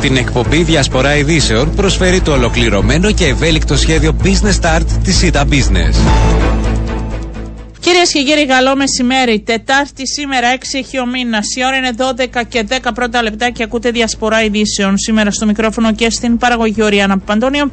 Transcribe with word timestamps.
Την 0.00 0.16
εκπομπή 0.16 0.62
Διασπορά 0.62 1.16
Ειδήσεων 1.16 1.74
προσφέρει 1.74 2.20
το 2.20 2.32
ολοκληρωμένο 2.32 3.12
και 3.12 3.26
ευέλικτο 3.26 3.76
σχέδιο 3.76 4.16
Business 4.22 4.60
Start 4.60 4.84
της 5.04 5.16
ΣΥΤΑ 5.16 5.44
Business. 5.50 5.94
Κυρίες 7.80 8.12
και 8.12 8.22
κύριοι, 8.22 8.46
καλό 8.46 8.76
μεσημέρι. 8.76 9.40
Τετάρτη 9.40 10.06
σήμερα, 10.06 10.48
6 10.52 10.78
έχει 10.78 10.98
ο 10.98 11.06
μήνας. 11.06 11.46
Η 11.56 11.64
ώρα 11.64 11.76
είναι 11.76 11.90
12 11.96 12.42
και 12.48 12.66
10 12.68 12.90
πρώτα 12.94 13.22
λεπτά 13.22 13.50
και 13.50 13.62
ακούτε 13.62 13.90
διασπορά 13.90 14.44
ειδήσεων. 14.44 14.98
Σήμερα 14.98 15.30
στο 15.30 15.46
μικρόφωνο 15.46 15.94
και 15.94 16.10
στην 16.10 16.38
παραγωγή 16.38 16.82
Οριάννα 16.82 17.18
Παντώνιο. 17.18 17.70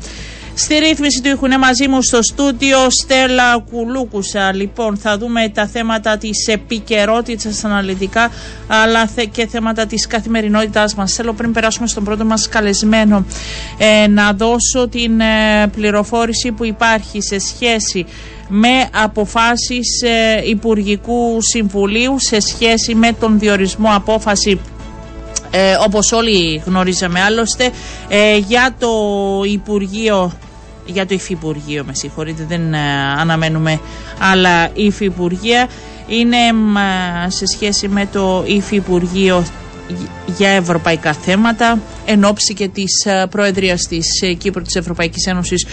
Στη 0.57 0.75
ρύθμιση 0.77 1.21
του 1.21 1.29
ήχουν 1.29 1.57
μαζί 1.59 1.87
μου 1.87 2.01
στο 2.01 2.23
στούντιο 2.23 2.77
Στέλλα 2.89 3.63
Κουλούκουσα. 3.71 4.53
Λοιπόν, 4.53 4.97
θα 4.97 5.17
δούμε 5.17 5.49
τα 5.49 5.67
θέματα 5.67 6.17
της 6.17 6.47
επικαιρότητας 6.47 7.63
αναλυτικά, 7.63 8.31
αλλά 8.67 9.09
και 9.31 9.47
θέματα 9.47 9.85
της 9.85 10.07
καθημερινότητάς 10.07 10.95
μας. 10.95 11.13
Θέλω 11.13 11.33
πριν 11.33 11.51
περάσουμε 11.51 11.87
στον 11.87 12.03
πρώτο 12.03 12.25
μας 12.25 12.49
καλεσμένο 12.49 13.25
ε, 13.77 14.07
να 14.07 14.33
δώσω 14.33 14.87
την 14.89 15.19
ε, 15.19 15.67
πληροφόρηση 15.75 16.51
που 16.51 16.65
υπάρχει 16.65 17.21
σε 17.21 17.39
σχέση 17.39 18.05
με 18.47 18.89
αποφάσεις 19.03 20.01
ε, 20.01 20.49
Υπουργικού 20.49 21.37
Συμβουλίου 21.41 22.15
σε 22.19 22.39
σχέση 22.39 22.95
με 22.95 23.13
τον 23.19 23.39
διορισμό 23.39 23.89
απόφαση 23.95 24.59
ε, 25.51 25.75
όπως 25.79 26.11
όλοι 26.11 26.61
γνωρίζαμε 26.65 27.21
άλλωστε 27.21 27.69
ε, 28.07 28.37
για 28.37 28.75
το 28.79 28.89
Υπουργείο 29.45 30.31
για 30.85 31.05
το 31.05 31.13
Υφυπουργείο 31.13 31.83
με 31.85 31.93
συγχωρείτε 31.93 32.45
δεν 32.47 32.73
ε, 32.73 32.79
αναμένουμε 33.17 33.79
άλλα 34.19 34.69
Υφυπουργεία 34.73 35.69
είναι 36.07 36.37
σε 37.27 37.45
σχέση 37.45 37.87
με 37.87 38.07
το 38.11 38.43
Υφυπουργείο 38.47 39.45
για 40.37 40.49
ευρωπαϊκά 40.49 41.13
θέματα 41.13 41.79
εν 42.05 42.23
ώψη 42.23 42.53
και 42.53 42.67
της 42.67 43.05
ε, 43.05 43.25
Προεδρίας 43.29 43.81
της 43.81 44.21
ε, 44.21 44.33
Κύπρου 44.33 44.61
της 44.61 44.75
Ευρωπαϊκής 44.75 45.25
Ένωσης 45.25 45.65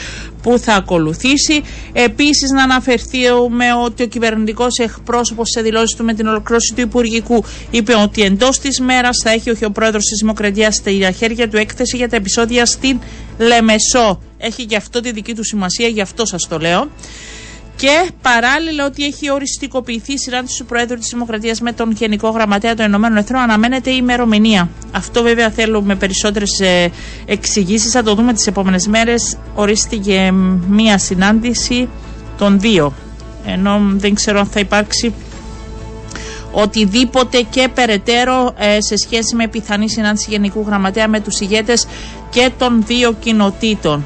που 0.43 0.59
θα 0.59 0.75
ακολουθήσει. 0.75 1.63
Επίσης 1.93 2.51
να 2.51 2.63
αναφερθούμε 2.63 3.65
ότι 3.85 4.03
ο 4.03 4.07
κυβερνητικός 4.07 4.79
εκπρόσωπος 4.79 5.51
σε 5.51 5.61
δηλώσεις 5.61 5.97
του 5.97 6.05
με 6.05 6.15
την 6.15 6.27
ολοκλήρωση 6.27 6.75
του 6.75 6.81
Υπουργικού 6.81 7.45
είπε 7.71 7.95
ότι 7.95 8.23
εντός 8.23 8.59
της 8.59 8.81
μέρας 8.81 9.21
θα 9.25 9.31
έχει 9.31 9.65
ο 9.65 9.71
Πρόεδρος 9.71 10.05
της 10.05 10.19
Δημοκρατίας 10.21 10.75
στα 10.75 11.11
χέρια 11.11 11.49
του 11.49 11.57
έκθεση 11.57 11.97
για 11.97 12.09
τα 12.09 12.17
επεισόδια 12.17 12.67
στην 12.67 13.01
Λεμεσό. 13.39 14.21
Έχει 14.45 14.67
και 14.67 14.77
αυτό 14.77 15.01
τη 15.01 15.13
δική 15.13 15.35
του 15.35 15.45
σημασία, 15.45 15.89
γι' 15.89 16.01
αυτό 16.01 16.27
σας 16.27 16.49
το 16.49 16.59
λέω. 16.59 16.91
Και 17.77 18.11
παράλληλα 18.23 18.85
ότι 18.87 19.05
έχει 19.05 19.31
οριστικοποιηθεί 19.31 20.13
η 20.13 20.19
συνάντηση 20.19 20.59
του 20.59 20.67
Προέδρου 20.67 20.99
της 20.99 21.09
Δημοκρατίας 21.13 21.61
με 21.61 21.73
τον 21.73 21.91
Γενικό 21.91 22.29
Γραμματέα 22.29 22.75
των 22.75 22.87
Ηνωμένων 22.87 23.17
Εθνών, 23.19 23.43
αναμένεται 23.43 23.91
η 23.91 23.97
ημερομηνία. 23.99 24.69
Αυτό 24.93 25.23
βέβαια 25.23 25.51
θέλουμε 25.51 25.95
περισσότερες 25.95 26.51
εξηγήσεις. 27.27 27.93
Θα 27.93 28.03
το 28.03 28.15
δούμε 28.15 28.33
τις 28.33 28.47
επόμενες 28.47 28.87
μέρες. 28.87 29.37
Ορίστηκε 29.55 30.33
μία 30.69 30.99
συνάντηση 30.99 31.89
των 32.39 32.61
δύο. 32.61 32.93
Ενώ 33.47 33.81
δεν 33.97 34.15
ξέρω 34.15 34.39
αν 34.39 34.47
θα 34.47 34.61
υπάρξει 34.61 35.15
οτιδήποτε 36.53 37.41
και 37.51 37.69
περαιτέρω 37.75 38.55
ε, 38.59 38.81
σε 38.81 38.97
σχέση 38.97 39.35
με 39.35 39.49
πιθανή 39.49 39.91
συνάντηση 39.91 40.27
Γενικού 40.31 40.65
Γραμματέα 40.67 41.09
με 41.09 41.21
τους 41.21 41.41
ηγέτες 41.41 41.87
και 42.31 42.51
των 42.59 42.83
δύο 42.87 43.13
κοινοτήτων. 43.13 44.05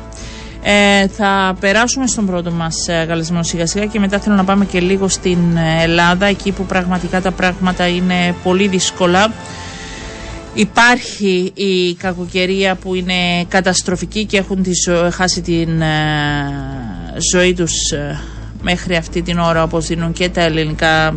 Ε, 0.69 1.09
θα 1.09 1.57
περάσουμε 1.61 2.07
στον 2.07 2.27
πρώτο 2.27 2.51
μας 2.53 2.89
ε, 2.89 3.05
καλεσμένο 3.09 3.43
σιγά 3.43 3.67
σιγά 3.67 3.87
και 3.87 3.99
μετά 3.99 4.19
θέλω 4.19 4.37
να 4.37 4.45
πάμε 4.45 4.65
και 4.65 4.81
λίγο 4.81 5.09
στην 5.09 5.57
ε, 5.57 5.83
Ελλάδα 5.83 6.27
εκεί 6.27 6.53
που 6.53 6.65
πραγματικά 6.65 7.21
τα 7.21 7.31
πράγματα 7.31 7.89
είναι 7.89 8.35
πολύ 8.43 8.69
δύσκολα. 8.69 9.33
Υπάρχει 10.55 11.53
η 11.55 11.95
κακοκαιρία 11.95 12.75
που 12.75 12.95
είναι 12.95 13.45
καταστροφική 13.49 14.25
και 14.25 14.37
έχουν 14.37 14.63
τη 14.63 14.71
χάσει 15.13 15.41
την 15.41 15.83
ζωή 17.33 17.55
τους 17.55 17.73
μέχρι 18.63 18.97
αυτή 18.97 19.23
την 19.23 19.39
ώρα 19.39 19.63
όπως 19.63 19.87
δίνουν 19.87 20.13
και 20.13 20.29
τα 20.29 20.41
ελληνικά 20.41 21.15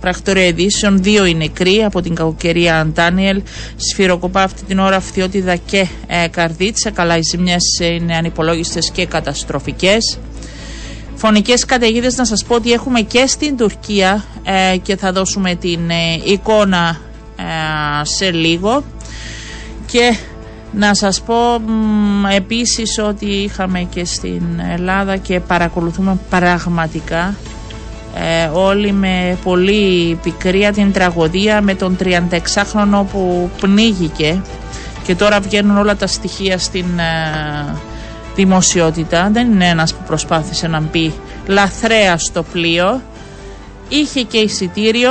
Πρακτορία 0.00 0.46
ειδήσεων, 0.46 1.02
δύο 1.02 1.24
είναι 1.24 1.38
νεκροί 1.38 1.84
από 1.84 2.00
την 2.00 2.14
κακοκαιρία 2.14 2.80
Αντάνιελ. 2.80 3.42
Σφυροκοπά 3.76 4.42
αυτή 4.42 4.62
την 4.62 4.78
ώρα 4.78 5.00
Φθιώτιδα 5.00 5.56
και 5.56 5.86
ε, 6.06 6.28
Καρδίτσα. 6.28 6.90
Καλά, 6.90 7.16
οι 7.16 7.22
ζημιές 7.22 7.62
είναι 7.80 8.16
ανυπολόγιστες 8.16 8.90
και 8.90 9.06
καταστροφικές. 9.06 10.18
Φωνικές 11.14 11.64
καταιγίδες 11.64 12.16
να 12.16 12.24
σας 12.24 12.44
πω 12.44 12.54
ότι 12.54 12.72
έχουμε 12.72 13.00
και 13.00 13.26
στην 13.26 13.56
Τουρκία 13.56 14.24
ε, 14.42 14.76
και 14.76 14.96
θα 14.96 15.12
δώσουμε 15.12 15.54
την 15.54 15.90
ε, 15.90 16.20
εικόνα 16.24 17.00
ε, 17.36 18.04
σε 18.04 18.30
λίγο. 18.30 18.84
Και 19.86 20.16
να 20.72 20.94
σας 20.94 21.20
πω 21.20 21.34
επίσης 22.36 22.98
ότι 22.98 23.26
είχαμε 23.26 23.80
και 23.90 24.04
στην 24.04 24.42
Ελλάδα 24.70 25.16
και 25.16 25.40
παρακολουθούμε 25.40 26.18
πραγματικά 26.30 27.34
ε, 28.20 28.50
όλοι 28.52 28.92
με 28.92 29.38
πολύ 29.44 30.18
πικρία 30.22 30.72
την 30.72 30.92
τραγωδία 30.92 31.62
με 31.62 31.74
τον 31.74 31.96
36χρονο 32.02 33.04
που 33.12 33.50
πνίγηκε 33.60 34.42
και 35.04 35.14
τώρα 35.14 35.40
βγαίνουν 35.40 35.76
όλα 35.78 35.96
τα 35.96 36.06
στοιχεία 36.06 36.58
στην 36.58 36.98
ε, 36.98 37.76
δημοσιότητα. 38.34 39.28
Δεν 39.32 39.50
είναι 39.50 39.68
ένας 39.68 39.94
που 39.94 40.02
προσπάθησε 40.06 40.68
να 40.68 40.80
μπει 40.80 41.12
λαθρέα 41.46 42.18
στο 42.18 42.42
πλοίο. 42.42 43.02
Είχε 43.88 44.22
και 44.22 44.38
εισιτήριο 44.38 45.10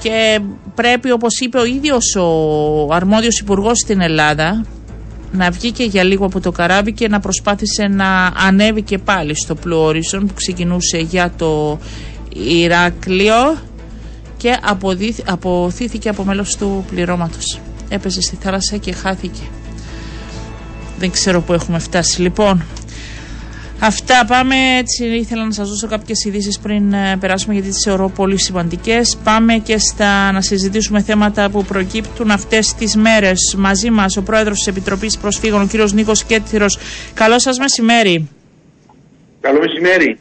και 0.00 0.40
πρέπει 0.74 1.10
όπως 1.10 1.38
είπε 1.40 1.58
ο 1.58 1.64
ίδιος 1.64 2.16
ο 2.16 2.94
αρμόδιος 2.94 3.38
υπουργός 3.38 3.78
στην 3.78 4.00
Ελλάδα 4.00 4.64
να 5.32 5.50
βγει 5.50 5.70
και 5.70 5.84
για 5.84 6.04
λίγο 6.04 6.26
από 6.26 6.40
το 6.40 6.52
καράβι 6.52 6.92
και 6.92 7.08
να 7.08 7.20
προσπάθησε 7.20 7.86
να 7.86 8.26
ανέβει 8.26 8.82
και 8.82 8.98
πάλι 8.98 9.36
στο 9.36 9.56
Blue 9.64 9.92
που 10.10 10.34
ξεκινούσε 10.34 10.98
για 10.98 11.32
το 11.36 11.78
Ηράκλειο 12.34 13.58
και 14.36 14.58
αποθήθηκε 15.24 16.08
από 16.08 16.24
μέλος 16.24 16.56
του 16.56 16.84
πληρώματος. 16.90 17.60
Έπεσε 17.88 18.20
στη 18.20 18.36
θάλασσα 18.40 18.76
και 18.76 18.92
χάθηκε. 18.92 19.42
Δεν 20.98 21.10
ξέρω 21.10 21.40
που 21.40 21.52
έχουμε 21.52 21.78
φτάσει. 21.78 22.22
Λοιπόν, 22.22 22.62
Αυτά 23.82 24.24
πάμε. 24.26 24.54
Έτσι 24.78 25.04
ήθελα 25.04 25.44
να 25.44 25.52
σας 25.52 25.68
δώσω 25.68 25.86
κάποιες 25.86 26.24
ειδήσεις 26.24 26.58
πριν 26.58 26.92
ε, 26.92 27.16
περάσουμε 27.20 27.54
γιατί 27.54 27.68
τις 27.68 27.82
θεωρώ 27.84 28.08
πολύ 28.08 28.38
σημαντικές. 28.38 29.18
Πάμε 29.24 29.58
και 29.58 29.78
στα 29.78 30.32
να 30.32 30.40
συζητήσουμε 30.40 31.02
θέματα 31.02 31.50
που 31.50 31.64
προκύπτουν 31.64 32.30
αυτές 32.30 32.74
τις 32.74 32.96
μέρες. 32.96 33.54
Μαζί 33.58 33.90
μας 33.90 34.16
ο 34.16 34.22
πρόεδρος 34.22 34.58
της 34.58 34.66
Επιτροπής 34.66 35.18
Προσφύγων, 35.18 35.60
ο 35.62 35.66
κύριος 35.66 35.92
Νίκος 35.92 36.24
Κέτθυρος. 36.24 36.78
Καλό 37.14 37.38
σας 37.38 37.58
μεσημέρι. 37.58 38.28
Καλό 39.40 39.58
μεσημέρι. 39.60 40.18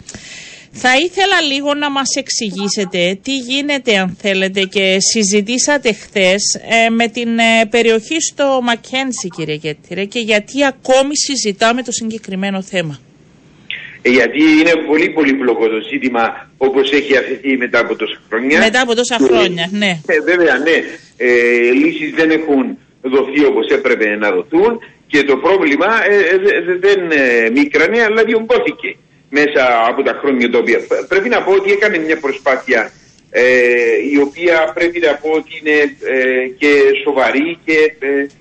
Θα 0.72 0.98
ήθελα 0.98 1.42
λίγο 1.42 1.74
να 1.74 1.92
μας 1.92 2.16
εξηγήσετε 2.16 3.20
τι 3.24 3.38
γίνεται 3.38 3.98
αν 3.98 4.18
θέλετε 4.22 4.64
και 4.64 4.98
συζητήσατε 5.00 5.94
χθες 5.94 6.60
ε, 6.70 6.90
με 6.90 7.08
την 7.08 7.40
ε, 7.40 7.66
περιοχή 7.70 8.22
στο 8.22 8.60
Μακένσι 8.64 9.28
κύριε 9.36 9.56
Κέτθυρε 9.58 10.06
και 10.06 10.20
γιατί 10.20 10.66
ακόμη 10.66 11.18
συζητάμε 11.18 11.84
το 11.84 11.92
συγκεκριμένο 11.92 12.62
θέμα. 12.62 13.00
Ε, 14.02 14.10
γιατί 14.10 14.42
είναι 14.60 14.74
πολύ 14.88 15.10
πολύ 15.10 15.34
πλοκό 15.34 15.68
το 15.68 15.80
ζήτημα 15.92 16.50
όπως 16.58 16.92
έχει 16.92 17.18
αφαιθεί 17.18 17.58
μετά 17.58 17.80
από 17.80 17.96
τόσα 17.96 18.22
χρόνια. 18.30 18.60
Μετά 18.60 18.82
από 18.82 18.96
τόσα 18.96 19.18
χρόνια, 19.22 19.70
ναι. 19.72 20.02
Ε, 20.06 20.20
βέβαια, 20.20 20.58
ναι. 20.58 20.78
Ε, 21.18 21.72
λύσεις 21.72 22.12
δεν 22.16 22.30
έχουν 22.30 22.78
δοθεί 23.02 23.46
όπως 23.46 23.68
έπρεπε 23.68 24.16
να 24.16 24.32
δοθούν 24.32 24.80
και 25.08 25.24
το 25.24 25.38
πρόβλημα 25.38 25.88
ε, 26.10 26.16
ε 26.16 26.78
δεν 26.80 27.00
μίκρανε 27.54 28.02
αλλά 28.02 28.24
διωγγώθηκε 28.24 28.96
μέσα 29.30 29.64
από 29.88 30.04
τα 30.04 30.20
χρόνια 30.22 30.50
τα 30.52 30.58
οποία 30.58 30.80
πρέπει 31.08 31.30
να 31.30 31.42
πω 31.42 31.52
ότι 31.52 31.72
έκανε 31.72 31.98
μια 31.98 32.20
προσπάθεια 32.20 32.92
ε, 33.30 33.44
η 34.14 34.18
οποία 34.18 34.72
πρέπει 34.74 35.00
να 35.00 35.14
πω 35.16 35.30
ότι 35.30 35.52
είναι 35.60 35.78
και 36.58 36.72
σοβαρή 37.04 37.58
και 37.66 37.94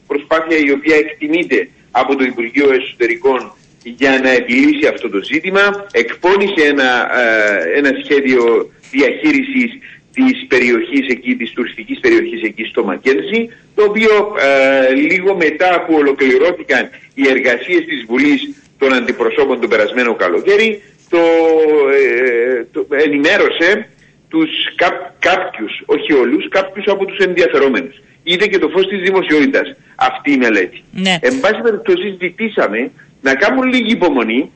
προσπάθεια 0.07 0.59
η 0.59 0.71
οποία 0.71 0.97
εκτιμείται 0.97 1.69
από 1.91 2.17
το 2.17 2.25
Υπουργείο 2.25 2.73
Εσωτερικών 2.73 3.53
για 3.97 4.21
να 4.23 4.31
επιλύσει 4.31 4.87
αυτό 4.87 5.11
το 5.11 5.23
ζήτημα. 5.23 5.87
Εκπώνησε 5.93 6.63
ένα, 6.67 6.91
ε, 7.21 7.79
ένα 7.79 7.91
σχέδιο 8.05 8.71
διαχείρισης 8.91 9.71
της 10.15 10.47
περιοχής 10.49 11.09
εκεί, 11.09 11.37
της 11.37 11.53
τουριστικής 11.53 12.01
περιοχής 12.01 12.43
εκεί 12.43 12.65
στο 12.65 12.85
Μακένζι, 12.85 13.49
το 13.75 13.83
οποίο 13.85 14.35
ε, 14.41 14.95
λίγο 14.95 15.37
μετά 15.37 15.85
που 15.87 15.95
ολοκληρώθηκαν 15.95 16.91
οι 17.15 17.29
εργασίες 17.29 17.85
της 17.85 18.05
Βουλής 18.09 18.41
των 18.79 18.93
Αντιπροσώπων 18.93 19.61
τον 19.61 19.69
περασμένο 19.69 20.15
καλοκαίρι, 20.15 20.83
το, 21.09 21.23
ε, 22.01 22.65
το 22.73 22.87
ενημέρωσε 22.91 23.89
τους 24.29 24.51
κά, 24.75 25.15
κάποιους, 25.19 25.83
όχι 25.87 26.13
όλους, 26.13 26.49
κάποιους 26.49 26.87
από 26.87 27.05
τους 27.05 27.19
ενδιαφερόμενους. 27.19 28.03
Είδε 28.23 28.47
και 28.47 28.59
το 28.59 28.69
φως 28.69 28.87
της 28.87 29.01
δημοσιότητας 29.01 29.77
αυτή 29.97 30.33
η 30.33 30.37
μελέτη. 30.37 30.83
Ναι. 30.93 31.17
Εν 31.21 31.41
πάση 31.41 31.61
περιπτώσει 31.63 32.17
ζητήσαμε 32.21 32.91
να 33.21 33.35
κάνουν 33.35 33.69
λίγη 33.73 33.91
υπομονή, 33.91 34.51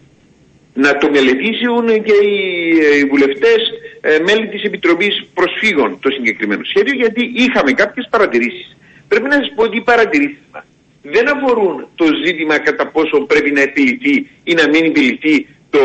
να 0.75 0.97
το 0.97 1.11
μελετήσουν 1.11 1.87
και 1.87 2.13
οι, 2.13 2.79
ε, 2.79 2.97
οι 2.99 3.05
βουλευτές 3.05 3.59
ε, 4.01 4.19
μέλη 4.19 4.49
της 4.49 4.63
Επιτροπής 4.63 5.27
Προσφύγων 5.35 5.99
το 6.01 6.11
συγκεκριμένο 6.11 6.65
σχέδιο 6.65 6.95
γιατί 6.95 7.33
είχαμε 7.35 7.73
κάποιες 7.73 8.07
παρατηρήσεις. 8.11 8.77
Πρέπει 9.09 9.29
να 9.29 9.35
σας 9.35 9.53
πω 9.55 9.63
ότι 9.63 9.77
οι 9.77 9.81
παρατηρήσεις 9.81 10.39
μας 10.53 10.65
δεν 11.03 11.29
αφορούν 11.37 11.87
το 11.95 12.07
ζήτημα 12.25 12.59
κατά 12.59 12.87
πόσο 12.87 13.21
πρέπει 13.21 13.51
να 13.51 13.61
επιληθεί 13.61 14.31
ή 14.45 14.55
να 14.55 14.69
μην 14.69 14.85
επιληθεί 14.85 15.47
το, 15.73 15.85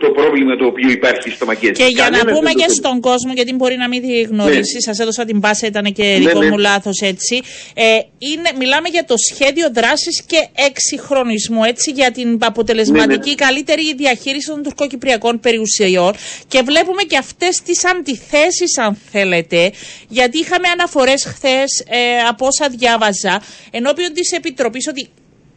το 0.00 0.08
πρόβλημα 0.10 0.56
το 0.56 0.66
οποίο 0.66 0.90
υπάρχει 0.90 1.30
στο 1.30 1.46
Μακέζι. 1.46 1.72
Και 1.72 1.84
για 1.84 2.10
να 2.10 2.32
πούμε 2.32 2.50
και 2.52 2.68
στον 2.68 3.00
κόσμο, 3.00 3.32
γιατί 3.32 3.54
μπορεί 3.54 3.76
να 3.76 3.88
μην 3.88 4.02
τη 4.02 4.20
γνωρίσει, 4.20 4.74
ναι. 4.74 4.80
σας 4.80 4.98
έδωσα 4.98 5.24
την 5.24 5.40
πάσα, 5.40 5.66
ήταν 5.66 5.92
και 5.92 6.02
ναι, 6.02 6.18
δικό 6.18 6.42
ναι. 6.42 6.50
μου 6.50 6.58
λάθος 6.58 7.00
έτσι. 7.00 7.42
Ε, 7.74 7.84
είναι, 8.18 8.50
μιλάμε 8.58 8.88
για 8.88 9.04
το 9.04 9.14
σχέδιο 9.30 9.70
δράσης 9.74 10.22
και 10.26 10.48
εξυγχρονισμού, 10.68 11.64
έτσι, 11.64 11.90
για 11.90 12.10
την 12.10 12.38
αποτελεσματική 12.40 13.28
ναι, 13.28 13.34
καλύτερη 13.34 13.94
διαχείριση 13.94 14.48
των 14.48 14.62
τουρκοκυπριακών 14.62 15.40
περιουσιών. 15.40 16.12
Και 16.48 16.62
βλέπουμε 16.64 17.02
και 17.02 17.16
αυτές 17.16 17.62
τις 17.64 17.84
αντιθέσεις, 17.84 18.78
αν 18.78 18.98
θέλετε, 19.10 19.72
γιατί 20.08 20.38
είχαμε 20.38 20.68
αναφορές 20.68 21.24
χθες 21.24 21.84
ε, 21.88 22.18
από 22.28 22.46
όσα 22.46 22.68
διάβαζα 22.68 23.42
ενώπιον 23.70 24.12
της 24.12 24.32
Επιτροπής 24.32 24.86
ότι 24.88 25.08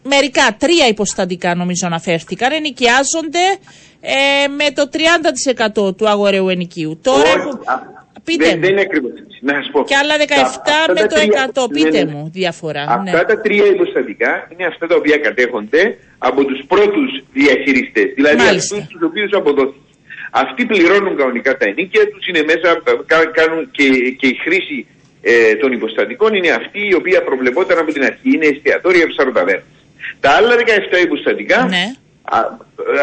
μερικά, 0.03 0.55
τρία 0.59 0.87
υποστατικά 0.87 1.55
νομίζω 1.55 1.87
αναφέρθηκαν, 1.87 2.51
ενοικιάζονται 2.51 3.45
ε, 4.01 4.47
με 4.47 4.71
το 4.71 4.89
30% 5.87 5.97
του 5.97 6.09
αγοραίου 6.09 6.49
ενοικίου. 6.49 6.99
Τώρα 7.03 7.33
που... 7.43 7.59
Πείτε 8.23 8.45
δεν, 8.45 8.59
δεν 8.59 8.69
είναι 8.71 8.81
ακριβώς 8.81 9.11
έτσι. 9.21 9.37
Να 9.41 9.53
σας 9.53 9.67
πω. 9.71 9.83
Και 9.83 9.95
άλλα 10.01 10.15
17 10.17 10.93
με 10.97 11.03
το 11.11 11.17
100. 11.65 11.69
Πείτε 11.73 11.89
ναι, 11.89 12.03
ναι. 12.03 12.11
μου 12.13 12.29
διαφορά. 12.39 12.83
Αυτά 12.87 13.19
ναι. 13.19 13.23
τα 13.31 13.37
τρία 13.45 13.65
υποστατικά 13.65 14.31
είναι 14.51 14.65
αυτά 14.71 14.85
τα 14.87 14.95
οποία 14.95 15.17
κατέχονται 15.17 15.97
από 16.17 16.45
τους 16.45 16.59
πρώτους 16.67 17.09
διαχειριστές. 17.33 18.07
Δηλαδή 18.15 18.41
αυτούς 18.41 18.87
τους 18.91 19.01
οποίους 19.09 19.31
αποδόθηκε. 19.33 19.83
Αυτοί 20.31 20.65
πληρώνουν 20.65 21.15
κανονικά 21.17 21.57
τα 21.57 21.65
ενίκια 21.71 22.03
τους, 22.11 22.27
είναι 22.27 22.43
μέσα, 22.51 22.67
κάνουν 23.39 23.61
και, 23.71 23.85
και 24.19 24.27
η 24.27 24.35
χρήση 24.43 24.79
ε, 25.21 25.55
των 25.55 25.71
υποστατικών 25.71 26.33
είναι 26.33 26.51
αυτή 26.61 26.81
η 26.91 26.93
οποία 26.93 27.23
προβλεπόταν 27.23 27.77
από 27.77 27.91
την 27.91 28.03
αρχή. 28.03 28.29
Είναι 28.35 28.47
εστιατόρια 28.53 29.07
ψαροταβέρνε. 29.07 29.63
Τα 30.19 30.29
άλλα 30.29 30.55
17 30.55 31.03
υποστατικά 31.03 31.65
ναι. 31.65 31.85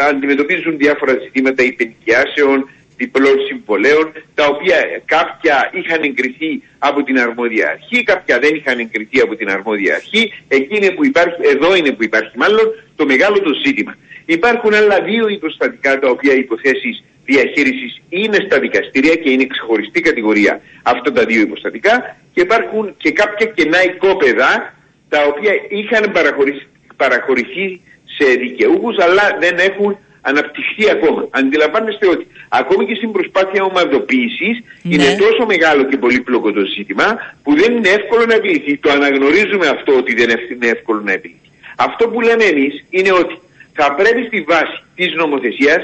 αντιμετωπίζουν 0.09 0.77
διάφορα 0.77 1.13
ζητήματα 1.23 1.63
υπενικιάσεων, 1.63 2.69
διπλών 2.97 3.37
συμβολέων, 3.47 4.11
τα 4.33 4.45
οποία 4.45 4.77
κάποια 5.05 5.69
είχαν 5.73 6.03
εγκριθεί 6.03 6.63
από 6.77 7.03
την 7.03 7.19
αρμόδια 7.19 7.69
αρχή, 7.69 8.03
κάποια 8.03 8.39
δεν 8.39 8.55
είχαν 8.55 8.79
εγκριθεί 8.79 9.19
από 9.19 9.35
την 9.35 9.49
αρμόδια 9.49 9.95
αρχή. 9.95 10.33
Εκεί 10.47 10.93
που 10.95 11.05
υπάρχει, 11.05 11.35
εδώ 11.53 11.75
είναι 11.75 11.91
που 11.91 12.03
υπάρχει 12.03 12.37
μάλλον 12.37 12.65
το 12.95 13.05
μεγάλο 13.05 13.41
το 13.41 13.53
ζήτημα. 13.65 13.95
Υπάρχουν 14.25 14.73
άλλα 14.73 15.01
δύο 15.01 15.27
υποστατικά 15.27 15.99
τα 15.99 16.09
οποία 16.09 16.33
υποθέσεις 16.33 17.03
διαχείρισης 17.25 18.01
είναι 18.09 18.37
στα 18.45 18.59
δικαστήρια 18.59 19.15
και 19.15 19.29
είναι 19.29 19.45
ξεχωριστή 19.45 20.01
κατηγορία 20.01 20.61
αυτά 20.83 21.11
τα 21.11 21.25
δύο 21.25 21.41
υποστατικά 21.41 22.17
και 22.33 22.41
υπάρχουν 22.41 22.93
και 22.97 23.11
κάποια 23.11 23.45
κενά 23.45 23.83
οικόπεδα 23.83 24.73
τα 25.09 25.19
οποία 25.23 25.53
είχαν 25.69 26.11
παραχωρήσει 26.11 26.67
παραχωρηθεί 26.97 27.81
σε 28.17 28.25
δικαιούχους, 28.43 28.97
αλλά 29.05 29.37
δεν 29.39 29.55
έχουν 29.69 29.97
αναπτυχθεί 30.21 30.89
ακόμα. 30.89 31.27
Αντιλαμβάνεστε 31.29 32.07
ότι 32.07 32.27
ακόμη 32.49 32.85
και 32.85 32.95
στην 32.95 33.11
προσπάθεια 33.11 33.63
ομαδοποίησης 33.63 34.55
ναι. 34.59 34.93
είναι 34.93 35.09
τόσο 35.23 35.45
μεγάλο 35.45 35.83
και 35.89 35.97
πολύπλοκο 35.97 36.51
το 36.51 36.63
ζήτημα 36.75 37.07
που 37.43 37.51
δεν 37.55 37.69
είναι 37.75 37.89
εύκολο 37.89 38.25
να 38.25 38.33
επιληθεί. 38.33 38.77
Το 38.77 38.89
αναγνωρίζουμε 38.91 39.67
αυτό 39.67 39.91
ότι 40.01 40.13
δεν 40.13 40.29
είναι 40.51 40.67
εύκολο 40.67 41.01
να 41.01 41.11
επιληθεί. 41.11 41.49
Αυτό 41.77 42.07
που 42.07 42.21
λέμε 42.21 42.43
εμείς 42.43 42.73
είναι 42.89 43.11
ότι 43.11 43.35
θα 43.73 43.93
πρέπει 43.95 44.21
στη 44.25 44.41
βάση 44.41 44.77
της 44.95 45.13
νομοθεσίας, 45.13 45.81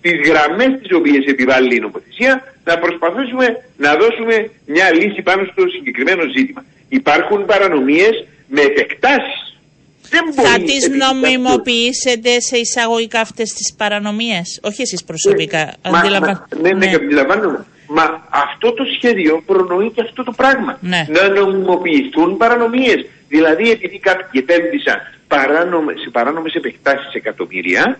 τι 0.00 0.10
γραμμές 0.16 0.70
τις 0.82 0.92
οποίες 0.98 1.24
επιβάλλει 1.26 1.76
η 1.76 1.80
νομοθεσία, 1.80 2.32
να 2.64 2.78
προσπαθήσουμε 2.78 3.46
να 3.76 3.96
δώσουμε 3.96 4.50
μια 4.66 4.94
λύση 4.94 5.22
πάνω 5.22 5.44
στο 5.52 5.62
συγκεκριμένο 5.68 6.22
ζήτημα. 6.36 6.64
Υπάρχουν 6.88 7.44
παρανομίες 7.44 8.26
με 8.46 8.60
επεκτάσεις 8.60 9.45
θα 10.34 10.58
τις 10.58 10.88
νομιμοποιήσετε 10.88 12.40
σε 12.40 12.56
εισαγωγικά 12.56 13.20
αυτές 13.20 13.52
τις 13.52 13.74
παρανομίες, 13.76 14.60
όχι 14.62 14.82
εσείς 14.82 15.04
προσωπικά. 15.04 15.72
Μα, 15.90 16.08
ναι, 16.08 16.18
ναι, 16.60 16.86
ναι, 16.86 16.94
αντιλαμβάνομαι. 16.94 17.64
Μα 17.88 18.26
αυτό 18.30 18.72
το 18.72 18.84
σχέδιο 18.96 19.42
προνοεί 19.46 19.90
και 19.90 20.00
αυτό 20.00 20.24
το 20.24 20.32
πράγμα. 20.36 20.78
Ναι. 20.80 21.06
Να 21.08 21.28
νομιμοποιηθούν 21.28 22.36
παρανομίες. 22.36 23.06
Δηλαδή, 23.28 23.70
επειδή 23.70 23.98
κάποιοι 23.98 24.44
επένδυσαν 24.48 25.00
παράνομες, 25.28 26.00
σε 26.00 26.10
παράνομες 26.10 26.54
επεκτάσεις 26.54 27.12
εκατομμύρια 27.12 27.98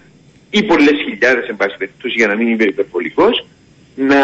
ή 0.50 0.62
πολλές 0.62 0.96
χιλιάδες, 1.04 1.48
εν 1.48 1.56
πάση 1.56 1.76
περιπτώσει, 1.76 2.14
για 2.16 2.26
να 2.26 2.34
μην 2.34 2.48
είμαι 2.48 2.64
υπερβολικός, 2.64 3.46
να 3.94 4.22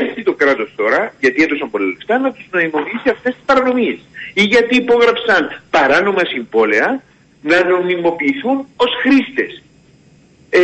έρθει 0.00 0.22
το 0.22 0.32
κράτος 0.32 0.72
τώρα, 0.76 1.14
γιατί 1.20 1.42
έδωσαν 1.42 1.70
πολλά 1.70 1.86
λεφτά, 1.86 2.18
να 2.18 2.32
τους 2.32 2.46
νομιμοποιήσει 2.50 3.08
αυτές 3.08 3.34
τις 3.34 3.42
παρανομίες. 3.46 3.98
Ή 4.34 4.42
γιατί 4.42 4.76
υπόγραψαν 4.76 5.62
παράνομα 5.70 6.24
συμβόλαια 6.24 7.02
να 7.42 7.64
νομιμοποιηθούν 7.64 8.66
ως 8.76 8.90
χρήστες. 9.02 9.62
Ε, 10.50 10.60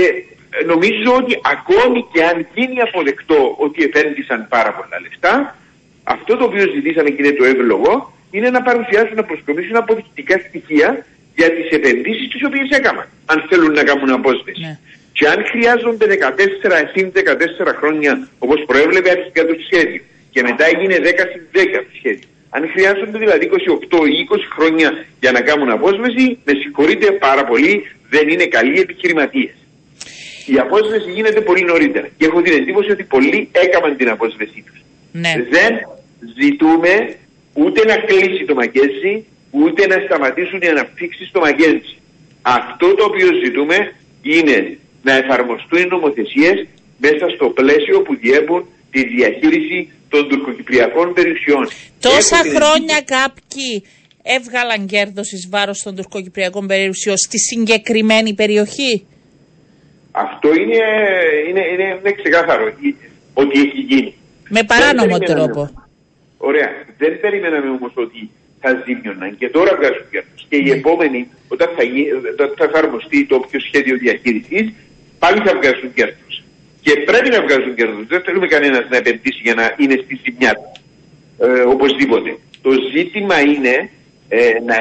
νομίζω 0.67 1.11
ότι 1.17 1.41
ακόμη 1.55 2.07
και 2.13 2.25
αν 2.25 2.47
γίνει 2.55 2.81
αποδεκτό 2.81 3.55
ότι 3.59 3.83
επένδυσαν 3.83 4.47
πάρα 4.49 4.73
πολλά 4.75 5.01
λεφτά, 5.01 5.57
αυτό 6.05 6.37
το 6.37 6.45
οποίο 6.45 6.65
ζητήσαμε 6.75 7.11
και 7.11 7.23
είναι 7.23 7.37
το 7.37 7.45
εύλογο, 7.45 8.13
είναι 8.31 8.51
να 8.51 8.63
παρουσιάσουν, 8.63 9.17
να 9.17 9.25
προσκομίσουν 9.25 9.77
αποδεικτικά 9.77 10.39
στοιχεία 10.49 11.07
για 11.35 11.51
τις 11.51 11.69
επενδύσεις 11.71 12.29
τις 12.29 12.45
οποίες 12.45 12.69
έκαναν, 12.79 13.09
αν 13.27 13.47
θέλουν 13.49 13.73
να 13.73 13.83
κάνουν 13.83 14.11
απόσβεση. 14.11 14.61
Ναι. 14.61 14.79
Και 15.13 15.29
αν 15.29 15.45
χρειάζονται 15.51 16.07
14 16.07 16.89
συν 16.93 17.13
14 17.13 17.75
χρόνια, 17.79 18.29
όπως 18.39 18.65
προέβλεπε 18.67 19.11
αρχικά 19.11 19.47
το 19.47 19.57
σχέδιο, 19.65 20.03
και 20.31 20.43
μετά 20.43 20.65
έγινε 20.73 20.97
10 20.97 21.03
συν 21.33 21.43
10 21.53 21.83
το 21.89 21.93
σχέδιο, 21.99 22.29
αν 22.51 22.69
χρειάζονται 22.73 23.19
δηλαδή 23.19 23.51
28 23.53 23.55
ή 24.09 24.27
20 24.31 24.37
χρόνια 24.57 25.07
για 25.21 25.33
να 25.33 25.41
κάνουν 25.41 25.71
απόσβεση, 25.71 26.39
με 26.45 26.53
συγχωρείτε 26.63 27.13
πάρα 27.13 27.45
πολύ, 27.45 27.87
δεν 28.09 28.29
είναι 28.29 28.47
καλοί 28.47 28.81
επιχειρηματίες. 28.81 29.55
Η 30.47 30.59
απόσβεση 30.59 31.11
γίνεται 31.11 31.41
πολύ 31.41 31.65
νωρίτερα. 31.65 32.09
Και 32.17 32.27
έχω 32.27 32.43
την 32.43 32.53
εντύπωση 32.53 32.91
ότι 32.91 33.05
πολλοί 33.05 33.49
έκαναν 33.53 33.97
την 33.97 34.09
απόσβεσή 34.09 34.65
τους. 34.67 34.81
Ναι. 35.13 35.35
Δεν 35.51 35.73
ζητούμε 36.41 37.15
ούτε 37.53 37.85
να 37.85 37.97
κλείσει 37.97 38.45
το 38.45 38.55
μαγκέζι, 38.55 39.25
ούτε 39.51 39.87
να 39.87 40.03
σταματήσουν 40.05 40.61
οι 40.63 40.69
αναπτύξεις 40.69 41.29
στο 41.29 41.41
μαγκέζι. 41.41 41.97
Αυτό 42.43 42.95
το 42.95 43.05
οποίο 43.05 43.29
ζητούμε 43.45 43.93
είναι 44.23 44.79
να 45.03 45.13
εφαρμοστούν 45.13 45.79
οι 45.79 45.87
νομοθεσίες 45.87 46.67
μέσα 46.99 47.29
στο 47.29 47.47
πλαίσιο 47.49 48.01
που 48.01 48.17
διέπουν 48.17 48.67
τη 48.91 49.07
διαχείριση 49.07 49.91
των 50.09 50.29
τουρκοκυπριακών 50.29 51.13
περιουσιών. 51.13 51.69
Τόσα 52.01 52.37
χρόνια 52.37 53.01
κάποιοι 53.17 53.85
έβγαλαν 54.23 54.87
κέρδος 54.87 55.33
εις 55.33 55.49
βάρος 55.51 55.83
των 55.83 55.97
τουρκοκυπριακών 55.97 56.67
περιουσιών 56.67 57.17
στη 57.17 57.39
συγκεκριμένη 57.39 58.35
περιοχή; 58.35 59.07
Αυτό 60.11 60.49
είναι, 60.55 60.79
είναι, 61.49 61.63
είναι, 61.73 61.87
είναι 62.01 62.13
ξεκάθαρο 62.23 62.65
ότι 63.35 63.61
έχει 63.61 63.81
γίνει. 63.91 64.15
Με 64.49 64.63
παράνομο 64.65 65.19
τρόπο. 65.19 65.61
Ωραία. 66.39 66.69
Δεν 66.99 67.21
περιμέναμε 67.21 67.69
όμως 67.69 67.93
ότι 67.95 68.31
θα 68.61 68.83
ζήμιωναν 68.85 69.37
και 69.37 69.49
τώρα 69.49 69.71
βγάζουν 69.79 70.07
κέρδος. 70.11 70.47
Και 70.49 70.57
οι 70.57 70.69
ναι. 70.69 70.75
επόμενοι, 70.75 71.21
όταν 71.49 71.69
θα, 71.77 71.83
όταν 72.33 72.55
θα 72.59 72.65
εφαρμοστεί 72.65 73.27
το 73.27 73.35
όποιο 73.35 73.61
σχέδιο 73.61 73.97
διαχείρισης, 73.97 74.67
πάλι 75.19 75.39
θα 75.47 75.53
βγάζουν 75.59 75.93
κέρδος 75.95 76.35
και 76.87 77.01
πρέπει 77.11 77.29
να 77.29 77.41
βγάζουν 77.43 77.75
κέρδος. 77.75 78.07
Δεν 78.07 78.21
θέλουμε 78.25 78.47
κανένας 78.47 78.85
να 78.91 78.97
επενδύσει 78.97 79.41
για 79.43 79.55
να 79.55 79.75
είναι 79.77 79.97
στη 80.05 80.21
ζημιά 80.25 80.53
του. 80.55 80.71
Ε, 81.47 81.61
οπωσδήποτε. 81.61 82.39
Το 82.63 82.71
ζήτημα 82.95 83.41
είναι 83.41 83.91
ε, 84.29 84.51
να, 84.69 84.77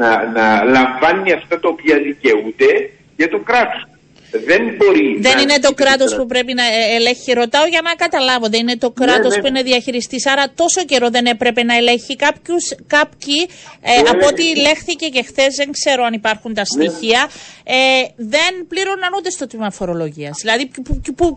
να, 0.00 0.10
να, 0.36 0.64
λαμβάνει 0.64 1.32
αυτά 1.32 1.60
τα 1.60 1.68
οποία 1.68 1.96
δικαιούται 1.98 2.90
για 3.16 3.28
το 3.28 3.38
κράτος. 3.38 3.82
Δεν 4.30 4.62
μπορεί. 4.76 5.16
Δεν 5.20 5.38
είναι 5.38 5.58
το 5.58 5.72
κράτος 5.74 6.16
που 6.16 6.26
πρέπει 6.26 6.54
να 6.54 6.64
ε, 6.64 6.94
ελέγχει. 6.96 7.32
Ρωτάω 7.32 7.66
για 7.66 7.80
να 7.84 7.92
καταλάβω. 7.94 8.48
Δεν 8.48 8.60
είναι 8.60 8.76
το 8.76 8.90
κράτος 8.90 9.30
ναι, 9.30 9.36
ναι. 9.36 9.40
που 9.40 9.46
είναι 9.46 9.62
διαχειριστής. 9.62 10.26
Άρα 10.26 10.44
τόσο 10.54 10.84
καιρό 10.84 11.08
δεν 11.10 11.26
έπρεπε 11.26 11.62
να 11.62 11.76
ελέγχει 11.76 12.16
κάποιους. 12.16 12.64
Κάποιοι, 12.86 13.48
ε, 13.80 14.02
ναι, 14.02 14.08
από 14.08 14.26
ό,τι 14.26 14.56
λέχθηκε 14.56 15.06
και 15.06 15.22
χθες, 15.22 15.54
δεν 15.54 15.70
ξέρω 15.70 16.04
αν 16.04 16.12
υπάρχουν 16.12 16.54
τα 16.54 16.64
στοιχεία, 16.64 17.30
ε, 17.64 17.74
δεν 18.16 18.52
πλήρωναν 18.68 19.10
ούτε 19.18 19.30
στο 19.30 19.46
τμήμα 19.46 19.70
φορολογίας. 19.70 20.38
Δηλαδή, 20.40 20.70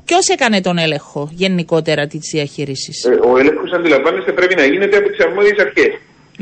ποιος 0.06 0.28
έκανε 0.28 0.62
τον 0.62 0.78
έλεγχο 0.78 1.30
γενικότερα 1.34 2.08
της 2.08 2.30
διαχείρισης; 2.34 3.04
Ε, 3.04 3.10
ο 3.10 3.38
έλεγχος, 3.38 3.72
αντιλαμβάνεστε, 3.72 4.32
πρέπει 4.32 4.56
να 4.56 4.66
γίνεται 4.66 4.98
από 4.98 5.10
τις 5.10 5.20
αρμόδιες 5.26 5.60
αρχές. 5.60 5.92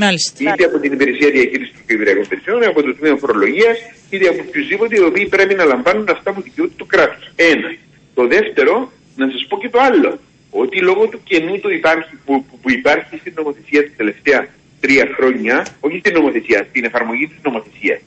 Μάλιστα. 0.03 0.37
Είτε 0.43 0.63
από 0.69 0.77
την 0.79 0.91
υπηρεσία 0.93 1.29
διαχείρισης 1.35 1.73
του 1.75 1.83
Κυπριακών 1.87 2.25
Περιουσιών, 2.29 2.63
από 2.71 2.81
το 2.83 2.95
τμήμα 2.95 3.17
φορολογίας, 3.17 3.77
είτε 4.09 4.27
από 4.27 4.41
οποιουσδήποτε 4.47 4.95
οι 4.99 5.03
οποίοι 5.09 5.25
πρέπει 5.35 5.53
να 5.55 5.65
λαμβάνουν 5.71 6.07
αυτά 6.09 6.29
που 6.33 6.41
δικαιούνται 6.41 6.73
του 6.75 6.85
κράτου. 6.85 7.19
Ένα. 7.35 7.69
Το 8.13 8.27
δεύτερο, 8.27 8.91
να 9.15 9.25
σας 9.33 9.45
πω 9.49 9.57
και 9.61 9.69
το 9.69 9.79
άλλο. 9.89 10.19
Ότι 10.49 10.77
λόγω 10.81 11.07
του 11.07 11.19
κενού 11.23 11.59
του 11.59 11.69
υπάρχει, 11.79 12.13
που, 12.25 12.45
που, 12.61 12.69
υπάρχει 12.79 13.17
στην 13.17 13.33
νομοθεσία 13.35 13.81
τα 13.83 13.93
τελευταία 13.97 14.47
τρία 14.79 15.05
χρόνια, 15.15 15.65
όχι 15.79 15.97
στην 15.99 16.13
νομοθεσία, 16.13 16.65
στην 16.69 16.83
εφαρμογή 16.85 17.27
της 17.27 17.37
νομοθεσίας. 17.43 17.99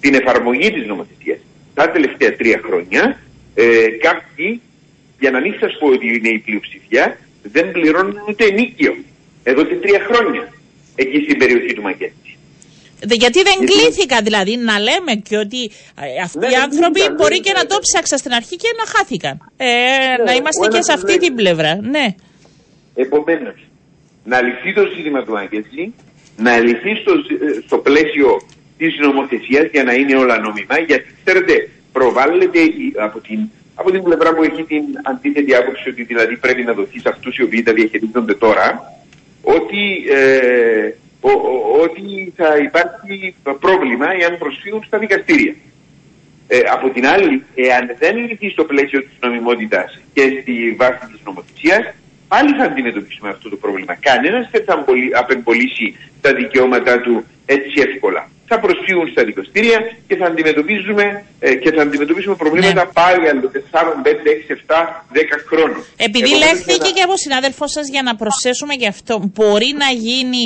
Την 0.00 0.14
εφαρμογή 0.14 0.72
της 0.72 0.86
νομοθεσίας. 0.86 1.38
Τα 1.74 1.90
τελευταία 1.90 2.36
τρία 2.36 2.60
χρόνια, 2.64 3.20
ε, 3.54 3.88
κάποιοι, 4.06 4.60
για 5.18 5.30
να 5.30 5.40
μην 5.40 5.54
σας 5.60 5.76
πω 5.78 5.86
ότι 5.86 6.06
είναι 6.16 6.28
η 6.28 6.38
πλειοψηφία, 6.38 7.18
δεν 7.42 7.70
πληρώνουν 7.70 8.16
ούτε 8.28 8.50
νίκιο. 8.50 8.96
Εδώ 9.42 9.64
και 9.64 9.74
τρία 9.74 10.00
χρόνια 10.08 10.54
εκεί 11.02 11.18
στην 11.24 11.38
περιοχή 11.38 11.72
του 11.74 11.82
Μαγκέτη. 11.82 12.30
Γιατί 13.22 13.40
δεν 13.42 13.58
κλήθηκα 13.70 14.20
δηλαδή 14.22 14.56
να 14.56 14.78
λέμε 14.78 15.12
και 15.28 15.36
ότι 15.36 15.62
ε, 16.00 16.22
αυτοί 16.24 16.38
Ναι, 16.38 16.46
οι 16.46 16.50
δεν 16.50 16.60
άνθρωποι 16.62 16.92
κλήθηκαν, 16.92 17.14
μπορεί 17.18 17.34
δεν 17.34 17.42
και 17.42 17.52
να 17.52 17.58
είναι. 17.60 17.68
το 17.68 17.78
ψάξα 17.86 18.16
στην 18.16 18.32
αρχή 18.32 18.56
και 18.56 18.68
να 18.80 18.84
χάθηκαν. 18.94 19.34
Ε, 19.56 19.66
να 20.26 20.32
ο 20.32 20.36
είμαστε 20.38 20.64
και 20.68 20.74
ένας 20.80 20.84
σε 20.84 20.92
αυτή 20.92 21.06
λέει- 21.14 21.18
την 21.24 21.34
πλευρά. 21.34 21.72
Ναι. 21.94 22.06
Επομένως, 22.94 23.54
να 24.24 24.42
λυθεί 24.42 24.70
το 24.74 24.82
ζήτημα 24.96 25.20
του 25.24 25.38
Άγγελση, 25.38 25.94
να 26.36 26.58
λυθεί 26.58 26.92
στο, 27.02 27.12
ε, 27.12 27.60
στο 27.66 27.76
πλαίσιο 27.78 28.28
της 28.78 28.92
νομοθεσίας 29.06 29.66
για 29.72 29.84
να 29.84 29.92
είναι 29.94 30.16
όλα 30.16 30.38
νόμιμα, 30.38 30.78
γιατί 30.86 31.06
ξέρετε, 31.24 31.54
προβάλλεται 31.92 32.58
η- 32.60 32.92
από 32.96 33.18
την, 33.20 33.40
από 33.74 33.90
την 33.90 34.02
πλευρά 34.02 34.34
που 34.34 34.42
έχει 34.42 34.62
την 34.62 34.84
αντίθετη 35.02 35.54
άποψη 35.54 35.88
ότι 35.88 36.02
δηλαδή 36.02 36.36
πρέπει 36.36 36.62
να 36.62 36.72
δοθεί 36.72 36.98
σε 37.00 37.08
αυτούς 37.08 37.36
οι 37.36 37.42
οποίοι 37.42 37.62
τα 37.62 37.72
διαχειρίζονται 37.72 38.34
τώρα, 38.34 38.66
ότι, 39.48 40.04
ε, 40.08 40.90
ο, 41.20 41.30
ο- 41.30 41.80
ότι 41.82 42.32
θα 42.36 42.56
υπάρχει 42.56 43.34
πρόβλημα 43.60 44.06
εάν 44.20 44.38
προσφύγουν 44.38 44.82
στα 44.86 44.98
δικαστήρια. 44.98 45.54
Ε, 46.48 46.58
από 46.72 46.88
την 46.90 47.06
άλλη, 47.06 47.44
εάν 47.54 47.96
δεν 47.98 48.16
λυθεί 48.16 48.50
στο 48.50 48.64
πλαίσιο 48.64 49.00
της 49.00 49.10
νομιμότητας 49.20 50.00
και 50.12 50.38
στη 50.42 50.74
βάση 50.78 51.06
της 51.12 51.20
νομοθεσίας, 51.24 51.94
πάλι 52.28 52.54
θα 52.56 52.64
αντιμετωπίσουμε 52.64 53.28
αυτό 53.30 53.48
το 53.48 53.56
πρόβλημα. 53.56 53.94
Κανένας 53.94 54.48
δεν 54.50 54.64
θα 54.64 54.72
αμπολι- 54.74 55.14
απεμπολίσει 55.16 55.96
τα 56.20 56.34
δικαιώματά 56.34 57.00
του 57.00 57.24
έτσι 57.46 57.80
εύκολα. 57.80 58.30
Θα 58.48 58.60
προσφύγουν 58.60 59.08
στα 59.12 59.24
δικαστήρια 59.24 59.78
και 60.08 60.16
θα 60.16 60.26
αντιμετωπίζουμε, 60.26 61.24
ε, 61.38 61.54
και 61.54 61.70
θα 61.72 61.82
αντιμετωπίσουμε 61.82 62.34
προβλήματα 62.34 62.84
Ναι. 62.84 62.90
πάλι 62.92 63.28
άλλο 63.28 63.48
4, 63.48 64.00
5, 64.02 64.30
6, 64.30 64.52
7, 64.52 65.04
10 65.12 65.36
χρόνων. 65.46 65.84
Επειδή 65.96 66.24
Επομένως, 66.28 66.52
λέχθηκε 66.52 66.72
ένα- 66.84 66.90
και 66.94 67.02
από 67.02 67.16
συνάδελφό 67.16 67.66
σας 67.68 67.88
για 67.88 68.02
να 68.02 68.16
προσθέσουμε 68.16 68.74
και 68.74 68.86
αυτό, 68.86 69.30
μπορεί 69.34 69.74
να 69.78 69.88
γίνει 70.08 70.44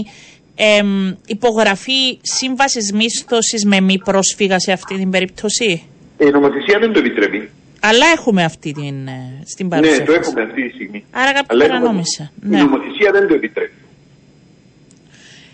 εμ, 0.57 1.15
υπογραφή 1.27 2.19
σύμβασης 2.23 2.93
μίσθωσης 2.93 3.65
με 3.65 3.81
μη 3.81 3.99
πρόσφυγα 4.05 4.59
σε 4.59 4.73
αυτή 4.73 4.95
την 4.97 5.11
περίπτωση; 5.11 5.83
Ε, 6.19 6.27
Η 6.27 6.31
νομοθεσία 6.31 6.79
δεν 6.79 6.93
το 6.93 6.99
επιτρέπει. 6.99 7.51
Αλλά 7.81 8.07
έχουμε 8.17 8.45
αυτή 8.45 8.73
την, 8.73 9.07
ε, 9.07 9.43
στην 9.47 9.67
Ναι, 9.67 9.73
παρουσία. 9.75 10.05
το 10.05 10.13
σας. 10.13 10.27
έχουμε 10.27 10.43
αυτή 10.43 10.63
τη 10.69 10.75
στιγμή. 10.75 11.05
Άρα 11.11 11.33
κάποιο 11.33 11.47
Αλλά 11.49 11.65
η 11.65 11.69
παρανόμησα. 11.69 12.31
νομο- 12.43 12.57
Ναι. 12.57 12.59
Η 12.59 12.63
νομοθεσία 12.65 13.11
δεν 13.13 13.29
το 13.29 13.35
επιτρέπει. 13.35 13.73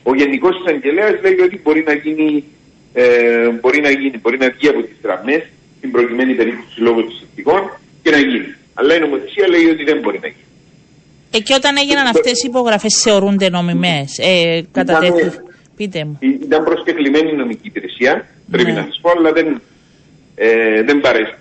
Ο 0.09 0.13
Γενικός 0.15 0.55
Εισαγγελέας 0.61 1.15
λέει 1.25 1.39
ότι 1.47 1.57
μπορεί 1.63 1.83
να 1.87 1.95
γίνει, 2.05 2.45
ε, 2.93 3.49
μπορεί 3.61 3.81
να 3.81 3.91
γίνει, 3.91 4.17
μπορεί 4.23 4.39
να 4.39 4.49
βγει 4.57 4.69
από 4.69 4.83
τις 4.83 4.97
γραμμές 5.03 5.43
στην 5.79 5.91
προκειμένη 5.91 6.33
περίπτωση 6.35 6.81
λόγω 6.81 7.01
των 7.01 7.13
συνθηκών 7.19 7.63
και 8.03 8.11
να 8.11 8.19
γίνει. 8.19 8.51
Αλλά 8.75 8.95
η 8.97 9.01
νομοθεσία 9.01 9.49
λέει 9.49 9.65
ότι 9.75 9.85
δεν 9.85 9.99
μπορεί 10.03 10.19
να 10.23 10.27
γίνει. 10.35 10.45
Ε, 11.31 11.39
και 11.39 11.55
όταν 11.55 11.77
έγιναν 11.77 12.07
αυτές 12.07 12.43
οι 12.43 12.47
υπογραφές, 12.49 12.95
θεωρούνται 13.05 13.49
νομιμές. 13.49 14.19
Ε, 14.19 14.63
κατατέθη. 14.73 15.13
Ήτανε- 15.27 15.41
Πείτε 15.77 16.05
μου. 16.05 16.17
Η- 16.21 16.39
Ήταν 16.43 16.65
προσκεκλημένη 16.65 17.31
η 17.31 17.37
νομική 17.37 17.67
υπηρεσία, 17.73 18.13
πρέπει 18.51 18.71
Ναι. 18.73 18.79
να 18.81 18.85
σας 18.89 18.99
πω, 19.03 19.11
αλλά 19.17 19.33
δεν, 19.33 19.61
ε, 20.35 20.83
δεν 20.83 21.01
παρέστη. 21.01 21.37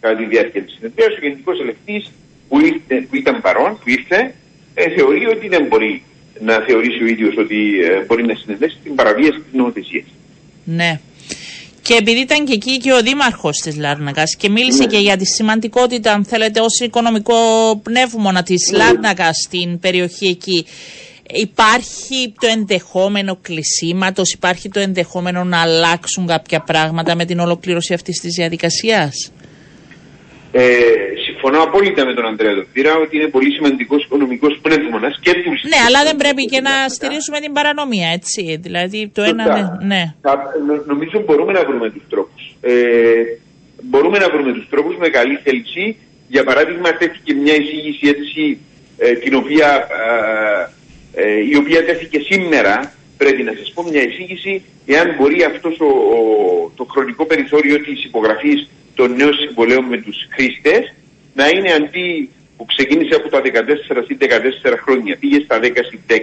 Κατά 0.00 0.16
τη 0.16 0.24
διάρκεια 0.24 0.62
της 0.62 0.72
συνεδρίας, 0.74 1.08
ο 1.16 1.18
Γενικός 1.22 1.60
Ελεκτής 1.60 2.10
που, 2.48 2.60
ήρθε- 2.60 3.06
που 3.08 3.16
ήταν 3.16 3.40
παρόν, 3.40 3.70
που 3.78 3.88
ήρθε, 3.96 4.34
ε, 4.74 4.88
θεωρεί 4.96 5.26
ότι 5.26 5.48
δεν 5.48 5.64
μπορεί 5.68 6.02
να 6.40 6.54
θεωρήσει 6.66 7.02
ο 7.02 7.06
ίδιος 7.06 7.34
ότι 7.38 7.80
ε, 7.84 8.04
μπορεί 8.06 8.26
να 8.26 8.34
συνενέσει 8.34 8.76
την 8.84 8.94
παραβίαση 8.94 9.38
της 9.40 9.52
νομοθεσίας. 9.52 10.06
Ναι. 10.64 11.00
Και 11.82 11.94
επειδή 11.94 12.20
ήταν 12.20 12.44
και 12.44 12.52
εκεί 12.52 12.76
και 12.78 12.92
ο 12.92 13.00
δήμαρχος 13.02 13.56
της 13.56 13.76
Λάρνακας 13.76 14.36
και 14.36 14.48
μίλησε 14.48 14.82
Ναι. 14.82 14.86
και 14.86 14.98
για 14.98 15.16
τη 15.16 15.24
σημαντικότητα, 15.26 16.12
αν 16.12 16.24
θέλετε, 16.24 16.60
ως 16.60 16.80
οικονομικό 16.80 17.34
πνεύμονα 17.82 18.42
της 18.42 18.70
Ναι. 18.70 18.78
Λάρνακας 18.78 19.36
στην 19.46 19.80
περιοχή 19.80 20.26
εκεί, 20.26 20.66
υπάρχει 21.32 22.32
το 22.40 22.46
ενδεχόμενο 22.46 23.38
κλεισίματος, 23.42 24.32
υπάρχει 24.32 24.68
το 24.68 24.80
ενδεχόμενο 24.80 25.44
να 25.44 25.60
αλλάξουν 25.60 26.26
κάποια 26.26 26.60
πράγματα 26.60 27.14
με 27.14 27.24
την 27.24 27.38
ολοκλήρωση 27.38 27.94
αυτής 27.94 28.20
της 28.20 28.34
διαδικασίας; 28.34 29.32
Ε, 30.52 30.62
συμφωνώ 31.40 31.62
απόλυτα 31.62 32.04
με 32.06 32.14
τον 32.14 32.24
Ανδρέα 32.26 32.54
Δοφύρα 32.54 32.92
ότι 32.96 33.16
είναι 33.16 33.26
πολύ 33.36 33.50
σημαντικός 33.52 34.04
οικονομικός 34.04 34.58
πνεύμονας 34.62 35.18
και 35.22 35.32
του. 35.32 35.50
Ναι, 35.72 35.76
αλλά 35.86 36.00
δεν 36.08 36.16
πρέπει 36.16 36.44
και 36.44 36.60
να 36.60 36.70
στηρίζουμε 36.88 37.38
την 37.40 37.52
παρανομία, 37.52 38.08
έτσι. 38.18 38.58
Δηλαδή 38.62 39.10
το 39.14 39.22
ένα, 39.22 39.42
Σωστά. 39.44 39.78
ναι. 39.80 39.86
ναι. 39.94 40.02
Θα- 40.20 40.52
νο- 40.66 40.82
νομίζω 40.86 41.22
μπορούμε 41.26 41.52
να 41.52 41.64
βρούμε 41.68 41.90
τους 41.90 42.02
τρόπους. 42.12 42.42
Ε, 42.60 42.72
μπορούμε 43.82 44.18
να 44.18 44.28
βρούμε 44.30 44.52
τους 44.52 44.66
τρόπους 44.70 44.96
με 44.96 45.08
καλή 45.08 45.36
θέληση. 45.44 45.96
Για 46.28 46.44
παράδειγμα, 46.44 46.88
τέθηκε 46.96 47.34
μια 47.34 47.54
εισήγηση 47.54 48.04
έτσι, 48.14 48.58
ε, 48.98 49.12
την 49.12 49.34
οποία, 49.34 49.68
ε, 51.14 51.22
ε, 51.22 51.44
η 51.52 51.56
οποία 51.56 51.84
τέθηκε 51.84 52.18
σήμερα, 52.30 52.92
πρέπει 53.16 53.42
να 53.42 53.52
σας 53.58 53.72
πω, 53.74 53.82
μια 53.82 54.02
εισήγηση, 54.02 54.62
εάν 54.86 55.14
μπορεί 55.18 55.42
αυτός 55.44 55.76
ο, 55.80 55.84
ο- 55.86 56.70
το 56.76 56.84
χρονικό 56.84 57.24
περιθώριο 57.26 57.80
της 57.80 58.04
υπογραφής 58.04 58.68
των 58.94 59.16
νέων 59.16 59.34
συμβολέων 59.34 59.84
με 59.84 59.96
τους 60.04 60.16
χρήστες 60.34 60.94
να 61.38 61.48
είναι 61.48 61.72
αντί 61.72 62.30
που 62.56 62.64
ξεκίνησε 62.64 63.14
από 63.14 63.28
τα 63.28 63.40
14 63.40 64.04
συν 64.06 64.16
14 64.20 64.76
χρόνια, 64.84 65.16
πήγε 65.20 65.38
στα 65.44 65.58
10 65.58 65.62
συν 65.88 66.00
10, 66.06 66.14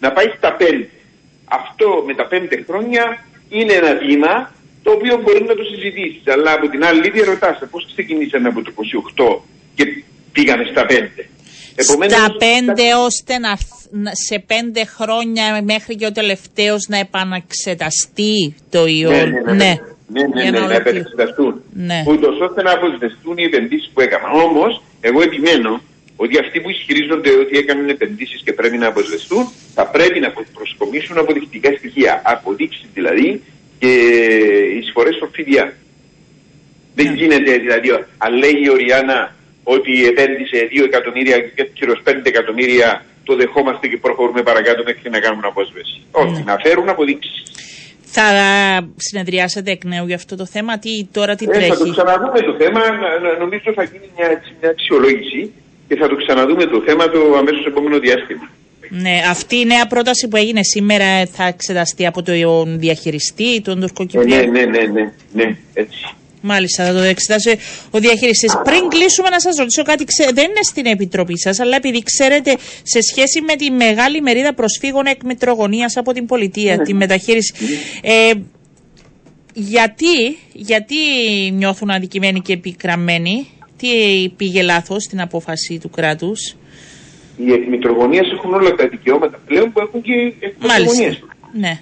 να 0.00 0.12
πάει 0.12 0.28
στα 0.36 0.56
5. 0.60 0.62
Αυτό 1.44 1.86
με 2.06 2.14
τα 2.14 2.28
5 2.30 2.34
χρόνια 2.68 3.04
είναι 3.48 3.72
ένα 3.72 3.92
βήμα 3.94 4.52
το 4.82 4.90
οποίο 4.90 5.14
μπορεί 5.22 5.42
να 5.44 5.54
το 5.54 5.64
συζητήσεις. 5.72 6.22
Αλλά 6.34 6.52
από 6.52 6.68
την 6.68 6.84
άλλη, 6.84 7.06
ήδη 7.06 7.20
ρωτάσαι 7.20 7.66
πώς 7.72 7.82
ξεκινήσαμε 7.92 8.48
από 8.48 8.62
το 8.62 8.72
28 8.76 9.42
και 9.74 9.84
πήγαμε 10.32 10.64
στα 10.72 10.86
5. 10.88 10.92
Στα 12.08 12.36
πέντε 12.38 12.94
ώστε 12.94 13.38
να, 13.38 13.58
να- 13.90 14.10
σε 14.28 14.38
πέντε 14.46 14.84
χρόνια 14.84 15.62
μέχρι 15.62 15.94
και 15.96 16.06
ο 16.06 16.12
τελευταίος 16.12 16.86
να 16.88 16.98
επαναξεταστεί 16.98 18.54
το 18.70 18.86
ιό. 18.86 19.10
Ναι, 19.10 19.24
ναι, 19.24 19.40
ναι, 19.40 19.52
ναι, 19.52 19.74
ναι, 20.12 20.22
ναι, 20.22 20.42
Για 20.42 20.50
ναι, 20.50 20.58
να 20.58 20.64
ολοκληρω- 20.64 20.96
επεξεργαστούν. 20.96 21.62
Ναι. 21.74 22.04
Ούτως 22.06 22.40
ώστε 22.40 22.62
να 22.62 22.72
αποσβεστούν 22.72 23.36
οι 23.38 23.42
επενδύσεις 23.42 23.90
που 23.94 24.00
έκαναν. 24.00 24.30
Όμως, 24.40 24.82
εγώ 25.00 25.22
επιμένω 25.22 25.80
ότι 26.16 26.38
αυτοί 26.38 26.60
που 26.60 26.70
ισχυρίζονται 26.70 27.30
ότι 27.30 27.58
έκαναν 27.58 27.88
επενδύσεις 27.88 28.40
και 28.44 28.52
πρέπει 28.52 28.78
να 28.78 28.86
αποσβεστούν, 28.86 29.52
θα 29.74 29.86
πρέπει 29.86 30.20
να 30.20 30.32
προσκομίσουν 30.54 31.18
αποδεικτικά 31.18 31.70
στοιχεία. 31.78 32.22
Αποδείξεις 32.24 32.86
δηλαδή 32.94 33.42
και 33.78 33.92
εισφορές 34.78 35.14
στο 35.14 35.26
ΦΠΑ. 35.32 35.64
Ναι. 35.64 35.72
Δεν 36.94 37.14
γίνεται 37.14 37.52
δηλαδή, 37.58 37.88
αν 38.18 38.32
λέει 38.42 38.56
η 38.64 38.70
Οριάννα 38.70 39.34
ότι 39.62 40.06
επένδυσε 40.06 40.68
2 40.70 40.84
εκατομμύρια 40.84 41.38
και 41.38 41.64
κύριο 41.74 41.96
5 42.04 42.28
εκατομμύρια, 42.28 43.04
το 43.24 43.36
δεχόμαστε 43.36 43.86
και 43.88 43.96
προχωρούμε 43.96 44.42
παρακάτω 44.42 44.82
μέχρι 44.84 45.10
να 45.10 45.18
κάνουμε 45.20 45.46
απόσβεση. 45.46 46.02
Όχι, 46.10 46.32
Ναι. 46.32 46.42
να 46.46 46.56
φέρουν 46.64 46.88
αποδείξεις. 46.88 47.42
Θα 48.10 48.24
συνεδριάσετε 48.96 49.70
εκ 49.70 49.84
νέου 49.84 50.06
για 50.06 50.14
αυτό 50.16 50.36
το 50.36 50.46
θέμα, 50.46 50.78
τι 50.78 51.04
τώρα 51.12 51.34
τι 51.34 51.44
Ε, 51.44 51.48
θα 51.48 51.52
το 51.68 51.76
τρέχει; 51.76 51.90
ξαναδούμε 51.90 52.40
το 52.40 52.54
θέμα. 52.58 52.80
να- 52.80 53.18
να- 53.18 53.38
Νομίζω 53.38 53.72
θα 53.74 53.82
γίνει 53.82 54.08
μια, 54.16 54.26
έτσι, 54.30 54.52
μια 54.60 54.70
αξιολόγηση 54.70 55.52
και 55.88 55.96
θα 55.96 56.08
το 56.08 56.16
ξαναδούμε 56.16 56.64
το 56.64 56.82
θέμα 56.86 57.08
το 57.08 57.20
αμέσως 57.36 57.64
επόμενο 57.66 57.98
διάστημα. 57.98 58.48
Ναι, 58.90 59.20
αυτή 59.30 59.56
η 59.56 59.64
νέα 59.64 59.86
πρόταση 59.86 60.28
που 60.28 60.36
έγινε 60.36 60.60
σήμερα 60.62 61.04
ε, 61.04 61.26
θα 61.26 61.44
εξεταστεί 61.44 62.06
από 62.06 62.22
τον 62.22 62.78
διαχειριστή, 62.78 63.60
τον 63.60 63.76
Ε, 63.78 63.80
Τουρκοκυπριακό. 63.80 64.50
ναι, 64.50 64.64
ναι, 64.64 64.64
ναι, 64.64 64.86
ναι, 64.92 65.12
ναι, 65.32 65.56
έτσι. 65.74 66.14
Μάλιστα, 66.40 66.84
θα 66.84 66.92
το 66.92 66.98
εξετάσει 66.98 67.58
ο 67.90 67.98
διαχειριστής. 67.98 68.52
Πριν 68.64 68.88
κλείσουμε, 68.88 69.28
να 69.28 69.40
σας 69.40 69.56
ρωτήσω 69.56 69.82
κάτι. 69.82 70.04
Ξέ- 70.04 70.34
δεν 70.34 70.44
είναι 70.44 70.62
στην 70.62 70.86
επιτροπή 70.86 71.38
σας, 71.38 71.60
αλλά 71.60 71.76
επειδή 71.76 72.02
ξέρετε, 72.02 72.56
σε 72.82 73.00
σχέση 73.00 73.40
με 73.40 73.54
τη 73.56 73.70
μεγάλη 73.70 74.20
μερίδα 74.20 74.54
προσφύγων 74.54 75.06
εκ 75.06 75.22
μητρογωνίας 75.24 75.96
από 75.96 76.12
την 76.12 76.26
πολιτεία, 76.26 76.78
τη 76.78 76.94
μεταχείριση. 76.94 77.54
Ε, 78.02 78.32
γιατί, 79.54 80.38
γιατί 80.52 80.96
νιώθουν 81.52 81.90
αδικημένοι 81.90 82.40
και 82.40 82.52
επικραμμένοι, 82.52 83.46
τι 83.76 83.88
πήγε 84.36 84.62
λάθος 84.62 85.02
στην 85.02 85.20
απόφαση 85.20 85.78
του 85.82 85.90
κράτους; 85.90 86.56
Οι 87.36 87.52
εκμητρογωνίε 87.52 88.20
έχουν 88.20 88.54
όλα 88.54 88.74
τα 88.74 88.88
δικαιώματα 88.88 89.38
πλέον 89.46 89.72
που 89.72 89.80
έχουν 89.80 90.02
και 90.02 90.12
οι 90.12 90.36
εκμητρογωνίε. 90.40 91.06
Μάλιστα. 91.06 91.26
Ναι. 91.52 91.80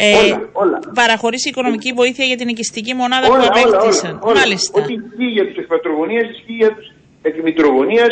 Ε, 0.00 0.16
Όλα, 0.16 0.48
όλα. 0.52 0.78
Παραχωρήσει 0.94 1.48
οικονομική 1.48 1.92
βοήθεια 1.92 2.24
για 2.24 2.36
την 2.36 2.48
οικιστική 2.48 2.94
μονάδα 2.94 3.26
που 3.26 3.32
Όλα, 3.32 3.42
όλα, 3.42 3.50
απέκτησαν. 3.76 4.10
όλα, 4.10 4.20
όλα. 4.30 4.38
Μάλιστα. 4.40 4.82
Ό,τι 4.82 4.92
ισχύει 4.92 5.30
για 5.36 5.44
του 5.52 5.60
εκμητρογωνίε 5.60 6.20
ισχύει 6.20 6.56
για 6.62 6.68
του 6.76 6.84
εκμητρογωνίε. 7.22 8.04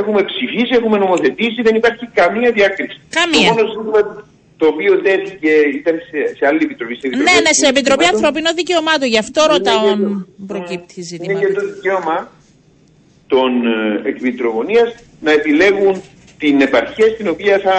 Έχουμε 0.00 0.20
ψηφίσει, 0.30 0.72
έχουμε 0.80 0.98
νομοθετήσει, 0.98 1.62
δεν 1.62 1.74
υπάρχει 1.74 2.06
καμία 2.20 2.50
διάκριση. 2.52 2.96
Καμία. 3.18 3.48
Το 3.48 3.54
μόνο 3.54 3.68
ζήτημα 3.72 4.00
το 4.56 4.66
οποίο 4.66 4.92
τέθηκε 5.06 5.50
ήταν 5.80 5.94
σε, 6.10 6.18
σε 6.36 6.46
άλλη 6.46 6.60
επιτροπή. 6.62 6.94
σε 7.00 7.08
Ναι, 7.08 7.16
ναι, 7.44 7.52
σε 7.60 7.66
Επιτροπή 7.66 7.80
Δικαιωμάτων. 7.82 8.14
Ανθρωπίνων 8.14 8.52
Δικαιωμάτων. 8.60 9.08
Γι' 9.14 9.18
αυτό 9.18 9.40
Είναι 9.44 9.52
ρωτάω 9.52 9.82
για 9.82 9.92
αν 9.92 10.00
το- 10.38 10.44
προκύπτει 10.52 10.94
Είναι 10.96 11.06
ζήτημα. 11.10 11.38
και 11.40 11.52
το 11.52 11.60
δικαίωμα 11.74 12.16
των 13.26 13.50
ε, 13.66 14.08
εκμητρογωνίας 14.08 14.88
να 15.20 15.30
επιλέγουν 15.32 16.02
την 16.38 16.60
επαρχία 16.60 17.08
στην 17.14 17.28
οποία 17.28 17.58
θα, 17.58 17.76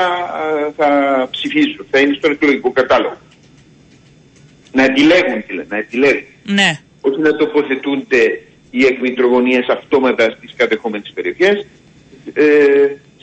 ε, 0.68 0.72
θα 0.78 0.88
ψηφίζουν, 1.32 1.86
θα 1.92 2.00
είναι 2.00 2.14
στον 2.20 2.32
εκλογικό 2.32 2.72
κατάλογο. 2.72 3.18
Να 4.76 4.84
επιλέγουν, 4.84 5.44
δηλαδή, 5.48 5.68
να 5.70 5.78
επιλέγουν. 5.78 6.24
Ναι. 6.44 6.80
Όχι 7.02 7.20
να 7.20 7.36
τοποθετούνται 7.36 8.42
οι 8.72 8.86
εκμητρογωνίες 8.86 9.68
αυτόματα 9.68 10.24
στις 10.38 10.54
κατεχόμενες 10.56 11.12
περιοχές. 11.14 11.66
Ε, 12.34 12.46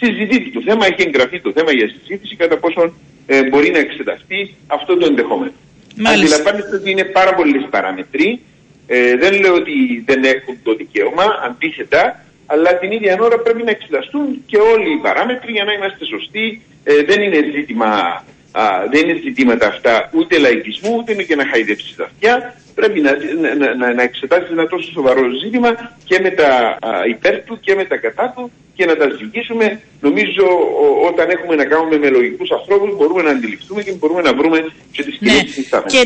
συζητείται 0.00 0.50
το 0.50 0.62
θέμα, 0.66 0.86
έχει 0.86 1.02
εγγραφεί 1.08 1.40
το 1.40 1.52
θέμα 1.56 1.72
για 1.72 1.88
συζήτηση 1.88 2.36
κατά 2.36 2.56
πόσον 2.56 2.94
ε, 3.26 3.48
μπορεί 3.48 3.70
να 3.70 3.78
εξεταστεί 3.78 4.54
αυτό 4.66 4.96
το 4.96 5.06
ενδεχόμενο. 5.06 5.52
Μάλιστα. 5.96 6.36
Αντιλαμβάνεστε 6.36 6.76
ότι 6.76 6.90
είναι 6.90 7.04
πάρα 7.04 7.34
πολλέ 7.34 7.58
παράμετροι. 7.58 8.40
Ε, 8.86 9.16
δεν 9.16 9.40
λέω 9.40 9.54
ότι 9.54 10.02
δεν 10.06 10.24
έχουν 10.24 10.58
το 10.62 10.74
δικαίωμα, 10.74 11.24
αντίθετα, 11.44 12.24
αλλά 12.46 12.78
την 12.78 12.90
ίδια 12.90 13.18
ώρα 13.20 13.38
πρέπει 13.38 13.62
να 13.62 13.70
εξεταστούν 13.70 14.42
και 14.46 14.58
όλοι 14.58 14.92
οι 14.92 15.00
παράμετροι 15.02 15.52
για 15.52 15.64
να 15.64 15.72
είμαστε 15.72 16.04
σωστοί. 16.04 16.62
Ε, 16.84 17.02
δεν 17.02 17.22
είναι 17.22 17.50
ζήτημα 17.54 18.24
Α, 18.52 18.64
δεν 18.90 19.08
είναι 19.08 19.20
ζητήματα 19.24 19.66
αυτά 19.66 20.10
ούτε 20.12 20.38
λαϊκισμού, 20.38 20.96
ούτε 20.98 21.12
είναι 21.12 21.22
και 21.22 21.36
να 21.36 21.46
χαϊδεύσει 21.46 21.96
τα 21.96 22.04
αυτιά. 22.04 22.54
Πρέπει 22.74 23.00
να, 23.00 23.12
να, 23.58 23.74
να, 23.74 23.94
να 23.94 24.02
εξετάσεις 24.02 24.50
ένα 24.50 24.66
τόσο 24.66 24.90
σοβαρό 24.92 25.22
ζήτημα 25.42 25.70
και 26.04 26.18
με 26.22 26.30
τα 26.30 26.48
α, 26.80 26.90
υπέρ 27.08 27.40
του 27.44 27.58
και 27.60 27.74
με 27.74 27.84
τα 27.84 27.96
κατά 27.96 28.32
του 28.36 28.50
και 28.74 28.84
να 28.86 28.96
τα 28.96 29.06
ζητήσουμε. 29.20 29.80
Νομίζω 30.00 30.44
ο, 30.84 31.06
όταν 31.10 31.30
έχουμε 31.30 31.54
να 31.54 31.64
κάνουμε 31.64 31.96
με 31.98 32.08
λογικούς 32.08 32.50
ανθρώπους 32.50 32.96
μπορούμε 32.96 33.22
να 33.22 33.30
αντιληφθούμε 33.30 33.82
και 33.82 33.92
μπορούμε 33.92 34.22
να 34.22 34.34
βρούμε 34.34 34.58
και 34.92 35.02
τις 35.02 35.16
κοινές 35.18 35.42
ναι. 35.70 35.80
Και 35.92 36.00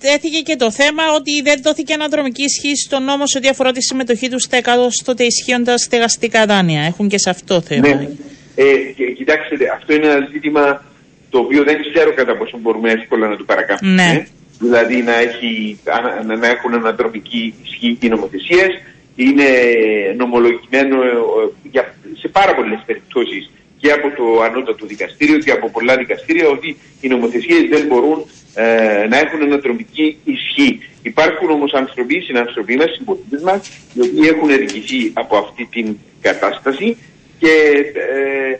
τέθηκε 0.00 0.40
και 0.44 0.56
το 0.56 0.70
θέμα 0.70 1.02
ότι 1.18 1.42
δεν 1.42 1.60
δόθηκε 1.62 1.92
αναδρομική 1.92 2.42
ισχύ 2.42 2.76
στον 2.76 3.04
νόμο 3.04 3.26
σε 3.26 3.38
ό,τι 3.38 3.48
αφορά 3.48 3.72
τη 3.72 3.82
συμμετοχή 3.82 4.28
του 4.28 4.40
στα 4.40 4.56
εκατόστοτε 4.56 5.24
ισχύοντα 5.24 5.78
στεγαστικά 5.78 6.46
δάνεια. 6.46 6.82
Έχουν 6.82 7.08
και 7.08 7.18
σε 7.18 7.30
αυτό 7.30 7.60
θέμα. 7.60 7.88
Ναι. 7.88 8.08
Ε, 8.54 8.74
κοιτάξτε, 9.16 9.56
αυτό 9.76 9.94
είναι 9.94 10.06
ένα 10.06 10.28
ζήτημα 10.32 10.91
το 11.32 11.38
οποίο 11.38 11.62
δεν 11.64 11.76
ξέρω 11.86 12.10
κατά 12.14 12.36
πόσο 12.36 12.58
μπορούμε 12.58 12.90
εύκολα 12.90 13.28
να 13.28 13.36
το 13.36 13.44
παρακάμψουμε. 13.44 13.94
Ναι. 13.94 14.26
Δηλαδή 14.58 14.96
να, 15.02 15.14
έχει, 15.14 15.78
να, 16.26 16.36
να 16.36 16.46
έχουν 16.46 16.74
αναδρομική 16.74 17.54
ισχύ 17.64 17.98
οι 18.00 18.08
νομοθεσίες. 18.08 18.70
Είναι 19.16 19.48
νομολογημένο 20.16 20.96
ε, 21.72 21.80
σε 22.20 22.28
πάρα 22.28 22.54
πολλές 22.54 22.80
περιπτώσεις 22.86 23.50
και 23.80 23.92
από 23.92 24.08
το 24.16 24.42
ανώτατο 24.42 24.86
δικαστήριο 24.86 25.38
και 25.38 25.50
από 25.50 25.70
πολλά 25.70 25.96
δικαστήρια 25.96 26.48
ότι 26.48 26.76
οι 27.00 27.08
νομοθεσίες 27.08 27.62
δεν 27.70 27.86
μπορούν 27.86 28.24
ε, 28.54 29.06
να 29.08 29.18
έχουν 29.18 29.42
αναδρομική 29.42 30.18
ισχύ. 30.24 30.80
Υπάρχουν 31.02 31.50
όμως 31.50 31.72
άνθρωποι, 31.72 32.20
συνανθρωποί 32.20 32.76
μας, 32.76 32.90
συμπολίτε 32.96 33.40
μας, 33.42 33.70
οι 33.94 34.00
οποίοι 34.00 34.30
έχουν 34.34 34.48
ειδικηθεί 34.50 35.10
από 35.14 35.36
αυτή 35.36 35.68
την 35.70 35.96
κατάσταση 36.20 36.96
και 37.38 37.54
ε, 37.94 38.58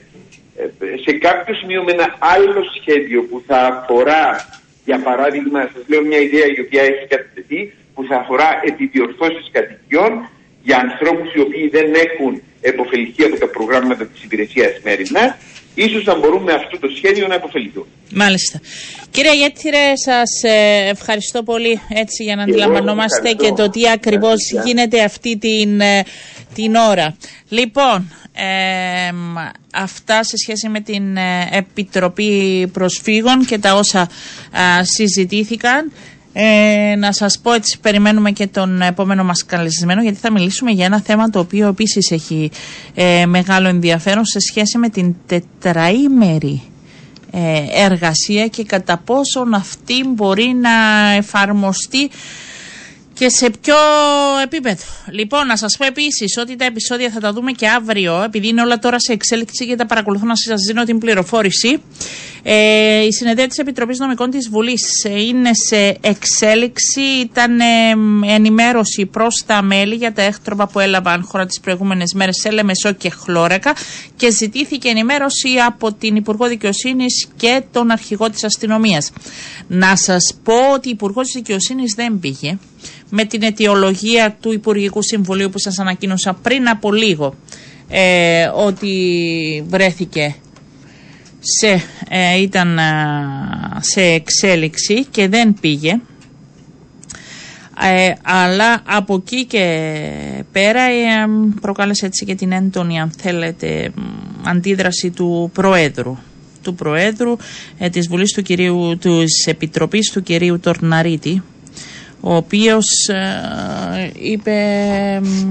σε 1.04 1.12
κάποιο 1.12 1.54
σημείο 1.54 1.82
με 1.82 1.92
ένα 1.92 2.16
άλλο 2.18 2.62
σχέδιο 2.80 3.22
που 3.22 3.42
θα 3.46 3.58
αφορά, 3.66 4.48
για 4.84 4.98
παράδειγμα, 4.98 5.60
σας 5.74 5.84
λέω 5.86 6.02
μια 6.04 6.18
ιδέα 6.18 6.46
η 6.56 6.60
οποία 6.60 6.82
έχει 6.82 7.06
κατατεθεί, 7.08 7.72
που 7.94 8.04
θα 8.08 8.16
αφορά 8.16 8.48
επιδιορθώσεις 8.64 9.46
κατοικιών 9.52 10.28
για 10.62 10.78
ανθρώπους 10.78 11.34
οι 11.34 11.40
οποίοι 11.40 11.68
δεν 11.68 11.88
έχουν 12.06 12.42
επωφεληθεί 12.60 13.22
από 13.24 13.38
τα 13.38 13.48
προγράμματα 13.48 14.06
της 14.06 14.22
υπηρεσίας 14.22 14.72
Μέρινας, 14.84 15.34
ίσως 15.74 16.02
θα 16.02 16.14
μπορούμε 16.14 16.52
αυτό 16.52 16.78
το 16.78 16.88
σχέδιο 16.96 17.26
να 17.26 17.34
επωφεληθούν. 17.34 17.86
Μάλιστα. 18.14 18.60
Κύριε 19.10 19.34
Γέτηρε, 19.34 19.92
σας 19.94 20.42
ε, 20.42 20.88
ευχαριστώ 20.88 21.42
πολύ 21.42 21.80
έτσι 21.88 22.22
για 22.22 22.36
να 22.36 22.42
αντιλαμβανόμαστε 22.42 23.32
και 23.32 23.52
το 23.52 23.70
τι 23.70 23.88
ακριβώς 23.90 24.52
γίνεται 24.64 25.02
αυτή 25.02 25.38
την, 25.38 25.80
ε, 25.80 26.04
την 26.54 26.74
ώρα. 26.74 27.16
Λοιπόν, 27.48 28.10
αυτά 29.72 30.24
σε 30.24 30.36
σχέση 30.36 30.68
με 30.68 30.80
την 30.80 31.16
ε, 31.16 31.48
Επιτροπή 31.50 32.66
Προσφύγων 32.72 33.44
και 33.44 33.58
τα 33.58 33.74
όσα 33.74 34.08
συζητήθηκαν. 34.82 35.92
Ε, 36.34 36.94
να 36.98 37.12
σας 37.12 37.38
πω 37.42 37.52
έτσι 37.52 37.78
περιμένουμε 37.80 38.30
και 38.30 38.46
τον 38.46 38.82
επόμενο 38.82 39.24
μας 39.24 39.44
καλεσμένο 39.44 40.02
γιατί 40.02 40.18
θα 40.18 40.32
μιλήσουμε 40.32 40.70
για 40.70 40.84
ένα 40.84 41.00
θέμα 41.00 41.30
το 41.30 41.38
οποίο 41.38 41.68
επίσης 41.68 42.10
έχει 42.10 42.50
ε, 42.94 43.26
μεγάλο 43.26 43.68
ενδιαφέρον 43.68 44.24
σε 44.24 44.38
σχέση 44.40 44.78
με 44.78 44.88
την 44.88 45.14
τετραήμερη 45.26 46.62
εργασία 47.74 48.46
και 48.46 48.64
κατά 48.64 48.96
πόσον 49.04 49.54
αυτή 49.54 50.04
μπορεί 50.14 50.56
να 50.60 50.70
εφαρμοστεί 51.16 52.10
και 53.14 53.28
σε 53.28 53.50
ποιο 53.60 53.74
επίπεδο; 54.42 54.82
Λοιπόν, 55.10 55.46
να 55.46 55.56
σας 55.56 55.76
πω 55.78 55.84
επίσης 55.86 56.36
ότι 56.38 56.56
τα 56.56 56.64
επεισόδια 56.64 57.10
θα 57.10 57.20
τα 57.20 57.32
δούμε 57.32 57.52
και 57.52 57.68
αύριο, 57.68 58.22
επειδή 58.22 58.48
είναι 58.48 58.62
όλα 58.62 58.78
τώρα 58.78 59.00
σε 59.00 59.12
εξέλιξη 59.12 59.66
και 59.66 59.76
τα 59.76 59.86
παρακολουθώ 59.86 60.26
να 60.26 60.36
σας 60.36 60.60
δίνω 60.66 60.84
την 60.84 60.98
πληροφόρηση. 60.98 61.82
Ε, 62.44 63.04
η 63.04 63.12
συνεδρία 63.12 63.46
της 63.46 63.58
Επιτροπής 63.58 63.98
Νομικών 63.98 64.30
της 64.30 64.48
Βουλής 64.48 65.04
ε, 65.04 65.20
είναι 65.22 65.50
σε 65.68 65.98
εξέλιξη. 66.00 67.00
Ήταν 67.20 67.60
ε, 67.60 67.64
ενημέρωση 68.34 69.06
προς 69.06 69.42
τα 69.46 69.62
μέλη 69.62 69.94
για 69.94 70.12
τα 70.12 70.22
έκτροπα 70.22 70.66
που 70.66 70.80
έλαβαν 70.80 71.22
χώρα 71.22 71.46
τις 71.46 71.60
προηγούμενες 71.60 72.12
μέρες 72.14 72.36
σε 72.36 72.50
Λεμεσό 72.50 72.92
και 72.92 73.10
Χλώρεκα 73.10 73.74
και 74.16 74.30
ζητήθηκε 74.30 74.88
ενημέρωση 74.88 75.48
από 75.66 75.92
την 75.92 76.16
Υπουργό 76.16 76.46
Δικαιοσύνης 76.46 77.28
και 77.36 77.62
τον 77.72 77.90
Αρχηγό 77.90 78.30
της 78.30 78.44
Αστυνομίας. 78.44 79.12
Να 79.66 79.96
σας 79.96 80.34
πω 80.42 80.72
ότι 80.74 80.88
η 80.88 80.90
Υπουργό 80.90 81.20
της 81.22 81.32
Δικαιοσύνης 81.34 81.94
δεν 81.96 82.18
πήγε 82.20 82.58
με 83.10 83.24
την 83.24 83.42
αιτιολογία 83.42 84.36
του 84.40 84.52
Υπουργικού 84.52 85.02
Συμβουλίου 85.02 85.50
που 85.50 85.58
σας 85.58 85.78
ανακοίνωσα 85.78 86.32
πριν 86.42 86.68
από 86.68 86.92
λίγο 86.92 87.34
ε, 87.88 88.50
ότι 88.54 89.64
βρέθηκε 89.68 90.34
σε, 91.42 91.82
ε, 92.08 92.40
ήταν 92.40 92.78
ε, 92.78 92.82
σε 93.80 94.00
εξέλιξη 94.00 95.04
και 95.04 95.28
δεν 95.28 95.54
πήγε. 95.60 96.00
Ε, 97.82 98.12
αλλά 98.22 98.82
από 98.86 99.14
εκεί 99.14 99.44
και 99.44 99.64
πέρα 100.52 100.80
προκάλεσε 101.60 102.06
έτσι 102.06 102.24
και 102.24 102.34
την 102.34 102.52
έντονη 102.52 103.00
αν 103.00 103.10
θέλετε 103.18 103.92
αντίδραση 104.44 105.10
του 105.10 105.50
Προέδρου. 105.52 106.16
Του 106.62 106.74
Προέδρου 106.74 107.36
της 107.90 108.08
Βουλής 108.08 108.32
του 108.32 108.42
κυρίου, 108.42 108.98
της 109.00 109.46
Επιτροπής 109.46 110.10
του 110.12 110.22
κυρίου 110.22 110.60
Τορναρίτη 110.60 111.42
ο 112.24 112.34
οποίος 112.34 113.08
ε, 113.08 114.10
είπε 114.22 114.54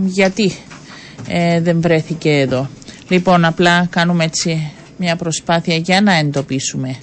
γιατί 0.05 0.53
ε, 1.27 1.61
δεν 1.61 1.81
βρέθηκε 1.81 2.29
εδώ. 2.29 2.69
Λοιπόν, 3.07 3.45
απλά 3.45 3.85
κάνουμε 3.89 4.23
έτσι 4.23 4.71
μια 4.97 5.15
προσπάθεια 5.15 5.75
για 5.75 6.01
να 6.01 6.13
εντοπίσουμε 6.13 6.95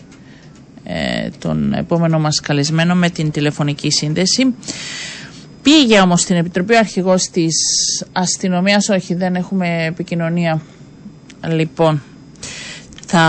ε, 0.84 1.28
τον 1.38 1.72
επόμενο 1.72 2.18
μας 2.18 2.40
καλεσμένο 2.40 2.94
με 2.94 3.10
την 3.10 3.30
τηλεφωνική 3.30 3.90
σύνδεση. 3.90 4.54
Πήγε 5.62 6.00
όμως 6.00 6.20
στην 6.20 6.36
Επιτροπή 6.36 6.74
ο 6.74 6.78
αρχηγός 6.78 7.22
της 7.22 7.54
αστυνομίας, 8.12 8.88
όχι 8.88 9.14
δεν 9.14 9.34
έχουμε 9.34 9.84
επικοινωνία. 9.84 10.62
Λοιπόν, 11.48 12.02
θα, 13.06 13.28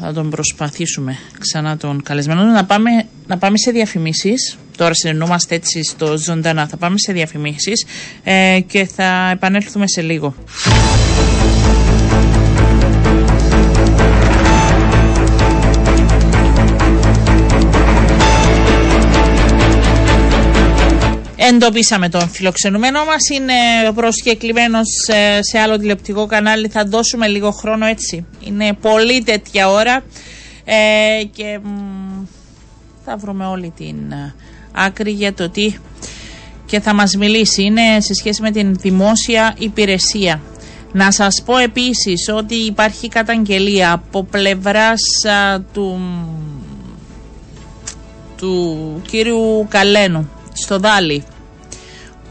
θα 0.00 0.12
τον 0.12 0.30
προσπαθήσουμε 0.30 1.16
ξανά 1.38 1.76
τον 1.76 2.02
καλεσμένο 2.02 2.42
να 2.42 2.64
πάμε, 2.64 2.90
να 3.26 3.38
πάμε 3.38 3.58
σε 3.58 3.70
διαφημίσεις. 3.70 4.56
Τώρα 4.80 4.94
συνεννούμαστε 4.94 5.54
έτσι 5.54 5.82
στο 5.84 6.18
ζωντανά. 6.18 6.68
Θα 6.68 6.76
πάμε 6.76 6.98
σε 6.98 7.12
διαφημίσεις 7.12 7.86
ε, 8.24 8.60
και 8.66 8.84
θα 8.84 9.30
επανέλθουμε 9.32 9.88
σε 9.88 10.00
λίγο. 10.02 10.34
Εντοπίσαμε 21.36 22.08
τον 22.08 22.28
φιλοξενουμένο 22.28 23.04
μας, 23.04 23.28
είναι 23.28 23.52
προσκεκλημένος 23.94 24.86
σε 25.40 25.58
άλλο 25.58 25.78
τηλεοπτικό 25.78 26.26
κανάλι, 26.26 26.68
θα 26.68 26.84
δώσουμε 26.84 27.26
λίγο 27.26 27.50
χρόνο 27.50 27.86
έτσι. 27.86 28.26
Είναι 28.40 28.72
πολύ 28.72 29.22
τέτοια 29.22 29.70
ώρα 29.70 30.04
ε, 30.64 31.24
και 31.24 31.60
θα 33.04 33.16
βρούμε 33.16 33.46
όλη 33.46 33.72
την 33.76 33.96
άκρη 34.72 35.10
για 35.10 35.34
το 35.34 35.50
τι 35.50 35.74
και 36.66 36.80
θα 36.80 36.94
μας 36.94 37.14
μιλήσει. 37.14 37.62
Είναι 37.62 38.00
σε 38.00 38.14
σχέση 38.14 38.42
με 38.42 38.50
την 38.50 38.74
δημόσια 38.74 39.54
υπηρεσία. 39.58 40.40
Να 40.92 41.10
σας 41.10 41.42
πω 41.44 41.56
επίσης 41.56 42.28
ότι 42.34 42.54
υπάρχει 42.54 43.08
καταγγελία 43.08 43.92
από 43.92 44.24
πλευράς 44.24 45.00
του, 45.72 46.00
του 48.36 49.02
κύριου 49.10 49.66
Καλένου 49.68 50.30
στο 50.52 50.78
Δάλι, 50.78 51.24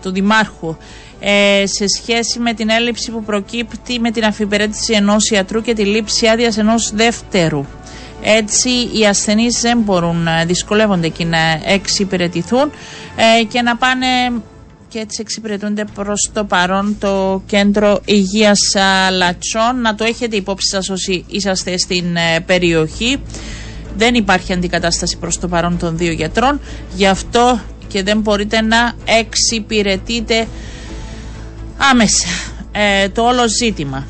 του 0.02 0.12
Δημάρχου, 0.12 0.75
ε, 1.19 1.63
σε 1.65 1.86
σχέση 1.97 2.39
με 2.39 2.54
την 2.54 2.69
έλλειψη 2.69 3.12
που 3.12 3.23
προκύπτει 3.23 3.99
με 3.99 4.12
την 4.12 4.25
αφιπερέτηση 4.25 4.93
ενός 4.93 5.30
ιατρού 5.30 5.62
και 5.62 5.73
τη 5.73 5.86
λήψη 5.86 6.28
άδειας 6.28 6.58
ενός 6.58 6.91
δεύτερου. 6.93 7.65
Έτσι 8.23 8.69
οι 8.69 9.05
ασθενείς 9.10 9.60
δεν 9.62 9.79
μπορούν 9.79 10.15
να 10.23 10.45
δυσκολεύονται 10.45 11.08
και 11.08 11.25
να 11.25 11.39
εξυπηρετηθούν 11.65 12.71
ε, 13.15 13.43
και 13.43 13.62
να 13.62 13.77
πάνε 13.77 14.08
και 14.88 14.99
έτσι 14.99 15.17
εξυπηρετούνται 15.21 15.86
προς 15.95 16.29
το 16.34 16.43
παρόν 16.43 16.95
το 16.99 17.41
κέντρο 17.45 18.01
υγείας 18.05 18.60
Λατσών. 19.12 19.82
Να 19.82 19.95
το 19.95 20.03
έχετε 20.03 20.36
υπόψη 20.36 20.67
σας 20.67 20.89
όσοι 20.89 21.25
είσαστε 21.27 21.77
στην 21.77 22.15
ε, 22.15 22.39
περιοχή. 22.39 23.17
Δεν 23.97 24.15
υπάρχει 24.15 24.53
αντικατάσταση 24.53 25.17
προς 25.17 25.39
το 25.39 25.47
παρόν 25.47 25.77
των 25.77 25.97
δύο 25.97 26.12
γιατρών. 26.12 26.60
Γι' 26.95 27.08
αυτό 27.08 27.60
και 27.88 28.03
δεν 28.03 28.19
μπορείτε 28.19 28.62
να 28.62 28.93
εξυπηρετείτε 29.05 30.47
άμεσα 31.91 32.27
ε, 32.71 33.10
το 33.10 33.21
όλο 33.21 33.47
ζήτημα. 33.47 34.05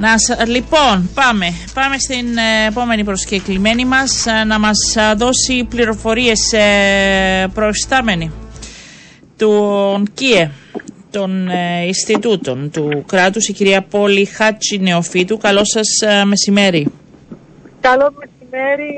Να, 0.00 0.14
λοιπόν, 0.46 1.10
πάμε. 1.14 1.46
Πάμε 1.74 1.98
στην 1.98 2.36
ε, 2.36 2.66
επόμενη 2.68 3.04
προσκεκλημένη 3.04 3.84
μας 3.84 4.26
ε, 4.26 4.44
να 4.44 4.58
μας 4.58 4.96
ε, 4.96 5.14
δώσει 5.16 5.66
πληροφορίες 5.70 6.52
ε, 6.52 7.46
προϊστάμενοι 7.54 8.32
του 9.36 10.02
ΚΙΕ 10.14 10.50
των 11.10 11.48
ε, 11.48 11.84
Ινστιτούτων 11.86 12.70
του 12.70 13.04
κράτους, 13.06 13.48
η 13.48 13.52
κυρία 13.52 13.82
Πόλη 13.82 14.24
Χάτσι 14.24 14.78
Νεοφίτου. 14.78 15.38
Καλό 15.38 15.64
σας 15.64 15.86
μεσημέρι. 16.24 16.92
Καλό 17.80 18.14
μεσημέρι. 18.18 18.94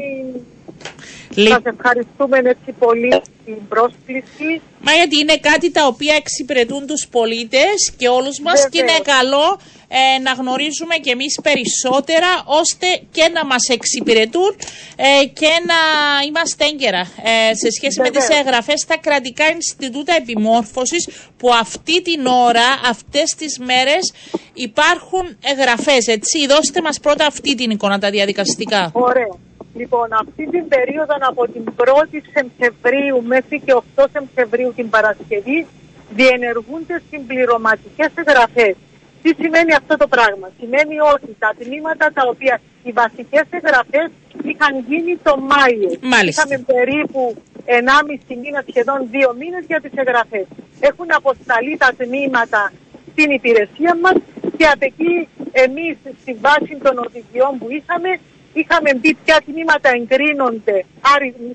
Λι... 1.34 1.48
Σας 1.48 1.62
ευχαριστούμε 1.64 2.38
έτσι 2.38 2.72
πολύ 2.78 3.22
την 3.44 3.56
πρόσκληση. 3.68 4.60
Μα 4.80 4.92
γιατί 4.92 5.18
είναι 5.18 5.36
κάτι 5.36 5.70
τα 5.70 5.86
οποία 5.86 6.14
εξυπηρετούν 6.14 6.86
τους 6.86 7.08
πολίτες 7.10 7.92
και 7.96 8.08
όλους 8.08 8.40
μας 8.40 8.68
και 8.70 8.78
είναι 8.78 8.98
καλό 9.02 9.58
ε, 10.00 10.18
να 10.18 10.33
γνωρίζουμε 10.33 10.96
και 11.05 11.11
εμείς 11.11 11.40
περισσότερα 11.42 12.31
ώστε 12.61 12.87
και 13.11 13.24
να 13.37 13.44
μας 13.44 13.64
εξυπηρετούν 13.76 14.50
ε, 14.96 15.26
και 15.26 15.52
να 15.70 15.81
είμαστε 16.26 16.64
έγκαιρα 16.64 17.00
ε, 17.00 17.55
σε 17.55 17.70
σχέση 17.76 18.00
με 18.00 18.11
τις 18.11 18.28
εγγραφές 18.28 18.81
στα 18.81 18.96
κρατικά 18.98 19.44
Ινστιτούτα 19.55 20.14
Επιμόρφωσης 20.16 21.09
που 21.38 21.48
αυτή 21.61 22.02
την 22.02 22.26
ώρα, 22.26 22.68
αυτές 22.92 23.35
τις 23.38 23.59
μέρες 23.59 24.12
υπάρχουν 24.52 25.24
εγγραφές, 25.50 26.07
έτσι. 26.07 26.46
Δώστε 26.46 26.81
μας 26.83 27.00
πρώτα 27.00 27.26
αυτή 27.26 27.55
την 27.55 27.70
εικόνα, 27.70 27.98
τα 27.98 28.11
διαδικαστικά. 28.11 28.90
Ωραία. 28.92 29.35
Λοιπόν, 29.74 30.09
αυτή 30.12 30.48
την 30.50 30.68
περίοδο 30.68 31.14
από 31.20 31.48
την 31.52 31.64
1η 31.76 32.20
Σεπτεμβρίου 32.35 33.22
μέχρι 33.22 33.61
και 33.64 33.74
8 33.96 34.05
Σεπτεμβρίου 34.12 34.72
την 34.76 34.88
Παρασκευή 34.90 35.66
διενεργούνται 36.11 37.02
συμπληρωματικές 37.11 38.11
εγγραφές. 38.14 38.74
Τι 39.22 39.30
σημαίνει 39.40 39.72
αυτό 39.80 39.96
το 39.96 40.06
πράγμα; 40.14 40.46
Σημαίνει 40.61 40.96
ότι 41.14 41.37
τα 41.38 41.50
τμήματα 41.58 42.06
τα 42.16 42.22
οποία 42.32 42.61
οι 42.82 42.92
βασικές 42.92 43.46
εγγραφές 43.50 44.08
είχαν 44.50 44.72
γίνει 44.88 45.16
το 45.22 45.32
Μάιο. 45.50 45.90
Μάλιστα. 46.14 46.42
Είχαμε 46.42 46.56
περίπου 46.72 47.22
1,5 47.64 48.37
μήνα, 48.42 48.64
σχεδόν 48.68 48.98
2 49.12 49.35
μήνες 49.40 49.64
για 49.66 49.80
τις 49.80 49.92
εγγραφές. 49.94 50.46
Έχουν 50.80 51.06
αποσταλεί 51.20 51.76
τα 51.76 51.90
τμήματα 51.96 52.72
στην 53.12 53.30
υπηρεσία 53.30 53.92
μας 54.02 54.16
και 54.56 54.66
από 54.66 54.85
εκεί 54.90 55.28
εμείς 55.52 55.96
στη 56.20 56.32
βάση 56.46 56.74
των 56.85 56.94
οδηγιών 57.06 57.58
που 57.58 57.66
είχαμε 57.78 58.11
είχαμε 58.52 58.94
μπει 58.94 59.14
ποια 59.24 59.38
τμήματα 59.46 59.88
εγκρίνονται 59.98 60.85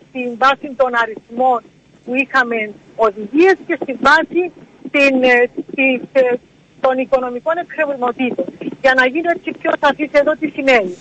στην 0.09 0.29
βάση 0.37 0.67
των 0.75 0.91
αριθμών 1.01 1.61
που 2.05 2.15
είχαμε 2.15 2.73
οδηγίες 2.95 3.55
και 3.67 3.77
στη 3.81 3.93
βάση 4.07 4.51
την, 4.91 5.23
ε, 5.23 5.49
της, 5.75 6.01
ε, 6.11 6.33
των 6.81 6.97
οικονομικών 6.97 7.55
εκκρεμωτήτων. 7.57 8.45
Για 8.81 8.93
να 8.99 9.05
γίνω 9.07 9.29
έτσι 9.35 9.49
πιο 9.61 9.71
σαφής 9.81 10.11
εδώ 10.11 10.31
τι 10.39 10.47
σημαίνει. 10.55 10.95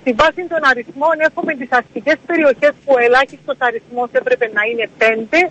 Στη 0.00 0.12
βάση 0.20 0.42
των 0.52 0.60
αριθμών 0.70 1.16
έχουμε 1.28 1.52
τις 1.54 1.70
αστικές 1.70 2.18
περιοχές 2.26 2.72
που 2.84 2.90
ο 2.96 2.98
ελάχιστος 3.06 3.56
αριθμός 3.58 4.08
έπρεπε 4.12 4.46
να 4.56 4.62
είναι 4.70 4.86
5, 4.98 5.50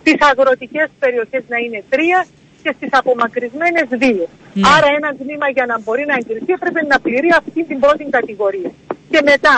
στις 0.00 0.16
αγροτικές 0.30 0.88
περιοχές 0.98 1.42
να 1.52 1.56
είναι 1.64 1.80
3 1.90 2.26
και 2.62 2.72
στις 2.76 2.88
απομακρυσμένες 2.92 3.86
2. 3.90 4.28
Ναι. 4.54 4.68
Άρα 4.74 4.88
ένα 4.98 5.10
τμήμα 5.20 5.48
για 5.56 5.66
να 5.66 5.76
μπορεί 5.80 6.04
να 6.06 6.14
εγκριθεί 6.20 6.52
έπρεπε 6.52 6.80
να 6.92 7.00
πληρεί 7.00 7.30
αυτή 7.40 7.64
την 7.64 7.78
πρώτη 7.80 8.04
κατηγορία. 8.04 8.70
Και 9.10 9.20
μετά, 9.30 9.56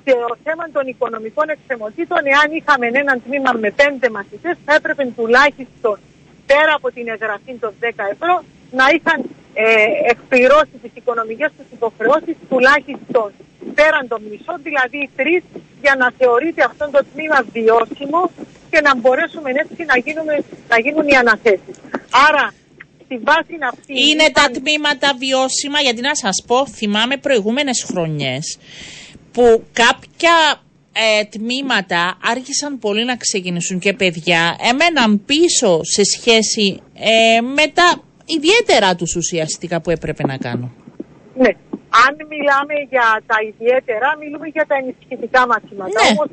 στο 0.00 0.36
θέμα 0.44 0.64
των 0.72 0.86
οικονομικών 0.86 1.48
εξεμοτήτων, 1.48 2.20
εάν 2.34 2.48
είχαμε 2.58 2.86
ένα 3.02 3.14
τμήμα 3.24 3.52
με 3.62 3.70
5 3.76 4.08
μαθητές, 4.16 4.56
θα 4.64 4.74
έπρεπε 4.74 5.02
τουλάχιστον 5.16 5.96
πέρα 6.46 6.72
από 6.78 6.88
την 6.96 7.08
εγγραφή 7.14 7.52
των 7.64 7.72
10 7.80 7.86
ευρώ 8.14 8.34
να 8.78 8.84
είχαν 8.94 9.18
ε, 9.54 9.64
εκπληρώσει 10.12 10.74
τις 10.82 10.92
οικονομικές 10.94 11.50
τους 11.56 11.68
υποχρεώσεις 11.76 12.36
τουλάχιστον 12.50 13.28
πέραν 13.74 14.08
των 14.08 14.20
μισών, 14.30 14.58
δηλαδή 14.68 15.00
τρεις, 15.16 15.42
για 15.84 15.94
να 16.00 16.06
θεωρείται 16.18 16.62
αυτό 16.70 16.84
το 16.94 17.00
τμήμα 17.12 17.38
βιώσιμο 17.52 18.30
και 18.70 18.80
να 18.80 18.96
μπορέσουμε 18.96 19.50
έτσι 19.62 19.84
να, 19.90 19.96
γίνουμε, 20.04 20.34
να 20.68 20.78
γίνουν 20.84 21.06
οι 21.08 21.16
αναθέσεις. 21.16 21.76
Άρα, 22.28 22.44
στη 23.04 23.16
βάση 23.28 23.54
αυτή... 23.72 23.92
Είναι 24.08 24.28
τα 24.38 24.46
τμήματα 24.56 25.08
βιώσιμα, 25.18 25.78
γιατί 25.80 26.00
να 26.00 26.14
σας 26.14 26.36
πω, 26.46 26.66
θυμάμαι 26.66 27.16
προηγούμενες 27.16 27.84
χρονιές 27.88 28.58
που 29.32 29.64
κάποια 29.72 30.36
ε, 31.02 31.24
τμήματα 31.24 32.18
άρχισαν 32.22 32.78
πολύ 32.78 33.04
να 33.04 33.16
ξεκινήσουν 33.16 33.78
και 33.78 33.92
παιδιά 33.92 34.56
έμεναν 34.70 35.24
πίσω 35.24 35.80
σε 35.82 36.02
σχέση 36.14 36.80
ε, 36.94 37.40
με 37.40 37.66
τα 37.78 37.88
ιδιαίτερα 38.36 38.94
τους 38.94 39.16
ουσιαστικά 39.16 39.80
που 39.80 39.90
έπρεπε 39.90 40.22
να 40.26 40.36
κάνουν. 40.36 40.70
Ναι. 41.42 41.52
Αν 42.06 42.14
μιλάμε 42.32 42.74
για 42.92 43.08
τα 43.26 43.36
ιδιαίτερα, 43.50 44.08
μιλούμε 44.22 44.46
για 44.56 44.64
τα 44.70 44.76
ενισχυτικά 44.82 45.46
μαθήματα. 45.46 46.00
Ναι. 46.02 46.10
Όμως 46.10 46.28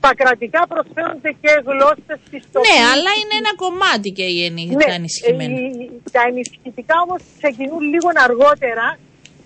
τα 0.00 0.10
κρατικά 0.20 0.60
προσφέρονται 0.72 1.30
και 1.42 1.52
γλώσσες 1.68 2.20
πιστοποίησης. 2.30 2.74
Ναι, 2.74 2.78
αλλά 2.92 3.10
είναι 3.20 3.36
ένα 3.42 3.52
κομμάτι 3.64 4.08
και 4.18 4.26
οι 4.32 4.38
ενι... 4.48 4.64
ναι. 4.66 4.84
τα 4.84 4.92
ενισχυμένα. 4.98 5.54
τα 6.16 6.22
ενισχυτικά 6.30 6.94
όμως 7.04 7.20
ξεκινούν 7.38 7.82
λίγο 7.92 8.08
αργότερα 8.26 8.86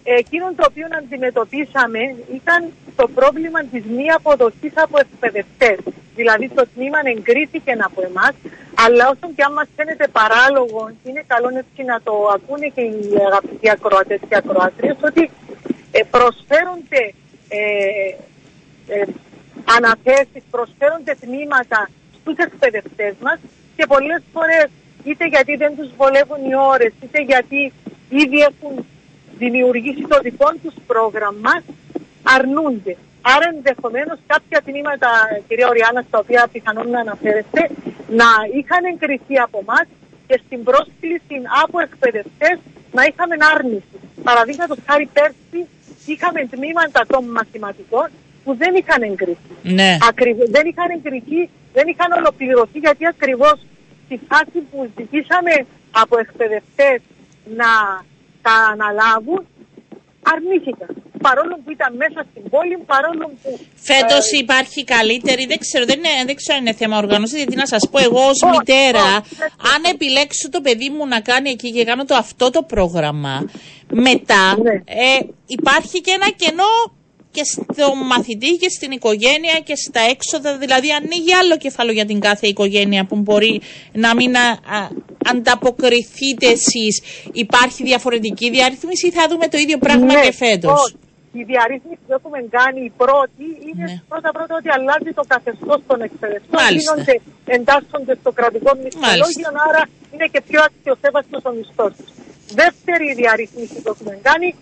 Εκείνο 0.03 0.47
το 0.57 0.65
οποίο 0.71 0.87
αντιμετωπίσαμε 0.99 2.01
ήταν 2.39 2.61
το 2.97 3.09
πρόβλημα 3.09 3.61
της 3.73 3.85
μη 3.85 4.11
αποδοχής 4.11 4.73
από 4.75 4.99
εκπαιδευτές. 4.99 5.79
Δηλαδή 6.15 6.49
το 6.49 6.65
τμήμα 6.75 6.99
εγκρίθηκε 7.05 7.73
από 7.89 8.01
εμάς, 8.11 8.35
αλλά 8.85 9.09
όσο 9.13 9.27
και 9.37 9.43
αν 9.43 9.53
μας 9.53 9.69
φαίνεται 9.77 10.07
παράλογο, 10.09 10.91
είναι 11.05 11.23
καλό 11.27 11.49
έτσι 11.49 11.83
να 11.93 12.01
το 12.07 12.13
ακούνε 12.35 12.67
και 12.75 12.81
οι 12.81 13.01
αγαπητοί 13.29 13.71
ακροατές 13.71 14.21
και 14.29 14.37
ακροάτριες, 14.37 14.97
ότι 15.11 15.31
ε, 15.91 16.01
προσφέρονται 16.11 17.03
ε, 17.49 17.63
ε, 18.95 19.05
αναθέσεις, 19.77 20.43
προσφέρονται 20.51 21.15
τμήματα 21.21 21.91
στους 22.17 22.37
εκπαιδευτές 22.37 23.15
μας 23.23 23.39
και 23.77 23.87
πολλές 23.87 24.23
φορές 24.33 24.69
είτε 25.05 25.27
γιατί 25.27 25.57
δεν 25.57 25.77
τους 25.77 25.91
βολεύουν 25.97 26.43
οι 26.51 26.55
ώρες, 26.75 26.93
είτε 27.03 27.21
γιατί 27.23 27.73
ήδη 28.09 28.39
έχουν 28.51 28.87
δημιουργήσει 29.39 30.05
το 30.09 30.19
δικό 30.23 30.49
τους 30.63 30.75
πρόγραμμα 30.87 31.55
αρνούνται. 32.23 32.97
Άρα 33.23 33.47
ενδεχομένως 33.55 34.19
κάποια 34.27 34.61
τμήματα, 34.67 35.09
κυρία 35.49 35.69
Οριάννα, 35.69 36.03
στα 36.09 36.19
οποία 36.19 36.49
πιθανόν 36.53 36.91
να 36.91 37.01
αναφέρεστε, 37.01 37.61
να 38.21 38.29
είχαν 38.59 38.83
εγκριθεί 38.93 39.37
από 39.47 39.59
εμάς 39.65 39.87
και 40.27 40.41
στην 40.45 40.63
πρόσκληση 40.69 41.37
από 41.63 41.81
εκπαιδευτές 41.81 42.57
να 42.93 43.03
είχαμε 43.09 43.35
άρνηση. 43.55 43.97
Παραδείγματος 44.23 44.79
χάρη 44.87 45.07
πέρσι 45.13 45.61
είχαμε 46.07 46.41
τμήματα 46.51 47.01
των 47.07 47.25
μαθηματικών 47.37 48.09
που 48.45 48.57
δεν 48.57 48.75
είχαν 48.75 49.03
εγκριθεί. 49.03 49.53
Ναι. 49.63 49.97
δεν 50.51 50.65
είχαν 50.71 50.91
εγκριθεί, 50.91 51.41
δεν 51.73 51.87
είχαν 51.89 52.13
ολοκληρωθεί 52.13 52.79
γιατί 52.79 53.07
ακριβώς 53.07 53.57
στη 54.05 54.21
φάση 54.29 54.59
που 54.71 54.91
ζητήσαμε 54.97 55.55
από 55.91 56.19
εκπαιδευτές 56.19 57.01
να 57.57 57.71
τα 58.43 58.55
αναλάβουν, 58.73 59.47
αρνήθηκαν. 60.23 60.91
Παρόλο 61.23 61.55
που 61.65 61.71
ήταν 61.71 61.91
μέσα 61.97 62.21
στην 62.31 62.51
πόλη, 62.51 62.77
παρόλο 62.87 63.27
που. 63.43 63.51
Φέτος 63.75 64.25
ε, 64.33 64.37
υπάρχει 64.37 64.85
καλύτερη, 64.85 65.47
δεν 65.47 65.59
ξέρω, 65.59 65.85
δεν, 65.85 65.99
είναι, 65.99 66.25
δεν 66.27 66.37
ξέρω 66.41 66.57
αν 66.59 66.67
είναι 66.67 66.75
θέμα 66.75 66.97
οργάνωσης, 66.99 67.37
γιατί 67.37 67.57
να 67.57 67.67
σας 67.67 67.89
πω 67.91 67.99
εγώ 67.99 68.23
ως 68.33 68.41
μητέρα, 68.53 69.09
αν 69.75 69.81
επιλέξω 69.93 70.49
το 70.51 70.61
παιδί 70.61 70.89
μου 70.91 71.07
να 71.07 71.21
κάνει 71.21 71.51
εκεί 71.51 71.73
και 71.73 71.85
κάνω 71.85 72.05
το 72.05 72.15
αυτό 72.15 72.51
το 72.51 72.63
πρόγραμμα, 72.63 73.51
μετά 73.93 74.57
ναι. 74.63 74.73
ε, 74.73 75.19
υπάρχει 75.47 76.01
και 76.01 76.11
ένα 76.11 76.31
κενό 76.31 76.99
και 77.31 77.43
στο 77.45 77.95
μαθητή 77.95 78.57
και 78.57 78.69
στην 78.69 78.91
οικογένεια 78.91 79.61
και 79.65 79.77
στα 79.77 80.01
έξοδα. 80.11 80.59
Δηλαδή 80.59 80.93
ανοίγει 80.93 81.35
άλλο 81.35 81.57
κεφάλαιο 81.57 81.95
για 81.95 82.05
την 82.05 82.21
κάθε 82.21 82.47
οικογένεια 82.47 83.07
που 83.07 83.17
μπορεί 83.17 83.61
να 83.93 84.15
μην 84.15 84.37
α, 84.37 84.59
ανταποκριθείτε 85.25 86.47
εσείς. 86.47 87.03
Υπάρχει 87.33 87.83
διαφορετική 87.83 88.51
διαρρύθμιση 88.51 89.07
ή 89.07 89.11
θα 89.11 89.27
δούμε 89.31 89.49
το 89.49 89.59
ίδιο 89.59 89.79
πράγμα 89.79 90.13
ναι, 90.15 90.21
και 90.21 90.33
φέτος; 90.33 90.95
Η 91.33 91.43
διαρρύθμιση 91.51 92.01
που 92.07 92.13
έχουμε 92.19 92.39
κάνει 92.59 92.81
η 92.91 92.93
πρώτη 93.03 93.47
είναι 93.69 93.87
ναι. 93.91 94.03
πρώτα 94.09 94.31
πρώτα 94.37 94.55
ότι 94.61 94.71
αλλάζει 94.77 95.13
το 95.19 95.25
καθεστώς 95.33 95.81
των 95.87 95.99
εκπαιδευτών. 96.09 96.61
Γίνονται, 96.77 97.15
εντάσσονται 97.57 98.15
στο 98.21 98.31
κρατικό 98.39 98.71
μισθολόγιο, 98.83 99.51
άρα 99.69 99.83
είναι 100.13 100.27
και 100.33 100.41
πιο 100.49 100.61
αξιοσέβαστο 100.69 101.37
ο 101.49 101.53
μισθός 101.57 101.93
τους. 101.97 102.11
Δεύτερη 102.55 103.15
διαρρύθμιση 103.15 103.83
που 103.83 103.91
έχουμε 103.95 104.19
κάνει, 104.23 104.55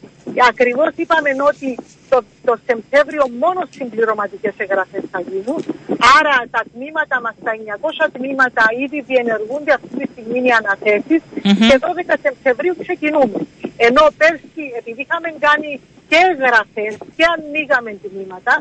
ακριβώς 0.50 0.90
είπαμε 0.96 1.30
ότι 1.52 1.78
το, 2.08 2.18
το 2.44 2.54
Σεπτέμβριο 2.66 3.24
μόνο 3.42 3.60
συμπληρωματικές 3.76 4.54
εγγραφές 4.56 5.02
θα 5.10 5.20
γίνουν. 5.20 5.60
Άρα 6.18 6.36
τα 6.50 6.62
τμήματα 6.72 7.20
μας, 7.20 7.34
τα 7.44 7.52
900 8.06 8.08
τμήματα 8.12 8.64
ήδη 8.84 9.00
διενεργούνται 9.00 9.72
αυτή 9.72 9.94
τη 9.98 10.06
στιγμή 10.12 10.40
οι 10.48 10.52
αναθέσεις 10.60 11.20
mm-hmm. 11.22 11.66
και 11.68 11.76
12 12.12 12.14
Σεπτεμβρίου 12.22 12.74
ξεκινούμε. 12.84 13.38
Ενώ 13.76 14.04
πέρσι, 14.20 14.64
επειδή 14.80 15.00
είχαμε 15.06 15.28
κάνει 15.46 15.80
και 16.08 16.18
εγγραφές 16.30 16.94
και 17.16 17.24
ανοίγαμε 17.34 17.90
τμήματα, 18.04 18.54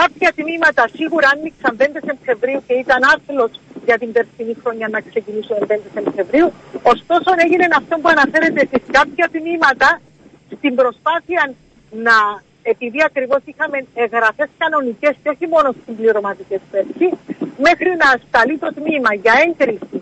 κάποια 0.00 0.30
τμήματα 0.38 0.82
σίγουρα 0.96 1.28
άνοιξαν 1.34 1.72
5 1.78 1.84
Σεπτεμβρίου 2.08 2.60
και 2.66 2.74
ήταν 2.84 3.00
άθλος 3.14 3.50
για 3.84 3.98
την 3.98 4.12
περσινή 4.12 4.54
χρονιά 4.62 4.88
να 4.88 5.00
ξεκινήσουν 5.00 5.56
5 5.66 5.78
Σεπτεμβρίου. 5.94 6.52
Ωστόσο 6.82 7.30
έγινε 7.44 7.66
αυτό 7.80 7.94
που 8.00 8.08
αναφέρεται 8.14 8.62
στι 8.66 8.80
κάποια 8.98 9.26
τμήματα 9.34 10.00
στην 10.56 10.74
προσπάθεια 10.74 11.42
να, 12.06 12.16
επειδή 12.62 13.00
ακριβώς 13.08 13.40
είχαμε 13.44 13.78
εγγραφές 13.94 14.48
κανονικές 14.58 15.14
και 15.22 15.28
όχι 15.34 15.46
μόνο 15.54 15.68
συμπληρωματικέ 15.84 16.58
πέρσι, 16.70 17.08
μέχρι 17.66 17.90
να 18.02 18.08
σταλεί 18.26 18.56
το 18.58 18.68
τμήμα 18.78 19.14
για 19.14 19.34
έγκριση 19.46 19.98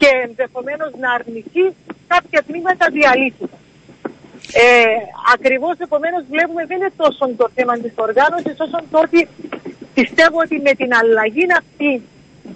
και 0.00 0.08
ενδεχομένως 0.26 0.90
να 1.02 1.12
αρνηθεί 1.12 1.64
κάποια 2.06 2.42
τμήματα 2.46 2.86
διαλύθηκαν. 2.96 3.58
Ε, 4.52 4.84
Ακριβώς 5.34 5.74
επομένως 5.86 6.22
βλέπουμε 6.30 6.62
δεν 6.66 6.76
είναι 6.76 6.92
τόσο 6.96 7.24
το 7.36 7.46
θέμα 7.54 7.74
της 7.78 7.92
οργάνωσης 8.06 8.56
όσο 8.64 8.78
το 8.90 8.98
ότι 9.06 9.28
πιστεύω 9.94 10.38
ότι 10.44 10.56
με 10.66 10.72
την 10.80 10.90
αλλαγή 11.00 11.46
αυτή 11.62 11.90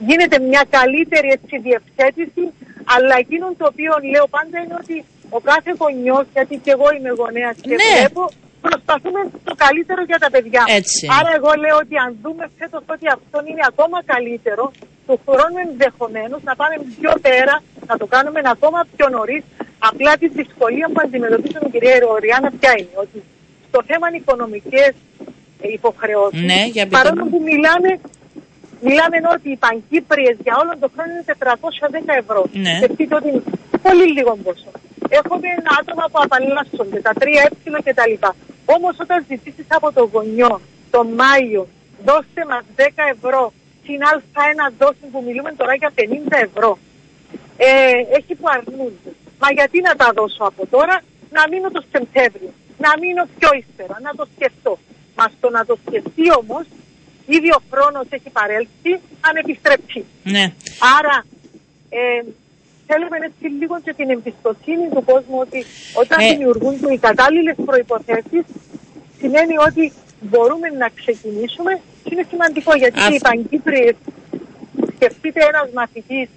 γίνεται 0.08 0.38
μια 0.50 0.62
καλύτερη 0.76 1.28
έτσι, 1.36 1.54
διευθέτηση 1.68 2.44
αλλά 2.94 3.14
εκείνο 3.24 3.46
το 3.60 3.64
οποίο 3.72 3.92
λέω 4.12 4.26
πάντα 4.36 4.56
είναι 4.62 4.76
ότι 4.82 4.96
ο 5.36 5.40
κάθε 5.50 5.70
γονιός, 5.80 6.24
γιατί 6.36 6.54
και 6.64 6.70
εγώ 6.76 6.86
είμαι 6.96 7.10
γονέας 7.20 7.56
και 7.60 7.74
Ναι. 7.74 7.88
βλέπω, 7.98 8.22
προσπαθούμε 8.66 9.20
το 9.48 9.54
καλύτερο 9.64 10.02
για 10.10 10.18
τα 10.24 10.28
παιδιά. 10.34 10.62
μας. 10.66 10.76
Έτσι. 10.80 11.02
Άρα 11.18 11.30
εγώ 11.38 11.50
λέω 11.62 11.76
ότι 11.84 11.94
αν 12.04 12.10
δούμε 12.22 12.44
φέτος 12.58 12.82
ότι 12.94 13.06
αυτό 13.16 13.36
είναι 13.50 13.64
ακόμα 13.72 13.98
καλύτερο, 14.14 14.64
του 15.06 15.16
χρόνου 15.26 15.58
ενδεχομένως 15.68 16.40
να 16.48 16.54
πάμε 16.60 16.74
πιο 16.98 17.12
πέρα, 17.26 17.54
να 17.90 17.94
το 18.00 18.06
κάνουμε 18.14 18.40
ακόμα 18.56 18.80
πιο 18.96 19.06
νωρίς. 19.16 19.42
Απλά 19.78 20.16
τη 20.16 20.28
δυσκολία 20.28 20.86
που 20.92 21.00
αντιμετωπίζουμε, 21.04 21.68
κυρία 21.72 21.98
Ροριάννα, 21.98 22.50
ποια 22.60 22.72
είναι, 22.78 22.94
ότι 22.94 23.22
στο 23.68 23.80
θέμα 23.86 24.06
οικονομικές 24.14 24.92
υποχρεώσεις, 25.60 26.42
Ναι, 26.42 26.60
για 26.74 26.84
πείτε 26.84 26.96
παρόλο 26.96 27.24
μου. 27.24 27.30
που 27.30 27.42
μιλάμε 27.42 28.00
Μιλάμε 28.80 29.16
ότι 29.34 29.48
οι 29.50 29.56
πανκύπριες 29.56 30.36
για 30.44 30.54
όλο 30.62 30.72
τον 30.80 30.90
χρόνο 30.94 31.10
είναι 31.12 31.24
410 31.28 32.14
ευρώ. 32.22 32.40
Ναι. 32.52 32.74
Σκεφτείτε 32.80 33.14
ότι 33.14 33.28
είναι 33.28 33.42
πολύ 33.82 34.06
λίγο 34.16 34.32
ποσό. 34.44 34.72
Έχουμε 35.08 35.46
ένα 35.58 35.70
άτομα 35.80 36.04
που 36.10 36.18
απαλλάσσονται, 36.24 37.00
τα 37.06 37.12
3 37.20 37.22
ε 37.76 37.80
και 37.84 37.94
τα 37.94 38.08
λοιπά. 38.08 38.30
Όμως 38.64 38.94
όταν 39.04 39.24
ζητήσεις 39.28 39.66
από 39.68 39.92
το 39.92 40.10
γονιό 40.12 40.60
τον 40.90 41.06
Μάιο, 41.20 41.62
δώστε 42.04 42.40
μας 42.50 42.64
10 42.76 42.82
ευρώ, 43.14 43.52
συν 43.84 44.00
α1 44.12 44.72
δόση 44.78 45.06
που 45.12 45.22
μιλούμε 45.26 45.52
τώρα 45.56 45.74
για 45.74 45.92
50 45.94 46.02
ευρώ. 46.48 46.78
Ε, 47.56 48.16
έχει 48.16 48.34
που 48.34 48.46
αρνούνται. 48.56 49.10
Μα 49.40 49.48
γιατί 49.58 49.80
να 49.80 49.94
τα 49.96 50.08
δώσω 50.14 50.44
από 50.50 50.66
τώρα, 50.66 50.96
να 51.36 51.42
μείνω 51.50 51.70
το 51.70 51.82
Σεπτέμβριο, 51.92 52.52
να 52.84 52.90
μείνω 53.00 53.22
πιο 53.38 53.48
ύστερα, 53.60 53.96
να 54.02 54.14
το 54.14 54.24
σκεφτώ. 54.34 54.78
Μα 55.16 55.24
στο 55.38 55.50
να 55.50 55.64
το 55.66 55.78
σκεφτεί 55.86 56.26
όμως, 56.42 56.64
ήδη 57.26 57.50
ο 57.58 57.60
χρόνος 57.70 58.06
έχει 58.10 58.30
παρέλθει, 58.38 58.92
αν 59.26 59.36
επιστρέψει. 59.42 60.04
Ναι. 60.34 60.44
Άρα 60.98 61.16
ε, 61.88 62.22
θέλουμε 62.86 63.16
έτσι 63.28 63.46
λίγο 63.60 63.80
και 63.84 63.92
την 63.98 64.10
εμπιστοσύνη 64.10 64.86
του 64.94 65.04
κόσμου 65.04 65.38
ότι 65.46 65.64
όταν 66.02 66.18
Ε. 66.20 66.28
δημιουργούνται 66.30 66.92
οι 66.92 66.98
κατάλληλες 66.98 67.56
προποθέσει, 67.66 68.38
σημαίνει 69.20 69.56
ότι 69.68 69.92
μπορούμε 70.20 70.68
να 70.68 70.88
ξεκινήσουμε. 71.00 71.80
Και 72.04 72.10
είναι 72.14 72.26
σημαντικό 72.30 72.74
γιατί 72.76 73.00
Αυτό. 73.00 73.14
οι 73.14 73.20
Παγκύπριες, 73.28 73.94
σκεφτείτε 74.94 75.40
ένας 75.50 75.68
μαθητής 75.74 76.28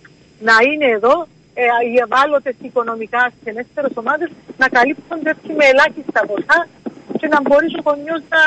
να 0.48 0.54
είναι 0.72 0.86
εδώ, 0.86 1.28
ε, 1.54 1.64
οι 1.92 1.96
ευάλωτες 2.06 2.56
οικονομικά 2.62 3.20
ασθενέστερε 3.30 3.88
ομάδες 3.94 4.30
να 4.58 4.68
καλύπτονται 4.68 5.30
έτσι 5.30 5.52
με 5.58 5.66
ελάχιστα 5.66 6.26
ποσά 6.30 6.60
και 7.20 7.28
να 7.28 7.42
μπορείς 7.42 7.74
ο 7.80 7.82
γονιός 7.88 8.22
να, 8.34 8.44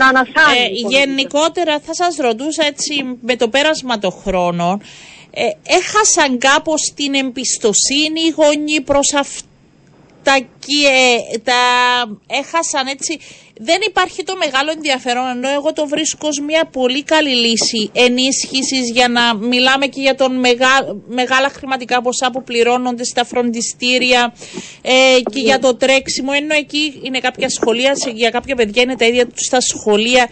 να 0.00 0.06
ανασάνει. 0.12 0.58
Ε, 0.58 0.64
οικονομικά. 0.64 0.98
γενικότερα 0.98 1.74
θα 1.86 1.94
σας 1.94 2.16
ρωτούσα 2.16 2.64
έτσι 2.72 2.94
με 3.20 3.36
το 3.36 3.48
πέρασμα 3.48 3.98
των 3.98 4.12
χρόνων 4.22 4.82
ε, 5.30 5.42
έχασαν 5.78 6.38
κάπως 6.38 6.92
την 6.96 7.14
εμπιστοσύνη 7.14 8.20
οι 8.26 8.34
γονείς 8.36 8.82
προς 8.84 9.12
αυτά 9.14 9.46
και 10.38 10.86
ε, 11.34 11.38
τα 11.38 11.54
έχασαν 12.26 12.86
έτσι. 12.86 13.18
Δεν 13.60 13.80
υπάρχει 13.86 14.22
το 14.22 14.36
μεγάλο 14.36 14.70
ενδιαφέρον 14.70 15.28
ενώ 15.28 15.48
εγώ 15.48 15.72
το 15.72 15.86
βρίσκω 15.86 16.28
ως 16.28 16.40
μια 16.40 16.64
πολύ 16.72 17.02
καλή 17.02 17.34
λύση 17.34 17.90
ενίσχυσης 17.92 18.90
για 18.90 19.08
να 19.08 19.34
μιλάμε 19.34 19.86
και 19.86 20.00
για 20.00 20.14
τον 20.14 20.38
μεγά, 20.38 20.96
μεγάλα 21.08 21.48
χρηματικά 21.48 22.02
ποσά 22.02 22.30
που 22.30 22.42
πληρώνονται 22.42 23.04
στα 23.04 23.24
φροντιστήρια 23.24 24.34
ε, 24.82 24.92
και 25.32 25.40
για 25.40 25.58
το 25.58 25.76
τρέξιμο 25.76 26.30
ενώ 26.34 26.54
εκεί 26.54 27.00
είναι 27.02 27.18
κάποια 27.18 27.48
σχολεία, 27.48 27.96
σε- 27.96 28.10
για 28.10 28.30
κάποια 28.30 28.54
παιδιά 28.56 28.82
είναι 28.82 28.96
τα 28.96 29.06
ίδια 29.06 29.26
τους 29.26 29.44
στα 29.46 29.60
σχολεία 29.60 30.30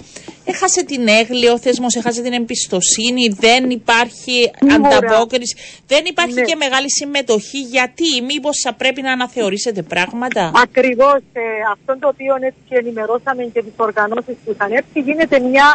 έχασε 0.52 0.84
την 0.84 1.08
έγκλη 1.20 1.48
ο 1.48 1.58
θεσμός, 1.58 1.94
έχασε 1.94 2.20
την 2.22 2.32
εμπιστοσύνη, 2.32 3.24
δεν 3.46 3.70
υπάρχει 3.70 4.36
Σίγουρα. 4.58 4.96
ανταπόκριση, 4.96 5.54
δεν 5.86 6.02
υπάρχει 6.12 6.34
Ναι. 6.40 6.42
και 6.48 6.56
μεγάλη 6.64 6.90
συμμετοχή 6.90 7.60
γιατί 7.76 8.08
μήπως 8.30 8.56
θα 8.64 8.72
πρέπει 8.74 9.00
να 9.02 9.12
αναθεωρήσετε 9.12 9.82
πράγματα; 9.82 10.42
Ακριβώς 10.66 11.20
ε, 11.32 11.42
αυτό 11.74 11.92
το 12.00 12.08
οποίο 12.08 12.34
έτσι 12.40 12.72
ενημερώσαμε 12.82 13.42
και 13.44 13.62
τις 13.62 13.76
οργανώσεις 13.76 14.36
που 14.44 14.50
είχαν 14.54 14.72
έρθει, 14.72 15.00
γίνεται 15.00 15.38
μια 15.40 15.66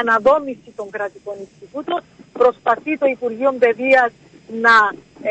αναδόμηση 0.00 0.68
των 0.76 0.86
κρατικών 0.90 1.34
Ινστιτούτων. 1.44 2.00
Προσπαθεί 2.32 2.98
το 2.98 3.06
Υπουργείο 3.06 3.52
Παιδείας 3.58 4.10
να 4.66 4.76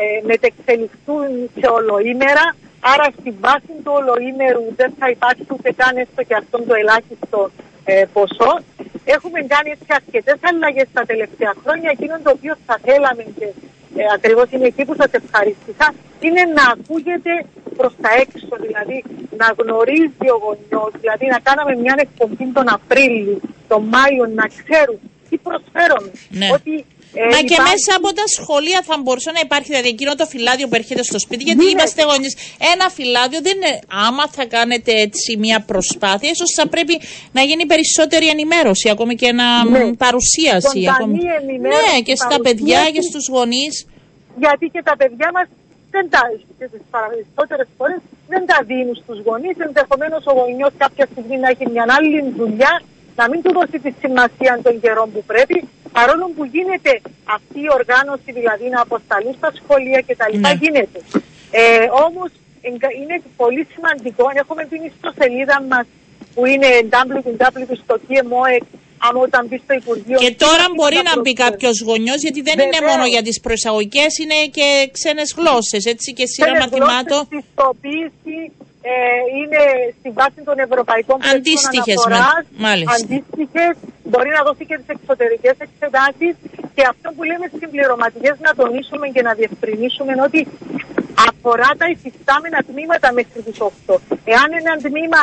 μετεξελιχθούν 0.30 1.28
σε 1.60 1.66
ολοήμερα. 1.78 2.46
Άρα 2.80 3.06
στην 3.20 3.34
βάση 3.40 3.72
του 3.84 3.92
ολοήμερου 4.00 4.64
δεν 4.76 4.90
θα 4.98 5.06
υπάρχει 5.10 5.44
ούτε 5.54 5.72
καν 5.80 5.96
έστω 5.96 6.22
και 6.28 6.34
αυτό 6.42 6.56
το 6.68 6.74
ελάχιστο 6.82 7.50
ε, 7.90 8.04
ποσό. 8.12 8.52
Έχουμε 9.14 9.40
κάνει 9.52 9.68
έτσι 9.76 9.90
αρκετές 10.00 10.38
αλλαγές 10.48 10.88
τα 10.92 11.02
τελευταία 11.10 11.52
χρόνια. 11.62 11.88
Εκείνο 11.96 12.14
το 12.24 12.30
οποίο 12.36 12.54
θα 12.66 12.76
θέλαμε 12.86 13.22
και 13.38 13.46
ε, 14.00 14.02
ακριβώς 14.16 14.46
είναι 14.50 14.66
εκεί 14.72 14.84
που 14.84 14.94
σας 15.00 15.10
ευχαρίστησα, 15.20 15.86
είναι 16.26 16.42
να 16.56 16.64
ακούγεται 16.74 17.32
προς 17.76 17.92
τα 18.02 18.10
έξω, 18.24 18.54
δηλαδή 18.66 18.96
να 19.40 19.46
γνωρίζει 19.58 20.26
ο 20.34 20.38
γονιός, 20.44 20.90
δηλαδή 21.02 21.26
να 21.34 21.38
κάναμε 21.46 21.72
μια 21.84 21.94
εκπομπή 22.06 22.44
τον 22.58 22.66
Απρίλιο, 22.76 23.38
τον 23.70 23.82
Μάιο, 23.92 24.24
να 24.40 24.46
ξέρουν 24.58 25.00
τι 25.28 25.36
προσφέρουμε. 25.46 26.10
Ναι. 26.40 26.48
Ότι, 26.56 26.74
ε, 27.14 27.20
Μα 27.24 27.38
και 27.48 27.54
υπάρχει- 27.54 27.62
μέσα 27.70 27.90
από 28.00 28.08
τα 28.18 28.26
σχολεία 28.38 28.80
θα 28.88 28.94
μπορούσε 29.02 29.30
να 29.36 29.40
υπάρχει 29.46 29.68
δηλαδή 29.72 29.88
εκείνο 29.88 30.12
το 30.14 30.26
φυλάδιο 30.26 30.66
που 30.68 30.74
έρχεται 30.74 31.02
στο 31.10 31.18
σπίτι, 31.24 31.42
γιατί 31.48 31.64
Ναι. 31.64 31.70
είμαστε 31.70 32.00
γονείς. 32.10 32.32
Ένα 32.74 32.86
φυλάδιο 32.96 33.40
δεν 33.46 33.54
είναι. 33.56 33.72
Άμα 34.06 34.24
θα 34.36 34.44
κάνετε 34.56 34.92
έτσι 35.06 35.36
μια 35.44 35.58
προσπάθεια, 35.72 36.30
ίσως 36.34 36.50
θα 36.58 36.68
πρέπει 36.68 36.94
να 37.32 37.42
γίνει 37.48 37.64
περισσότερη 37.72 38.26
ενημέρωση, 38.34 38.86
ακόμη 38.94 39.14
και 39.20 39.26
ένα 39.34 39.46
Ναι. 39.64 39.84
μ, 39.84 39.90
παρουσίαση. 40.04 40.78
Ζωντανή 40.80 40.88
Ακόμη. 40.96 41.18
ενημέρωση, 41.40 41.82
Ναι, 41.94 42.00
και 42.06 42.14
στα 42.24 42.36
παιδιά 42.46 42.78
παρουσίαση. 42.78 42.92
και 42.92 43.02
στους 43.10 43.24
γονείς. 43.34 43.74
γιατί 44.44 44.64
και 44.74 44.82
τα 44.88 44.94
παιδιά 45.00 45.28
μας 45.36 45.46
δεν 45.94 46.04
τα, 46.14 46.22
και 46.58 46.66
τις 46.72 46.82
περισσότερες 46.94 47.68
φορές 47.78 48.00
δεν 48.32 48.42
τα 48.50 48.58
δίνουν 48.70 48.94
στους 49.02 49.18
γονείς. 49.26 49.56
Ενδεχομένως 49.68 50.22
ο 50.30 50.32
γονιός 50.40 50.72
κάποια 50.84 51.06
στιγμή 51.12 51.36
να 51.44 51.48
έχει 51.52 51.64
μια 51.74 51.84
άλλη 51.96 52.18
δουλειά, 52.40 52.72
να 53.20 53.24
μην 53.30 53.38
του 53.42 53.50
δώσει 53.58 53.76
τη 53.84 53.90
σημασία 54.02 54.52
των 54.66 54.74
καιρών 54.82 55.06
που 55.14 55.22
πρέπει, 55.32 55.56
παρόλο 55.98 56.24
που 56.36 56.44
γίνεται 56.54 56.92
αυτή 57.36 57.58
η 57.66 57.70
οργάνωση, 57.78 58.28
δηλαδή 58.38 58.66
να 58.74 58.80
αποσταλούν 58.86 59.34
στα 59.40 59.50
σχολεία 59.60 60.00
κτλ. 60.08 60.34
Ναι. 60.44 60.52
γίνεται. 60.62 60.98
Ε, 61.60 61.62
όμως 62.06 62.30
εγκα- 62.68 62.94
είναι 63.00 63.16
πολύ 63.42 63.62
σημαντικό, 63.74 64.24
έχουμε 64.42 64.62
την 64.72 64.80
ιστοσελίδα 64.90 65.56
μας 65.70 65.86
που 66.34 66.42
είναι 66.52 66.68
www.kmoe, 66.96 68.56
αν 69.06 69.14
όταν 69.26 69.42
μπεις 69.46 69.60
στο 69.66 69.74
Υπουργείο... 69.82 70.18
Και 70.24 70.32
τώρα 70.46 70.64
εκεί 70.68 70.74
μπορεί 70.78 70.96
θα 70.96 71.02
να 71.08 71.14
μπει 71.20 71.32
προσφέρει. 71.32 71.42
κάποιος 71.44 71.76
γονιός, 71.88 72.20
γιατί 72.26 72.40
δεν 72.48 72.56
είναι 72.58 72.70
Βεβαίως. 72.78 72.90
μόνο 72.90 73.04
για 73.14 73.22
τις 73.26 73.36
προεισαγωγικέ, 73.44 74.06
είναι 74.22 74.38
και 74.56 74.66
ξένες 74.96 75.28
γλώσσες, 75.38 75.82
έτσι 75.94 76.08
και 76.18 76.24
σειρά 76.32 76.46
Ξένες 76.52 76.62
μαθημάτων. 76.64 77.18
γλώσσες, 77.18 77.28
πιστοποίηση 77.36 78.36
ε, 78.82 78.92
είναι 79.38 79.60
στη 79.98 80.08
βάση 80.18 80.40
των 80.48 80.56
ευρωπαϊκών 80.66 81.16
πλαισίων 81.18 81.40
Αντίστοιχες, 81.40 81.98
αναφοράς, 82.06 82.44
μα- 82.50 82.68
μάλιστα. 82.68 82.94
Αντίστοιχες, 83.00 83.74
μπορεί 84.10 84.30
να 84.36 84.42
δώσει 84.46 84.64
και 84.68 84.76
τις 84.80 84.88
εξωτερικές 84.96 85.56
εξετάσεις 85.66 86.34
και 86.76 86.82
αυτό 86.92 87.06
που 87.14 87.22
λέμε 87.30 87.46
συμπληρωματικές 87.60 88.36
να 88.46 88.50
τονίσουμε 88.60 89.06
και 89.14 89.22
να 89.28 89.32
διευκρινίσουμε 89.40 90.10
είναι 90.12 90.24
ότι 90.30 90.40
αφορά 91.28 91.70
τα 91.80 91.86
υφιστάμενα 91.94 92.58
τμήματα 92.68 93.08
μέχρι 93.18 93.40
τις 93.46 93.58
8. 93.60 93.94
Εάν 94.34 94.48
ένα 94.60 94.72
τμήμα 94.86 95.20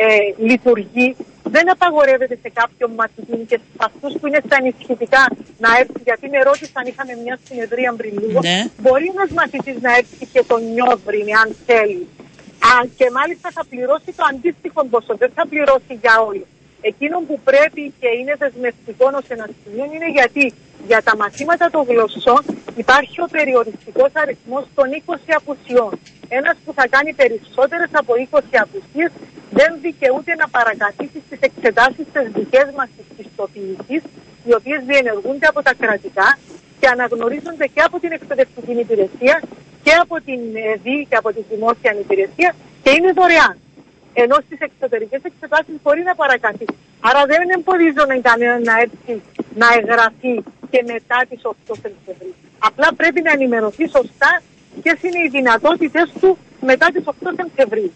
ε, 0.00 0.04
λειτουργεί, 0.48 1.08
δεν 1.56 1.70
απαγορεύεται 1.70 2.36
σε 2.42 2.50
κάποιον 2.60 2.90
μαθητή 3.00 3.36
και 3.50 3.58
σε 3.64 3.70
αυτούς 3.88 4.12
που 4.18 4.26
είναι 4.26 4.40
στα 4.46 4.56
ενισχυτικά 4.60 5.22
να 5.64 5.68
έρθει, 5.80 6.00
γιατί 6.08 6.26
με 6.34 6.38
ρώτησαν, 6.48 6.82
είχαμε 6.90 7.12
μια 7.24 7.36
συνεδρία 7.48 7.90
πριν 8.00 8.12
λίγο, 8.22 8.40
Ναι. 8.40 8.58
μπορεί 8.82 9.06
ένας 9.16 9.30
μαθητής 9.40 9.76
να 9.86 9.90
έρθει 10.00 10.26
και 10.32 10.42
τον 10.50 10.60
νιόβριν, 10.72 11.26
αν 11.42 11.48
θέλει. 11.66 12.02
Α, 12.58 12.70
και 12.98 13.10
μάλιστα 13.10 13.48
θα 13.56 13.64
πληρώσει 13.70 14.10
το 14.18 14.24
αντίστοιχο 14.30 14.84
ποσό, 14.92 15.14
δεν 15.22 15.30
θα 15.34 15.46
πληρώσει 15.46 15.94
για 16.02 16.14
όλοι. 16.28 16.46
Εκείνο 16.80 17.16
που 17.26 17.40
πρέπει 17.44 17.82
και 18.00 18.08
είναι 18.18 18.34
δεσμευτικό 18.38 19.06
ως 19.20 19.26
ένας 19.28 19.50
σημείο 19.62 19.84
είναι 19.94 20.10
γιατί 20.18 20.54
για 20.86 21.02
τα 21.02 21.16
μαθήματα 21.16 21.70
των 21.70 21.82
γλωσσών 21.88 22.40
υπάρχει 22.76 23.20
ο 23.20 23.28
περιοριστικός 23.30 24.10
αριθμός 24.12 24.64
των 24.74 24.86
20 25.06 25.14
απουσιών. 25.40 25.92
Ένας 26.28 26.56
που 26.64 26.72
θα 26.78 26.88
κάνει 26.88 27.12
περισσότερες 27.12 27.90
από 27.92 28.12
20 28.30 28.40
απουσίες 28.64 29.10
δεν 29.50 29.70
δικαιούται 29.80 30.34
να 30.34 30.48
παρακαθίσει 30.48 31.18
στις 31.26 31.38
εξετάσεις 31.40 32.04
τι 32.12 32.20
δικές 32.38 32.68
μας 32.76 32.88
της 32.96 33.06
πιστοποίηση, 33.16 33.96
οι 34.46 34.54
οποίες 34.58 34.80
διενεργούνται 34.84 35.46
από 35.46 35.62
τα 35.62 35.74
κρατικά 35.74 36.38
και 36.80 36.88
αναγνωρίζονται 36.94 37.66
και 37.74 37.80
από 37.80 37.96
την 38.02 38.12
εκπαιδευτική 38.12 38.72
υπηρεσία 38.84 39.36
και 39.82 39.92
από 40.02 40.16
την 40.26 40.40
ΕΔΗ 40.72 41.06
και 41.10 41.16
από 41.16 41.32
τη 41.32 41.40
δημόσια 41.50 41.92
υπηρεσία 42.04 42.50
και 42.82 42.90
είναι 42.96 43.12
δωρεάν. 43.12 43.56
ενώ 44.22 44.36
στις 44.44 44.58
εξωτερικές 44.68 45.20
εξετάσεις 45.30 45.74
μπορεί 45.82 46.02
να 46.02 46.14
παρακαθεί. 46.14 46.66
Άρα 47.00 47.22
δεν 47.32 47.48
εμποδίζομαι 47.56 48.16
κανέναν 48.28 48.62
να 48.62 48.74
έρθει 48.84 49.22
να 49.62 49.66
εγγραφεί 49.78 50.34
και 50.70 50.80
μετά 50.92 51.18
τις 51.28 51.40
8 51.42 51.74
Σεπτεμβρίου. 51.82 52.34
Απλά 52.58 52.88
πρέπει 52.96 53.20
να 53.26 53.30
ενημερωθεί 53.36 53.84
σωστά 53.96 54.42
ποιες 54.82 54.98
είναι 55.02 55.20
οι 55.24 55.28
δυνατότητες 55.28 56.12
του 56.20 56.38
μετά 56.60 56.86
τις 56.94 57.04
8 57.04 57.12
Σεπτεμβρίου. 57.40 57.92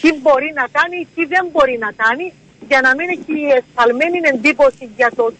Τι 0.00 0.10
μπορεί 0.20 0.52
να 0.60 0.66
κάνει, 0.76 1.08
τι 1.14 1.24
δεν 1.24 1.44
μπορεί 1.52 1.76
να 1.84 1.90
κάνει, 2.02 2.32
για 2.68 2.80
να 2.80 2.94
μην 2.94 3.08
έχει 3.16 3.36
εσφαλμένη 3.60 4.18
εντύπωση 4.32 4.84
για 4.96 5.10
το 5.16 5.32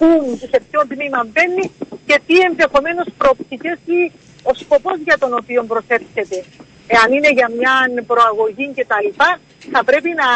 πού, 0.00 0.08
σε 0.50 0.58
ποιο 0.70 0.80
τμήμα 0.92 1.20
μπαίνει 1.32 1.64
και 2.06 2.16
τι 2.26 2.36
ενδεχομένως 2.48 3.06
προοπτικές 3.18 3.78
ή 3.98 4.00
ο 4.50 4.52
σκοπός 4.62 4.96
για 5.06 5.18
τον 5.22 5.32
οποίο 5.40 5.60
προσέρχεται. 5.72 6.38
Εάν 6.94 7.08
είναι 7.16 7.30
για 7.38 7.48
μια 7.58 7.74
προαγωγή 8.10 8.66
κτλ., 8.76 9.08
θα 9.74 9.80
πρέπει 9.84 10.10
να, 10.20 10.28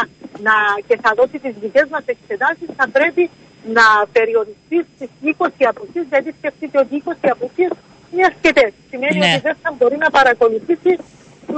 να 0.46 0.54
και 0.86 0.96
θα 1.02 1.10
δώσει 1.18 1.38
τις 1.44 1.54
δικές 1.62 1.86
μας 1.94 2.04
εξετάσεις, 2.14 2.68
θα 2.76 2.86
πρέπει 2.96 3.30
να 3.78 3.86
περιοριστεί 4.16 4.78
στις 4.94 5.08
20 5.22 5.64
αποχές, 5.72 6.04
γιατί 6.12 6.30
σκεφτείτε 6.38 6.78
ότι 6.78 7.02
20 7.06 7.28
αποχές 7.36 7.70
είναι 8.12 8.24
αρκετές. 8.30 8.72
Σημαίνει 8.90 9.18
Ναι. 9.18 9.30
ότι 9.32 9.40
δεν 9.48 9.56
θα 9.62 9.70
μπορεί 9.78 9.96
να 9.96 10.10
παρακολουθήσει 10.18 10.92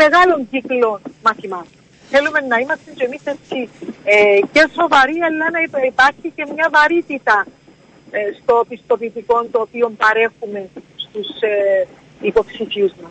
μεγάλων 0.00 0.38
κύκλων 0.50 1.00
μαθημάτων. 1.26 1.74
Θέλουμε 2.10 2.40
να 2.40 2.56
είμαστε 2.62 2.90
και 2.96 3.04
εμείς 3.04 3.22
έτσι 3.34 3.58
ε, 4.04 4.38
και 4.52 4.62
σοβαροί, 4.78 5.18
αλλά 5.28 5.50
να 5.54 5.60
υπά- 5.66 5.84
υπάρχει 5.92 6.26
και 6.36 6.44
μια 6.54 6.68
βαρύτητα 6.76 7.36
ε, 7.46 7.50
στο 8.42 8.64
πιστοποιητικό 8.68 9.46
το 9.50 9.60
οποίο 9.60 9.92
παρέχουμε 9.96 10.68
στους 10.96 11.28
ε, 11.40 11.86
υποψηφίους 12.20 12.92
μας. 13.02 13.10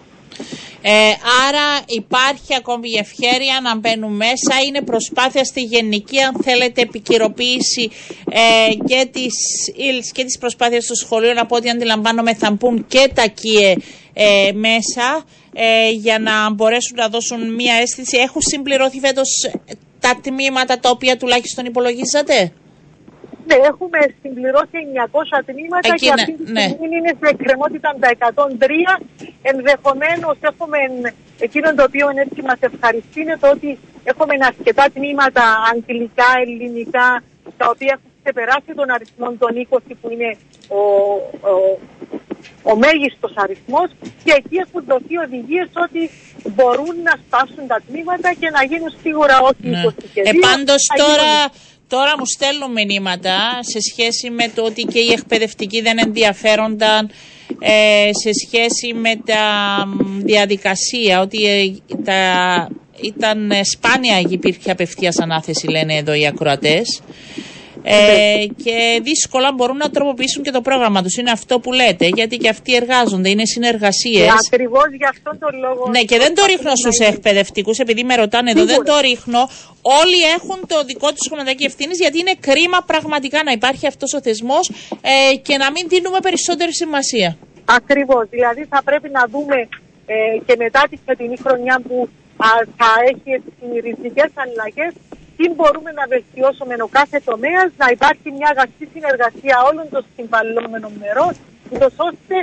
Ε, 0.88 1.14
άρα 1.48 1.84
υπάρχει 1.88 2.56
ακόμη 2.56 2.90
η 2.90 2.98
ευχαίρεια 2.98 3.60
να 3.62 3.78
μπαίνουν 3.78 4.16
μέσα. 4.16 4.54
Είναι 4.68 4.82
προσπάθεια 4.82 5.44
στη 5.44 5.62
γενική, 5.62 6.22
αν 6.22 6.36
θέλετε, 6.44 6.82
επικαιροποίηση 6.82 7.90
ε, 8.30 8.74
και 8.86 9.08
της 9.12 9.34
ύλης 9.76 10.12
και 10.12 10.24
της 10.24 10.38
προσπάθειας 10.38 10.86
των 10.86 10.96
σχολείων. 10.96 11.38
Από 11.38 11.56
ό,τι 11.56 11.70
αντιλαμβάνομαι 11.70 12.34
θα 12.34 12.52
μπουν 12.52 12.86
και 12.88 13.10
τα 13.16 13.28
ΚΙΕ 13.28 13.76
ε, 14.14 14.52
μέσα 14.54 15.26
ε, 15.54 15.90
για 15.90 16.20
να 16.20 16.54
μπορέσουν 16.54 16.98
να 16.98 17.08
δώσουν 17.08 17.54
μία 17.54 17.74
αίσθηση. 17.74 18.18
Έχουν 18.18 18.42
συμπληρωθεί 18.42 19.00
φέτος 19.00 19.30
τα 20.00 20.20
τμήματα 20.22 20.80
τα 20.80 20.90
οποία 20.90 21.18
τουλάχιστον 21.18 21.66
υπολογίζατε. 21.66 22.52
Ναι, 23.48 23.58
έχουμε 23.72 24.00
συμπληρώσει 24.22 24.78
900 25.40 25.42
τμήματα 25.50 25.90
Εκείνα, 25.94 26.02
και 26.02 26.10
αυτή 26.18 26.34
τη 26.40 26.46
ναι. 26.52 26.66
στιγμή 26.68 26.96
είναι 27.00 27.14
σε 27.22 27.28
εκκρεμότητα 27.34 27.90
τα 28.04 28.10
103. 28.60 29.02
Ενδεχομένως 29.52 30.38
έχουμε 30.52 30.80
εκείνο 31.48 31.68
το 31.78 31.84
οποίο 31.90 32.06
έτσι 32.24 32.40
μας 32.50 32.60
ευχαριστεί 32.70 33.18
είναι 33.22 33.38
το 33.44 33.48
ότι 33.56 33.70
έχουμε 34.12 34.34
αρκετά 34.52 34.86
τμήματα 34.96 35.44
αγγλικά, 35.72 36.30
ελληνικά, 36.44 37.08
τα 37.60 37.66
οποία 37.74 37.92
έχουν 37.96 38.10
ξεπεράσει 38.22 38.72
τον 38.80 38.90
αριθμό 38.96 39.28
των 39.44 39.52
20 39.70 39.78
που 40.02 40.08
είναι 40.14 40.30
ο, 40.80 40.82
ο, 41.52 41.54
ο 42.72 42.74
μέγιστος 42.84 43.34
αριθμός 43.44 43.90
και 44.24 44.34
εκεί 44.40 44.56
έχουν 44.66 44.82
δοθεί 44.92 45.16
οδηγίες 45.26 45.70
ότι 45.86 46.02
μπορούν 46.56 46.96
να 47.08 47.14
σπάσουν 47.24 47.64
τα 47.72 47.78
τμήματα 47.88 48.30
και 48.40 48.50
να 48.56 48.62
γίνουν 48.70 48.92
σίγουρα 49.04 49.36
όχι 49.50 49.68
Ναι. 49.74 49.84
20 49.86 50.04
και 50.14 50.22
Ε, 50.30 50.32
2, 50.32 50.36
πάντως 50.48 50.82
θα 50.90 50.96
γίνουν 51.04 51.34
τώρα, 51.96 52.06
τώρα 52.06 52.18
μου 52.20 52.26
στέλνουν 52.26 52.72
μηνύματα 52.72 53.60
σε 53.60 53.80
σχέση 53.92 54.30
με 54.30 54.52
το 54.56 54.64
ότι 54.64 54.82
και 54.82 55.00
οι 55.00 55.12
εκπαιδευτικοί 55.12 55.82
δεν 55.82 55.98
ενδιαφέρονταν 55.98 57.10
ε, 57.60 58.10
σε 58.24 58.30
σχέση 58.46 58.94
με 58.94 59.16
τα 59.26 59.44
μ, 59.88 60.20
διαδικασία, 60.20 61.22
ότι 61.22 61.46
ε, 61.46 61.96
τα, 62.04 62.68
ήταν 63.02 63.52
ε, 63.52 63.62
σπάνια 63.64 64.20
υπήρχε 64.30 64.72
απευθείας 64.72 65.20
ανάθεση 65.20 65.68
λένε 65.68 65.96
εδώ 65.96 66.14
οι 66.14 66.28
ακροατές. 66.28 67.02
Ε, 67.88 68.46
και 68.64 69.00
δύσκολα 69.04 69.52
μπορούν 69.56 69.78
να 69.78 69.90
τροποποιήσουν 69.90 70.44
και 70.44 70.52
το 70.52 70.62
πρόγραμμα 70.62 71.02
τους. 71.04 71.16
Είναι 71.18 71.32
αυτό 71.32 71.60
που 71.60 71.72
λέτε, 71.72 72.06
γιατί 72.16 72.38
και 72.38 72.50
αυτοί 72.50 72.76
εργάζονται, 72.76 73.30
είναι 73.30 73.46
συνεργασίες. 73.46 74.30
Ακριβώς 74.48 74.88
γι' 74.98 75.10
αυτόν 75.14 75.40
τον 75.40 75.60
λόγο. 75.60 75.90
Ναι, 75.90 76.02
και 76.10 76.18
δεν 76.18 76.36
το 76.36 76.46
ρίχνω 76.46 76.70
να 76.70 76.76
στους 76.76 76.98
είναι. 76.98 77.08
εκπαιδευτικούς, 77.08 77.78
επειδή 77.78 78.04
με 78.04 78.16
ρωτάνε 78.16 78.52
εδώ, 78.52 78.66
δεν 78.66 78.70
Σίγουρα. 78.70 78.94
το 78.94 79.00
ρίχνω. 79.08 79.42
Όλοι 79.82 80.20
έχουν 80.38 80.68
το 80.68 80.84
δικό 80.84 81.08
τους 81.10 81.28
χρωματάκι 81.28 81.64
ευθύνης, 81.64 81.98
γιατί 82.00 82.20
είναι 82.20 82.36
κρίμα 82.40 82.80
πραγματικά 82.86 83.44
να 83.44 83.52
υπάρχει 83.52 83.88
αυτός 83.88 84.14
ο 84.14 84.22
θεσμός 84.22 84.70
ε, 85.02 85.36
και 85.36 85.58
να 85.58 85.72
μην 85.72 85.84
δίνουμε 85.88 86.20
περισσότερη 86.20 86.74
σημασία. 86.76 87.38
Ακριβώς. 87.66 88.24
Δηλαδή 88.30 88.66
θα 88.70 88.82
πρέπει 88.84 89.10
να 89.10 89.24
δούμε 89.34 89.58
ε, 90.06 90.16
και 90.46 90.56
μετά 90.58 90.82
τη 90.90 90.98
φετινή 91.06 91.38
χρονιά 91.46 91.82
που 91.88 92.10
α, 92.38 92.50
θα 92.78 92.92
έχει 93.10 93.30
ριζικέ 93.86 94.26
αλλαγές, 94.44 94.94
τι 95.38 95.46
μπορούμε 95.56 95.92
να 96.00 96.04
βελτιώσουμε 96.14 96.74
ο 96.88 96.90
κάθε 96.98 97.18
τομέας, 97.30 97.70
να 97.78 97.88
υπάρχει 97.96 98.28
μια 98.38 98.50
αγαστή 98.54 98.86
συνεργασία 98.94 99.56
όλων 99.70 99.86
των 99.94 100.06
συμβαλλόμενων 100.16 100.92
μερών, 101.04 101.34
ούτως 101.72 101.94
ώστε 102.10 102.36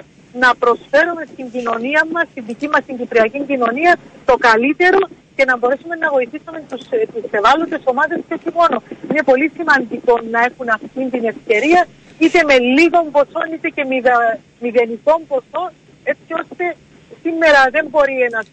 να 0.43 0.49
προσφέρουμε 0.63 1.23
στην 1.33 1.47
κοινωνία 1.55 2.03
μας, 2.13 2.27
στην 2.31 2.45
δική 2.47 2.69
μας 2.69 2.83
την 2.89 2.97
κυπριακή 3.01 3.41
κοινωνία, 3.51 3.93
το 4.25 4.35
καλύτερο 4.49 4.99
και 5.37 5.45
να 5.45 5.57
μπορέσουμε 5.59 5.95
να 5.97 6.09
βοηθήσουμε 6.11 6.59
τους 6.71 6.83
τις 6.89 7.33
ευάλωτες 7.39 7.81
ομάδες 7.85 8.19
και 8.29 8.35
όχι 8.39 8.51
μόνο. 8.61 8.83
Είναι 9.11 9.23
πολύ 9.23 9.53
σημαντικό 9.57 10.15
να 10.31 10.41
έχουν 10.49 10.69
αυτή 10.69 11.03
την 11.15 11.25
ευκαιρία, 11.33 11.87
είτε 12.19 12.39
με 12.51 12.59
λίγο 12.59 12.99
ποσό, 13.17 13.41
είτε 13.55 13.69
και 13.69 13.85
μηδα- 13.85 14.39
μηδενικό 14.61 15.21
ποσό, 15.29 15.65
έτσι 16.05 16.31
ώστε 16.41 16.77
σήμερα 17.23 17.61
δεν 17.71 17.87
μπορεί 17.91 18.21
ένας 18.21 18.47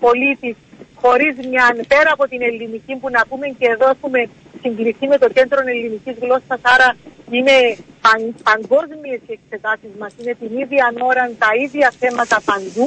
πολίτης 0.00 0.56
χωρίς 1.02 1.34
μια 1.50 1.66
πέρα 1.92 2.10
από 2.16 2.24
την 2.28 2.42
ελληνική 2.42 2.94
που 3.00 3.08
να 3.16 3.22
πούμε 3.28 3.46
και 3.58 3.66
εδώ 3.74 3.86
έχουμε 3.94 4.20
συγκληθεί 4.62 5.06
με 5.12 5.18
το 5.18 5.28
κέντρο 5.36 5.60
ελληνικής 5.66 6.16
γλώσσας, 6.22 6.60
άρα 6.74 6.88
είναι 7.30 7.56
παν, 8.04 8.20
παγκόσμιες 8.48 9.20
οι 9.26 9.32
εξετάσεις 9.38 9.92
μας, 10.00 10.12
είναι 10.18 10.34
την 10.42 10.52
ίδια 10.62 10.92
ώρα 11.10 11.24
τα 11.42 11.50
ίδια 11.64 11.92
θέματα 12.00 12.36
παντού. 12.48 12.86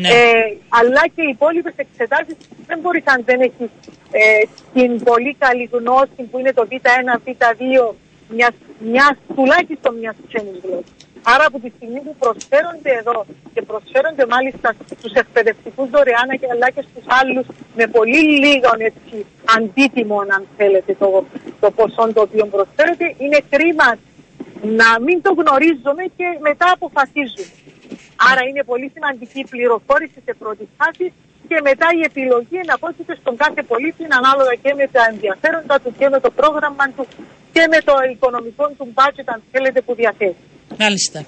Ναι. 0.00 0.08
Ε, 0.08 0.56
αλλά 0.78 1.02
και 1.14 1.22
οι 1.26 1.30
υπόλοιπες 1.36 1.74
εξετάσεις 1.76 2.36
δεν 2.66 2.78
μπορείς 2.80 3.02
αν 3.06 3.22
δεν 3.24 3.40
έχεις 3.40 3.70
ε, 4.10 4.42
την 4.74 5.02
πολύ 5.08 5.32
καλή 5.38 5.68
γνώση 5.72 6.22
που 6.30 6.38
είναι 6.38 6.52
το 6.52 6.66
Β1, 6.70 7.10
Β2 7.24 7.94
μιας, 8.28 8.54
μιας, 8.78 9.14
τουλάχιστον 9.34 9.98
μιας 9.98 10.16
ξένης 10.28 10.58
γλώσσας. 10.62 11.03
Άρα 11.32 11.44
από 11.50 11.58
τη 11.64 11.68
στιγμή 11.76 12.00
που 12.06 12.14
προσφέρονται 12.24 12.92
εδώ 13.00 13.26
και 13.54 13.62
προσφέρονται 13.62 14.26
μάλιστα 14.34 14.68
στους 14.98 15.12
εκπαιδευτικούς 15.12 15.88
δωρεάν 15.90 16.28
και 16.40 16.48
αλλά 16.52 16.68
και 16.74 16.84
στους 16.88 17.04
άλλους 17.20 17.46
με 17.78 17.86
πολύ 17.86 18.22
λίγο 18.44 18.70
έτσι 18.88 19.16
αντίτιμο 19.56 20.18
αν 20.36 20.42
θέλετε 20.56 20.92
το, 21.02 21.08
το 21.60 21.70
ποσό 21.70 22.04
το 22.12 22.20
οποίο 22.26 22.44
προσφέρεται 22.54 23.06
είναι 23.22 23.38
κρίμα 23.52 23.88
να 24.80 24.88
μην 25.04 25.16
το 25.24 25.30
γνωρίζουμε 25.40 26.02
και 26.16 26.26
μετά 26.48 26.66
αποφασίζουμε. 26.76 27.52
Άρα 28.30 28.42
είναι 28.48 28.62
πολύ 28.70 28.88
σημαντική 28.94 29.38
η 29.40 29.46
πληροφόρηση 29.52 30.18
σε 30.26 30.32
πρώτη 30.42 30.68
φάση 30.78 31.06
και 31.48 31.58
μετά 31.68 31.86
η 31.98 32.00
επιλογή 32.10 32.56
εναπόκειται 32.64 33.14
στον 33.20 33.36
κάθε 33.36 33.62
πολίτη 33.62 34.02
ανάλογα 34.18 34.54
και 34.62 34.72
με 34.74 34.86
τα 34.94 35.02
ενδιαφέροντα 35.12 35.76
του 35.82 35.90
και 35.98 36.08
με 36.08 36.18
το 36.24 36.30
πρόγραμμα 36.38 36.84
του 36.96 37.04
και 37.54 37.62
με 37.72 37.78
το 37.88 37.94
οικονομικό 38.12 38.64
του 38.78 38.86
budget 38.98 39.28
αν 39.34 39.42
θέλετε 39.52 39.80
που 39.80 39.94
διαθέτει. 39.94 40.42
Μάλιστα. 40.78 41.24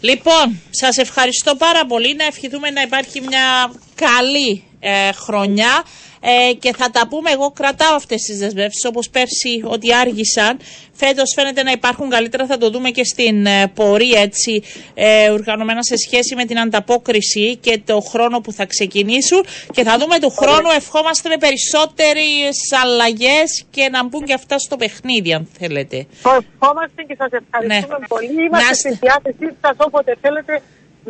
Λοιπόν, 0.00 0.60
σας 0.70 0.96
ευχαριστώ 0.96 1.54
πάρα 1.54 1.86
πολύ. 1.86 2.14
Να 2.14 2.24
ευχηθούμε 2.24 2.70
να 2.70 2.82
υπάρχει 2.82 3.20
μια 3.20 3.72
καλή 3.94 4.62
ε, 4.80 5.12
χρονιά 5.12 5.84
ε, 6.20 6.52
και 6.52 6.74
θα 6.76 6.90
τα 6.90 7.08
πούμε. 7.08 7.30
Εγώ 7.30 7.50
κρατάω 7.50 7.94
αυτές 7.94 8.20
τις 8.22 8.38
δεσμεύσεις 8.38 8.84
όπως 8.84 9.08
πέρσι 9.10 9.60
ότι 9.64 9.94
άργησαν. 9.94 10.58
Φέτος 10.98 11.32
φαίνεται 11.36 11.62
να 11.62 11.70
υπάρχουν 11.70 12.08
καλύτερα. 12.10 12.46
Θα 12.46 12.58
το 12.58 12.70
δούμε 12.70 12.90
και 12.90 13.04
στην 13.04 13.46
ε, 13.46 13.66
πορεία 13.74 14.20
έτσι 14.20 14.62
ε, 14.94 15.30
οργανωμένα 15.30 15.82
σε 15.82 15.96
σχέση 15.96 16.34
με 16.34 16.44
την 16.44 16.58
ανταπόκριση 16.58 17.56
και 17.56 17.80
το 17.84 18.00
χρόνο 18.00 18.40
που 18.40 18.52
θα 18.52 18.64
ξεκινήσουν. 18.66 19.44
Και 19.72 19.82
θα 19.84 19.98
δούμε 19.98 20.18
του 20.18 20.30
χρόνου 20.30 20.70
ευχόμαστε 20.76 21.28
με 21.28 21.36
περισσότερες 21.36 22.56
αλλαγές 22.82 23.64
και 23.70 23.88
να 23.88 24.04
μπουν 24.04 24.24
και 24.24 24.32
αυτά 24.32 24.58
στο 24.58 24.76
παιχνίδι 24.76 25.32
αν 25.32 25.48
θέλετε. 25.58 26.06
Το 26.22 26.30
ευχόμαστε 26.30 27.02
και 27.02 27.14
σας 27.18 27.30
ευχαριστούμε 27.32 27.98
Ναι. 28.00 28.06
πολύ. 28.06 28.26
Να 28.34 28.42
Είμαστε 28.42 28.72
είστε- 28.72 28.75
στη 28.82 28.90
διάθεσή 29.02 29.48
σας 29.62 29.76
όποτε 29.86 30.16
θέλετε 30.20 30.54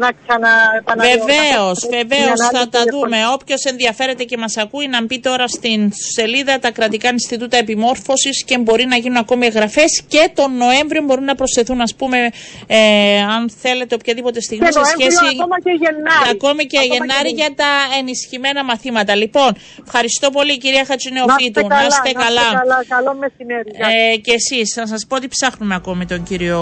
να 0.03 0.09
ξαναεπαναλάβουμε. 0.21 1.25
Βεβαίως, 1.25 1.79
βεβαίως 1.99 2.41
θα 2.53 2.69
τα 2.69 2.83
δούμε. 2.93 3.19
Όποιος 3.37 3.63
ενδιαφέρεται 3.65 4.25
και 4.25 4.37
μας 4.37 4.57
ακούει, 4.57 4.87
να 4.89 5.05
μπει 5.05 5.21
τώρα 5.21 5.47
στην 5.49 5.93
σελίδα 6.15 6.59
τα 6.59 6.71
κρατικά 6.71 7.09
Ινστιτούτα 7.09 7.57
Επιμόρφωσης 7.57 8.45
και 8.45 8.59
μπορεί 8.59 8.85
να 8.87 8.97
γίνουν 8.97 9.17
ακόμη 9.17 9.47
εγγραφές 9.47 10.03
και 10.09 10.31
τον 10.35 10.57
Νοέμβριο 10.57 11.03
μπορούν 11.03 11.25
να 11.25 11.35
προσθεθούν, 11.35 11.81
ας 11.81 11.95
πούμε, 11.95 12.19
ε, 12.67 12.79
αν 13.21 13.51
θέλετε, 13.63 13.95
οποιαδήποτε 13.95 14.41
στιγμή 14.41 14.67
Και 14.67 14.73
σε 14.73 14.79
Νοέμβριο, 14.81 15.11
σχέση. 15.11 15.27
ακόμα 15.39 15.57
και 15.61 15.73
Γενάρη. 15.85 16.29
Ακόμη 16.31 16.63
και 16.67 16.79
Ακόμα 16.79 16.95
Γενάρη 16.95 17.31
και 17.35 17.41
για 17.41 17.51
τα 17.63 17.71
ενισχυμένα 17.99 18.65
μαθήματα. 18.65 19.15
Λοιπόν, 19.15 19.51
ευχαριστώ 19.87 20.31
πολύ, 20.31 20.59
κυρία 20.59 20.85
Χατζηνεοφίτου. 20.85 21.67
Να 21.67 21.87
είστε 21.87 22.11
καλά. 22.13 22.25
καλά. 22.25 22.47
Να 22.53 22.79
είστε 22.81 22.95
καλά. 22.95 22.97
Καλό 22.97 23.13
μεσημέρι. 23.23 23.71
Γεια 23.77 23.85
σας. 23.85 23.95
Ε, 24.13 24.17
και 24.25 24.33
εσείς, 24.41 24.77
να 24.77 24.87
σας 24.87 25.07
πω 25.09 25.15
ότι 25.17 25.29
ψάχνουμε 25.29 25.75
ακόμη 25.75 26.05
τον 26.07 26.23
κύριο 26.29 26.61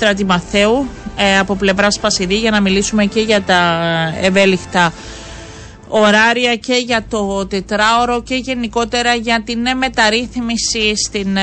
Στράτη 0.00 0.24
Μαθαίου 0.24 0.86
ε, 1.16 1.38
από 1.38 1.54
πλευρά 1.56 1.90
Σπασιδή 1.90 2.38
για 2.38 2.50
να 2.50 2.60
μιλήσουμε 2.60 3.04
και 3.04 3.20
για 3.20 3.42
τα 3.42 3.82
ευέλικτα 4.20 4.92
ωράρια 5.88 6.56
και 6.56 6.74
για 6.86 7.04
το 7.10 7.46
τετράωρο 7.46 8.22
και 8.22 8.34
γενικότερα 8.34 9.14
για 9.14 9.42
την 9.44 9.66
ε, 9.66 9.74
μεταρρύθμιση 9.74 10.96
στην 11.06 11.36
ε, 11.36 11.42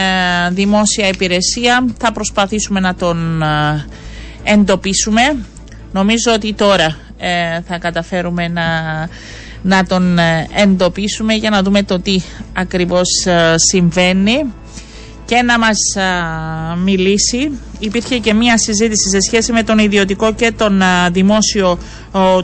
δημόσια 0.52 1.08
υπηρεσία. 1.08 1.86
Θα 1.98 2.12
προσπαθήσουμε 2.12 2.80
να 2.80 2.96
τον 2.96 3.42
ε, 3.42 3.86
εντοπίσουμε. 4.44 5.22
Νομίζω 5.92 6.32
ότι 6.34 6.54
τώρα 6.54 6.98
θα 7.68 7.78
καταφέρουμε 7.78 8.48
να, 8.48 8.64
να 9.62 9.84
τον 9.86 10.18
εντοπίσουμε 10.56 11.34
για 11.34 11.50
να 11.50 11.62
δούμε 11.62 11.84
το 11.84 12.00
τι 12.00 12.20
ακριβώς 12.54 13.08
συμβαίνει 13.56 14.54
και 15.28 15.42
να 15.42 15.60
μας 15.60 15.78
μιλήσει. 16.84 17.60
Υπήρχε 17.80 18.18
και 18.18 18.34
μία 18.34 18.58
συζήτηση 18.58 19.10
σε 19.10 19.20
σχέση 19.20 19.52
με 19.52 19.64
τον 19.64 19.78
ιδιωτικό 19.78 20.34
και 20.34 20.52
τον 20.52 20.82
δημόσιο 21.12 21.80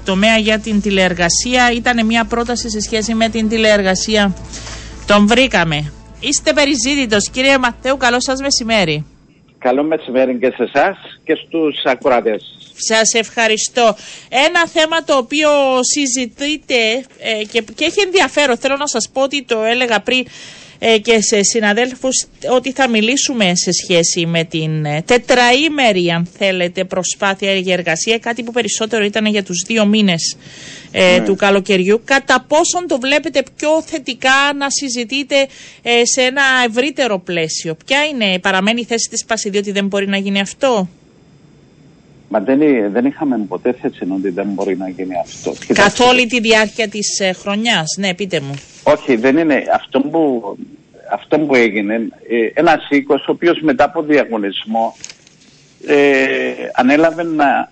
τομέα 0.05 0.37
για 0.37 0.59
την 0.59 0.81
τηλεεργασία. 0.81 1.71
Ήταν 1.71 2.05
μία 2.05 2.25
πρόταση 2.25 2.69
σε 2.69 2.79
σχέση 2.79 3.13
με 3.13 3.29
την 3.29 3.49
τηλεεργασία. 3.49 4.35
Τον 5.07 5.27
βρήκαμε. 5.27 5.91
Είστε 6.19 6.53
περιζήτητος. 6.53 7.29
Κύριε 7.29 7.57
Μαθαίου, 7.57 7.97
καλό 7.97 8.21
σας 8.21 8.41
μεσημέρι. 8.41 9.05
Καλό 9.57 9.83
μεσημέρι 9.83 10.39
και 10.39 10.53
σε 10.55 10.63
εσάς 10.73 10.97
και 11.23 11.35
στους 11.35 11.83
ακροατές. 11.83 12.41
Σας 12.75 13.13
ευχαριστώ. 13.13 13.95
Ένα 14.29 14.67
θέμα 14.67 15.03
το 15.03 15.17
οποίο 15.17 15.49
συζητείτε 15.81 16.75
ε, 17.19 17.43
και, 17.51 17.63
και 17.75 17.85
έχει 17.85 18.01
ενδιαφέρον, 18.05 18.57
θέλω 18.57 18.75
να 18.75 18.87
σας 18.87 19.09
πω 19.13 19.21
ότι 19.21 19.43
το 19.43 19.63
έλεγα 19.63 19.99
πριν 19.99 20.19
ε, 20.19 20.29
και 21.01 21.21
σε 21.21 21.43
συναδέλφους 21.43 22.25
ότι 22.49 22.71
θα 22.71 22.89
μιλήσουμε 22.89 23.51
σε 23.55 23.71
σχέση 23.71 24.25
με 24.25 24.43
την 24.43 24.85
ε, 24.85 25.01
τετραήμερη 25.01 26.09
αν 26.09 26.25
θέλετε 26.37 26.83
προσπάθεια 26.83 27.53
για 27.53 27.73
εργασία 27.73 28.17
κάτι 28.19 28.43
που 28.43 28.51
περισσότερο 28.51 29.03
ήταν 29.03 29.25
για 29.25 29.43
τους 29.43 29.63
δύο 29.67 29.85
μήνες 29.85 30.37
ε, 30.91 31.17
ναι. 31.17 31.25
του 31.25 31.35
καλοκαιριού 31.35 32.01
κατά 32.05 32.45
πόσον 32.47 32.87
το 32.87 32.99
βλέπετε 32.99 33.43
πιο 33.55 33.81
θετικά 33.81 34.53
να 34.57 34.69
συζητείτε 34.69 35.47
σε 36.03 36.21
ένα 36.21 36.41
ευρύτερο 36.67 37.19
πλαίσιο 37.19 37.75
ποια 37.85 37.97
είναι, 38.05 38.39
παραμένει 38.39 38.81
η 38.81 38.85
θέση 38.85 39.09
της 39.09 39.25
Πασιδίου 39.25 39.59
ότι 39.59 39.71
δεν 39.71 39.85
μπορεί 39.85 40.07
να 40.07 40.17
γίνει 40.17 40.39
αυτό; 40.39 40.87
Μα 42.29 42.39
δεν, 42.39 42.59
δεν 42.91 43.05
είχαμε 43.05 43.39
ποτέ 43.47 43.75
θέση 43.81 44.07
ότι 44.13 44.29
δεν 44.29 44.47
μπορεί 44.47 44.77
να 44.77 44.89
γίνει 44.89 45.13
αυτό. 45.23 45.53
Καθ' 45.73 45.99
όλη 45.99 46.25
τη 46.25 46.39
διάρκεια 46.39 46.87
της 46.87 47.19
ε, 47.19 47.33
χρονιάς, 47.33 47.95
ναι 47.97 48.13
πείτε 48.13 48.39
μου. 48.39 48.53
Όχι, 48.83 49.15
δεν 49.15 49.37
είναι. 49.37 49.63
Αυτό 49.73 49.99
που, 49.99 50.57
αυτό 51.11 51.39
που 51.39 51.55
έγινε, 51.55 51.93
ε, 52.29 52.49
ένας 52.53 52.87
οίκος 52.89 53.27
ο 53.27 53.31
οποίος 53.31 53.59
μετά 53.61 53.83
από 53.83 54.01
διαγωνισμό 54.01 54.95
ε, 55.87 56.53
ανέλαβε 56.73 57.23
να 57.23 57.71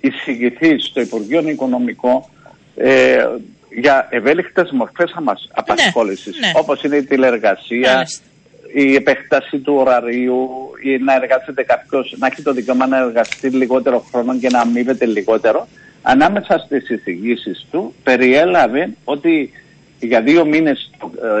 εισηγηθεί 0.00 0.78
στο 0.78 1.00
Υπουργείο 1.00 1.48
Οικονομικό 1.48 2.30
ε, 2.76 3.24
για 3.70 4.06
ευέλικτες 4.10 4.70
μορφές 4.70 5.14
μας 5.22 5.40
ναι, 5.46 5.52
απασχόλησης, 5.54 6.38
ναι, 6.38 6.52
όπως 6.56 6.82
είναι 6.82 6.96
η 6.96 7.04
τηλεργασία, 7.04 8.06
η 8.74 8.94
επέκταση 8.94 9.58
του 9.58 9.74
ωραρίου 9.74 10.48
ή 10.82 10.98
να 10.98 11.14
εργάζεται 11.14 11.62
κάποιος, 11.62 12.14
να 12.18 12.26
έχει 12.26 12.42
το 12.42 12.52
δικαίωμα 12.52 12.86
να 12.86 12.98
εργαστεί 12.98 13.48
λιγότερο 13.48 14.04
χρόνο 14.10 14.38
και 14.38 14.48
να 14.48 14.60
αμείβεται 14.60 15.06
λιγότερο. 15.06 15.68
Ανάμεσα 16.02 16.58
στις 16.58 16.88
εισηγήσεις 16.90 17.66
του 17.70 17.94
περιέλαβε 18.02 18.90
ότι 19.04 19.52
για 20.06 20.20
δύο 20.20 20.44
μήνες 20.44 20.90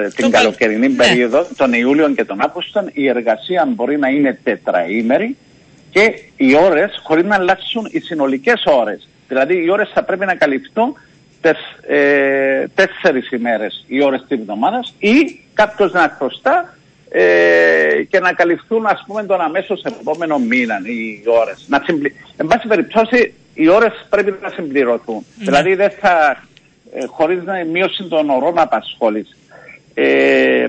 ε, 0.04 0.08
την 0.08 0.30
καλοκαιρινή 0.30 0.88
ναι. 0.88 0.94
περίοδο, 0.94 1.46
τον 1.56 1.72
Ιούλιο 1.72 2.10
και 2.10 2.24
τον 2.24 2.40
Αύγουστο, 2.40 2.84
η 2.92 3.08
εργασία 3.08 3.68
μπορεί 3.74 3.98
να 3.98 4.08
είναι 4.08 4.38
τετραήμερη 4.42 5.36
και 5.90 6.18
οι 6.36 6.56
ώρες 6.56 7.00
χωρίς 7.02 7.24
να 7.24 7.34
αλλάξουν 7.34 7.88
οι 7.90 8.00
συνολικές 8.00 8.62
ώρες. 8.66 9.08
Δηλαδή 9.28 9.64
οι 9.64 9.70
ώρες 9.70 9.90
θα 9.94 10.04
πρέπει 10.04 10.24
να 10.24 10.34
καλυφθούν 10.34 10.96
τες, 11.40 11.58
ε, 11.86 12.66
τέσσερις 12.74 13.30
ημέρες 13.30 13.84
οι 13.86 14.02
ώρες 14.02 14.24
της 14.28 14.38
εβδομάδας 14.38 14.94
ή 14.98 15.40
κάποιος 15.54 15.92
να 15.92 16.14
χρωστά 16.18 16.76
ε, 17.08 18.02
και 18.08 18.20
να 18.20 18.32
καλυφθούν 18.32 18.86
ας 18.86 19.04
πούμε 19.06 19.24
τον 19.24 19.40
αμέσως 19.40 19.82
επόμενο 19.82 20.38
μήνα 20.38 20.74
οι 20.84 21.22
ώρες. 21.26 21.64
Να 21.68 21.82
συμπλη... 21.84 22.14
Εν 22.36 22.46
πάση 22.46 22.66
περιπτώσει 22.66 23.34
οι 23.54 23.68
ώρες 23.68 24.06
πρέπει 24.08 24.34
να 24.42 24.48
συμπληρωθούν. 24.48 25.24
Ναι. 25.38 25.44
Δηλαδή 25.44 25.74
δεν 25.74 25.90
θα, 26.00 26.30
ε, 26.30 26.51
χωρίς 27.06 27.42
να 27.42 27.64
μείωση 27.64 28.04
των 28.04 28.30
ωρών 28.30 28.58
απασχόληση. 28.58 29.36
Ε, 29.94 30.66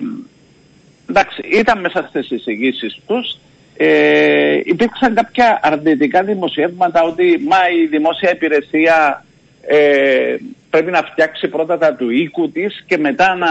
εντάξει, 1.10 1.42
ήταν 1.52 1.80
μέσα 1.80 2.06
στις 2.10 2.30
εισηγήσεις 2.30 3.00
τους. 3.08 3.38
Ε, 3.78 4.60
υπήρξαν 4.64 5.16
κάποια 5.16 5.60
αρνητικά 5.64 6.24
δημοσιεύματα 6.24 7.04
ότι 7.04 7.44
μα 7.48 7.58
η 7.84 7.86
δημόσια 7.86 8.32
υπηρεσία 8.32 9.26
ε, 9.68 10.36
πρέπει 10.70 10.92
να 10.92 11.02
φτιάξει 11.02 11.48
πρώτα 11.48 11.78
τα 11.78 11.96
του 11.96 12.10
οίκου 12.10 12.52
της 12.52 12.84
και 12.88 12.98
μετά 12.98 13.36
να 13.36 13.48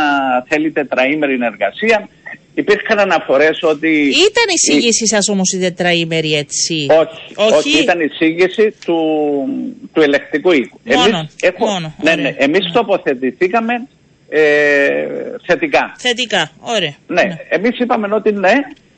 θέλει 0.48 0.70
τετραήμερη 0.70 1.38
εργασία. 1.42 2.08
Υπήρχαν 2.54 2.98
αναφορές 2.98 3.62
ότι. 3.62 3.88
Ήταν 4.00 4.46
η 4.48 4.54
εισήγηση 4.54 5.06
σας 5.06 5.28
όμως 5.28 5.52
η 5.52 5.58
τετραήμερη 5.58 6.34
έτσι; 6.34 6.86
Όχι, 6.90 7.54
όχι; 7.54 7.82
ήταν 7.82 8.00
η 8.00 8.08
εισήγηση 8.12 8.74
του, 8.84 8.96
του 9.92 10.00
ελεκτικού 10.00 10.52
οίκου. 10.52 10.80
Μόνο, 10.84 11.28
εμείς, 11.40 11.58
μόνο, 11.58 11.94
ναι, 12.02 12.14
ναι, 12.14 12.34
εμείς 12.38 12.72
τοποθετηθήκαμε 12.72 13.88
ε, 14.28 14.40
θετικά. 15.46 15.94
Θετικά, 15.98 16.50
ωραία. 16.60 16.94
Ναι, 17.06 17.22
ναι. 17.22 17.36
εμείς 17.48 17.78
είπαμε 17.78 18.14
ότι 18.14 18.32
ναι, 18.32 18.52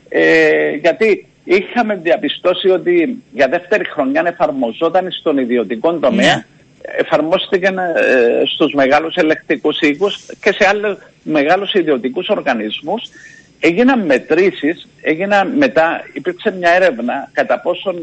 ε, 0.08 0.70
γιατί 0.70 1.26
είχαμε 1.44 1.96
διαπιστώσει 2.02 2.68
ότι 2.68 3.22
για 3.32 3.48
δεύτερη 3.48 3.84
χρονιά 3.84 4.22
εφαρμοζόταν 4.26 5.10
στον 5.10 5.38
ιδιωτικό 5.38 5.92
τομέα 5.92 6.34
ναι 6.34 6.44
εφαρμόστηκαν 6.84 7.78
ε, 7.78 7.92
στους 8.54 8.72
μεγάλους 8.72 9.14
ελεκτικούς 9.14 9.80
οίκους 9.80 10.16
και 10.40 10.52
σε 10.58 10.68
άλλους 10.68 10.98
μεγάλους 11.22 11.72
ιδιωτικούς 11.72 12.28
οργανισμούς. 12.28 13.02
Έγιναν 13.68 14.00
μετρήσεις, 14.00 14.88
έγιναν 15.00 15.56
μετά, 15.56 16.04
υπήρξε 16.12 16.50
μια 16.50 16.70
έρευνα 16.70 17.30
κατά 17.32 17.60
πόσον 17.60 17.96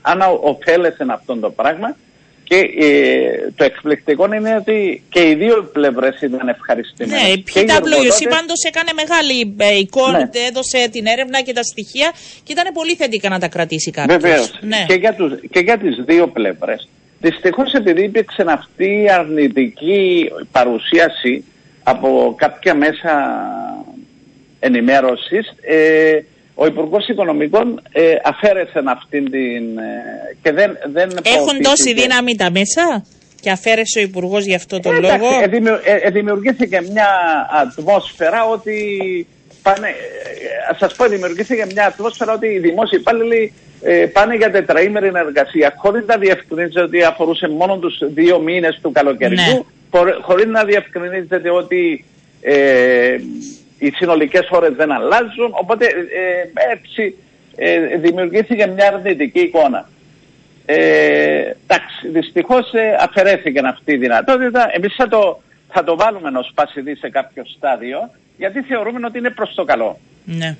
αν 0.00 0.20
ωφέλεσαν 0.40 1.10
αυτό 1.10 1.36
το 1.36 1.50
πράγμα 1.50 1.96
και 2.44 2.56
ε, 2.86 3.50
το 3.56 3.64
εκπληκτικό 3.64 4.34
είναι 4.34 4.56
ότι 4.56 5.02
και 5.08 5.28
οι 5.28 5.34
δύο 5.34 5.70
πλευρές 5.72 6.20
ήταν 6.20 6.48
ευχαριστημένες. 6.48 7.22
Ναι, 7.22 7.28
η 7.28 7.44
PwC 7.54 8.20
πάντως 8.28 8.62
έκανε 8.70 8.92
μεγάλη 8.96 9.54
ε, 9.58 9.78
εικόνα, 9.78 10.18
ναι. 10.18 10.28
έδωσε 10.48 10.88
την 10.90 11.06
έρευνα 11.06 11.40
και 11.40 11.52
τα 11.52 11.62
στοιχεία 11.62 12.12
και 12.42 12.52
ήταν 12.52 12.72
πολύ 12.72 12.94
θετικά 12.94 13.28
να 13.28 13.38
τα 13.38 13.48
κρατήσει 13.48 13.90
κάποιος. 13.90 14.22
Βεβαίως. 14.22 14.58
Ναι. 14.60 14.84
Και 14.88 14.94
για, 14.94 15.16
και 15.50 15.60
για 15.60 15.78
τις 15.78 15.96
δύο 16.04 16.26
πλευρές. 16.28 16.88
Δυστυχώς 17.20 17.72
επειδή 17.72 18.02
υπήρξε 18.02 18.44
αυτή 18.48 19.02
η 19.02 19.10
αρνητική 19.10 20.30
παρουσίαση 20.52 21.44
από 21.82 22.34
κάποια 22.36 22.74
μέσα 22.74 23.10
ενημέρωσης, 24.68 25.44
ε, 25.60 26.18
ο 26.54 26.66
Υπουργός 26.66 27.08
Οικονομικών 27.08 27.82
ε, 27.92 28.02
αφαίρεσε 28.24 28.82
αυτήν 28.84 29.24
την. 29.30 29.78
Ε, 29.78 30.36
και 30.42 30.52
δεν, 30.52 30.70
δεν 30.92 31.08
Έχουν 31.22 31.62
τόση 31.62 31.94
δύναμη 31.94 32.36
τα 32.36 32.50
μέσα 32.50 33.04
και 33.40 33.50
αφαίρεσε 33.50 33.98
ο 33.98 34.02
Υπουργός 34.02 34.44
γι' 34.44 34.54
αυτό 34.54 34.80
τον 34.80 35.00
λόγο; 35.00 35.28
Ε, 36.04 36.10
δημιουργήθηκε 36.10 36.80
μια 36.92 37.08
ατμόσφαιρα 37.62 38.44
ότι. 38.44 38.76
Πάνε, 39.62 39.88
σας 40.78 40.94
πω, 40.94 41.04
δημιουργήθηκε 41.08 41.66
μια 41.72 41.86
ατμόσφαιρα 41.86 42.32
ότι 42.32 42.46
οι 42.46 42.58
δημόσιοι 42.58 42.98
υπάλληλοι 43.00 43.52
ε, 43.82 44.06
πάνε 44.06 44.36
για 44.36 44.50
τετραήμερη 44.50 45.10
εργασία 45.14 45.74
χωρίς 45.76 46.04
να 46.06 46.16
διευκρινίζεται 46.16 46.80
ότι 46.80 47.02
αφορούσε 47.02 47.48
μόνο 47.48 47.78
τους 47.78 47.98
δύο 48.14 48.40
μήνες 48.40 48.78
του 48.82 48.92
καλοκαιριού, 48.92 49.66
ναι. 49.90 50.12
χωρίς 50.22 50.46
να 50.46 50.64
διευκρινίζεται 50.64 51.50
ότι 51.50 52.04
ε, 52.40 53.16
οι 53.82 53.90
συνολικές 53.90 54.48
ώρες 54.50 54.72
δεν 54.76 54.92
αλλάζουν, 54.92 55.50
οπότε 55.50 55.86
ε, 55.86 56.72
έτσι 56.72 57.14
ε, 57.56 57.96
δημιουργήθηκε 57.96 58.66
μια 58.66 58.86
αρνητική 58.86 59.40
εικόνα. 59.40 59.88
Ε, 60.66 60.76
εντάξει, 61.66 62.08
δυστυχώς 62.12 62.72
ε, 62.72 62.96
αφαιρέθηκε 63.00 63.60
αυτή 63.64 63.92
η 63.92 63.96
δυνατότητα. 63.96 64.68
Εμείς 64.72 64.94
θα 64.94 65.08
το, 65.08 65.42
θα 65.68 65.84
το 65.84 65.96
βάλουμε 65.96 66.38
ως 66.38 66.50
πασιδί 66.54 66.94
σε 66.94 67.10
κάποιο 67.10 67.42
στάδιο, 67.56 68.10
γιατί 68.36 68.62
θεωρούμε 68.62 69.06
ότι 69.06 69.18
είναι 69.18 69.30
προς 69.30 69.54
το 69.54 69.64
καλό. 69.64 69.98
Ναι. 70.24 70.56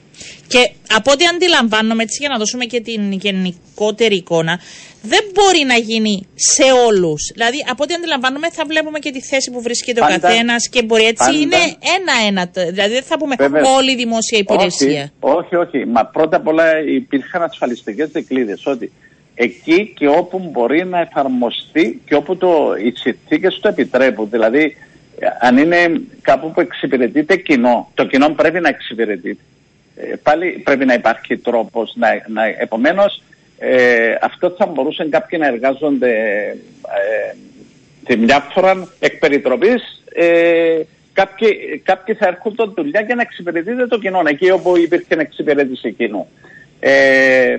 Και 0.46 0.70
από 0.94 1.10
ό,τι 1.12 1.24
αντιλαμβάνομαι, 1.26 2.02
έτσι 2.02 2.16
για 2.20 2.28
να 2.28 2.38
δώσουμε 2.38 2.64
και 2.64 2.80
την 2.80 3.12
γενικότερη 3.12 4.14
εικόνα, 4.14 4.60
δεν 5.02 5.24
μπορεί 5.34 5.64
να 5.66 5.74
γίνει 5.74 6.26
σε 6.34 6.62
όλους. 6.86 7.30
Δηλαδή, 7.34 7.64
από 7.70 7.82
ό,τι 7.82 7.94
αντιλαμβάνομαι, 7.94 8.50
θα 8.50 8.64
βλέπουμε 8.64 8.98
και 8.98 9.10
τη 9.10 9.20
θέση 9.20 9.50
που 9.50 9.62
βρίσκεται 9.62 10.00
ο 10.00 10.06
καθένας 10.06 10.68
και 10.68 10.82
μπορεί 10.82 11.04
έτσι. 11.04 11.40
Είναι 11.40 11.56
ένα-ένα. 11.96 12.50
Δηλαδή, 12.72 12.92
δεν 12.92 13.02
θα 13.02 13.18
πούμε 13.18 13.34
όλη 13.76 13.92
η 13.92 13.96
δημόσια 13.96 14.38
υπηρεσία. 14.38 15.12
Όχι, 15.20 15.36
όχι, 15.36 15.56
όχι. 15.56 15.86
Μα 15.86 16.06
πρώτα 16.06 16.36
απ' 16.36 16.46
όλα 16.46 16.80
υπήρχαν 16.80 17.42
ασφαλιστικές 17.42 18.08
δικλείδες. 18.08 18.66
Ότι 18.66 18.92
εκεί 19.34 19.92
και 19.96 20.08
όπου 20.08 20.48
μπορεί 20.52 20.84
να 20.84 21.00
εφαρμοστεί 21.00 22.00
και 22.06 22.14
όπου 22.14 22.36
το, 22.36 22.74
οι 22.84 22.92
συνθήκες 22.96 23.58
το 23.60 23.68
επιτρέπουν. 23.68 24.28
Δηλαδή, 24.30 24.76
αν 25.40 25.56
είναι 25.56 26.00
κάπου 26.22 26.50
που 26.50 26.60
εξυπηρετείται 26.60 27.36
κοινό, 27.36 27.90
το 27.94 28.06
κοινό 28.06 28.28
πρέπει 28.28 28.60
να 28.60 28.68
εξυπηρετείται. 28.68 29.42
Ε, 29.96 30.16
πάλι 30.22 30.60
πρέπει 30.64 30.84
να 30.84 30.94
υπάρχει 30.94 31.38
τρόπος. 31.38 31.92
Να, 31.96 32.08
να, 32.28 32.46
επομένως, 32.46 33.22
ε, 33.58 34.14
αυτό 34.20 34.50
θα 34.50 34.66
μπορούσαν 34.66 35.10
κάποιοι 35.10 35.38
να 35.42 35.46
εργάζονται 35.46 36.10
ε, 36.82 37.34
Τη 38.04 38.16
μια 38.16 38.48
φορά 38.52 38.88
εκ 38.98 39.18
περιτροπής, 39.18 40.02
ε, 40.14 40.80
κάποιοι, 41.12 41.82
κάποιοι 41.84 42.14
θα 42.14 42.26
έρχονται 42.26 42.64
δουλειά 42.76 43.00
για 43.00 43.14
να 43.14 43.22
εξυπηρετείτε 43.22 43.86
το 43.86 43.98
κοινό, 43.98 44.22
εκεί 44.24 44.50
όπου 44.50 44.76
υπήρχε 44.76 45.14
εξυπηρέτηση 45.18 45.92
κοινού. 45.92 46.28
Ε, 46.80 47.56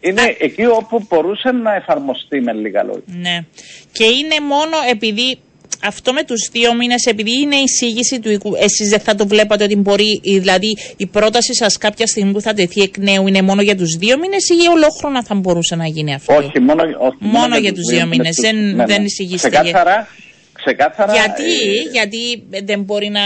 είναι 0.00 0.36
εκεί 0.38 0.66
όπου 0.66 1.06
μπορούσε 1.08 1.50
να 1.50 1.74
εφαρμοστεί 1.74 2.40
με 2.40 2.52
λίγα 2.52 2.82
λόγια. 2.82 3.02
Ναι. 3.06 3.44
Και 3.92 4.04
είναι 4.04 4.40
μόνο 4.40 4.76
επειδή 4.90 5.38
αυτό 5.86 6.12
με 6.12 6.24
τους 6.24 6.48
δύο 6.52 6.74
μήνες, 6.74 7.04
επειδή 7.06 7.40
είναι 7.40 7.56
η 7.56 7.62
εισήγηση 7.62 8.20
του 8.20 8.30
οικού, 8.32 8.54
εσείς 8.58 8.88
δεν 8.88 9.00
θα 9.00 9.14
το 9.14 9.26
βλέπατε 9.26 9.64
ότι 9.64 9.76
μπορεί, 9.76 10.20
δηλαδή 10.22 10.76
η 10.96 11.06
πρόταση 11.06 11.54
σας 11.54 11.78
κάποια 11.78 12.06
στιγμή 12.06 12.32
που 12.32 12.40
θα 12.40 12.54
τεθεί 12.54 12.80
εκ 12.82 12.98
νέου 12.98 13.26
είναι 13.26 13.42
μόνο 13.42 13.62
για 13.62 13.76
τους 13.76 13.96
δύο 13.98 14.18
μήνες 14.18 14.48
ή 14.48 14.68
ολόχρονα 14.68 15.24
θα 15.24 15.34
μπορούσε 15.34 15.76
να 15.76 15.86
γίνει 15.86 16.14
αυτό; 16.14 16.34
Όχι, 16.34 16.60
μόνο, 16.60 16.82
όχι, 16.98 17.16
μόνο, 17.20 17.58
για, 17.58 17.72
τους 17.72 17.86
δύο 17.90 18.06
μήνες. 18.06 18.36
Δεν, 18.40 18.56
ναι, 18.56 18.72
ναι. 18.72 18.84
δεν 18.84 19.04
εισηγήσετε. 19.04 19.60
Ξεκάθαρα, 19.60 20.08
ξεκάθαρα. 20.52 21.12
Γιατί, 21.12 21.42
ε... 21.42 21.90
γιατί 21.92 22.42
δεν 22.64 22.82
μπορεί 22.82 23.08
να 23.08 23.20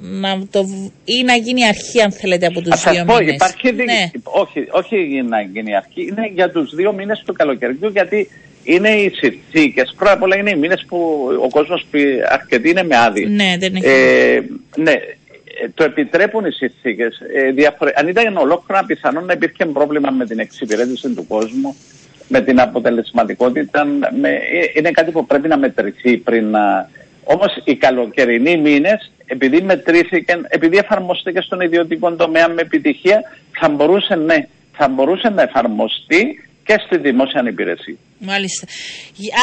να 0.00 0.46
το, 0.50 0.68
ή 1.04 1.22
να 1.22 1.34
γίνει 1.34 1.66
αρχή 1.66 2.00
αν 2.00 2.12
θέλετε 2.12 2.46
από 2.46 2.60
τους 2.60 2.82
δύο 2.90 3.04
πω, 3.04 3.16
μήνες. 3.16 3.34
Υπάρχει, 3.34 3.72
ναι. 3.72 4.10
όχι, 4.22 4.66
όχι 4.70 5.22
να 5.28 5.40
γίνει 5.40 5.76
αρχή, 5.76 6.02
είναι 6.02 6.30
για 6.34 6.50
τους 6.50 6.74
δύο 6.74 6.92
μήνες 6.92 7.22
του 7.26 7.32
καλοκαιριού 7.32 7.88
γιατί 7.88 8.28
είναι 8.66 8.88
οι 8.88 9.10
συνθήκες. 9.14 9.94
Πρώτα 9.96 10.12
απ' 10.12 10.22
όλα 10.22 10.36
είναι 10.36 10.50
οι 10.50 10.56
μήνες 10.56 10.84
που 10.88 11.28
ο 11.42 11.48
κόσμος 11.48 11.86
αρκετοί 12.28 12.68
είναι 12.70 12.82
με 12.82 12.96
άδεια. 12.96 13.28
Ναι, 13.28 13.56
δεν 13.58 13.74
έχει. 13.74 13.86
Ε, 13.86 14.42
ναι, 14.76 14.94
το 15.74 15.84
επιτρέπουν 15.84 16.44
οι 16.44 16.50
συνθήκες. 16.50 17.20
Ε, 17.34 17.50
διαφορε... 17.50 17.92
Αν 17.94 18.08
ήταν 18.08 18.36
ολόκληρα, 18.36 18.84
πιθανόν 18.84 19.24
να 19.24 19.32
υπήρχε 19.32 19.66
πρόβλημα 19.66 20.10
με 20.10 20.26
την 20.26 20.38
εξυπηρέτηση 20.38 21.14
του 21.14 21.26
κόσμου, 21.26 21.76
με 22.28 22.40
την 22.40 22.60
αποτελεσματικότητα. 22.60 23.84
Με... 24.20 24.28
Ε, 24.28 24.70
είναι 24.74 24.90
κάτι 24.90 25.10
που 25.10 25.26
πρέπει 25.26 25.48
να 25.48 25.58
μετρηθεί 25.58 26.16
πριν 26.16 26.50
να. 26.50 26.90
Όμως 27.24 27.60
οι 27.64 27.74
καλοκαιρινοί 27.74 28.56
μήνες, 28.56 29.12
επειδή 29.26 29.60
μετρήθηκαν, 29.60 30.46
επειδή 30.48 30.76
εφαρμοστήκε 30.76 31.40
στον 31.40 31.60
ιδιωτικό 31.60 32.12
τομέα 32.12 32.48
με 32.48 32.62
επιτυχία, 32.62 33.22
θα 33.60 33.68
μπορούσε, 33.68 34.14
ναι, 34.14 34.46
θα 34.72 34.88
μπορούσε 34.88 35.28
να 35.28 35.42
εφαρμοστεί 35.42 36.48
και 36.66 36.76
στη 36.86 36.98
δημόσια 36.98 37.42
υπηρεσία. 37.48 37.96
Μάλιστα. 38.18 38.66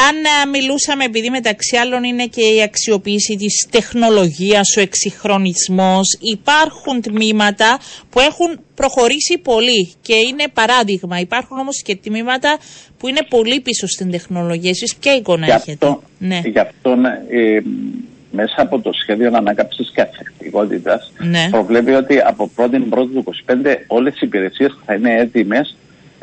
Αν 0.08 0.48
μιλούσαμε, 0.50 1.04
επειδή 1.04 1.30
μεταξύ 1.30 1.76
άλλων 1.76 2.04
είναι 2.04 2.26
και 2.26 2.42
η 2.56 2.62
αξιοποίηση 2.62 3.36
της 3.36 3.66
τεχνολογίας, 3.70 4.76
ο 4.76 4.80
εξυγχρονισμός, 4.80 6.18
υπάρχουν 6.20 7.00
τμήματα 7.00 7.78
που 8.10 8.20
έχουν 8.20 8.60
προχωρήσει 8.74 9.38
πολύ 9.42 9.94
και 10.02 10.14
είναι 10.14 10.44
παράδειγμα. 10.54 11.18
Υπάρχουν 11.18 11.58
όμως 11.58 11.82
και 11.82 11.96
τμήματα 11.96 12.58
που 12.98 13.08
είναι 13.08 13.22
πολύ 13.28 13.60
πίσω 13.60 13.86
στην 13.86 14.10
τεχνολογία. 14.10 14.70
Εσείς 14.70 14.96
ποια 14.96 15.14
εικόνα 15.14 15.46
γι 15.46 15.52
έχετε; 15.52 15.98
ναι. 16.18 16.40
Γι' 16.44 16.58
αυτό 16.58 16.94
ναι, 16.94 17.22
ε, 17.28 17.60
μέσα 18.30 18.54
από 18.56 18.80
το 18.80 18.92
σχέδιο 18.92 19.30
ανάκαψης 19.34 19.90
και 19.94 20.00
αθεκτικότητας 20.00 21.12
ναι. 21.18 21.48
προβλέπει 21.50 21.92
ότι 21.92 22.20
από 22.20 22.50
1η 22.56 22.82
Πρώτη 22.90 23.12
του 23.12 23.24
2025 23.46 23.52
όλες 23.86 24.14
οι 24.14 24.20
υπηρεσίες 24.26 24.78
θα 24.84 24.94
είναι 24.94 25.14
έτοιμες 25.20 25.76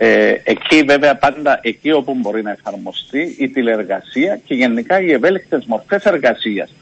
ε, 0.03 0.41
εκεί 0.43 0.83
βέβαια 0.83 1.15
πάντα 1.15 1.59
εκεί 1.61 1.91
όπου 1.91 2.13
μπορεί 2.13 2.41
να 2.41 2.51
εφαρμοστεί 2.51 3.35
η 3.39 3.49
τηλεεργασία 3.49 4.39
και 4.45 4.53
γενικά 4.53 5.01
οι 5.01 5.11
ευέλικτες 5.11 5.65
μορφές 5.65 6.03
εργασίας. 6.03 6.73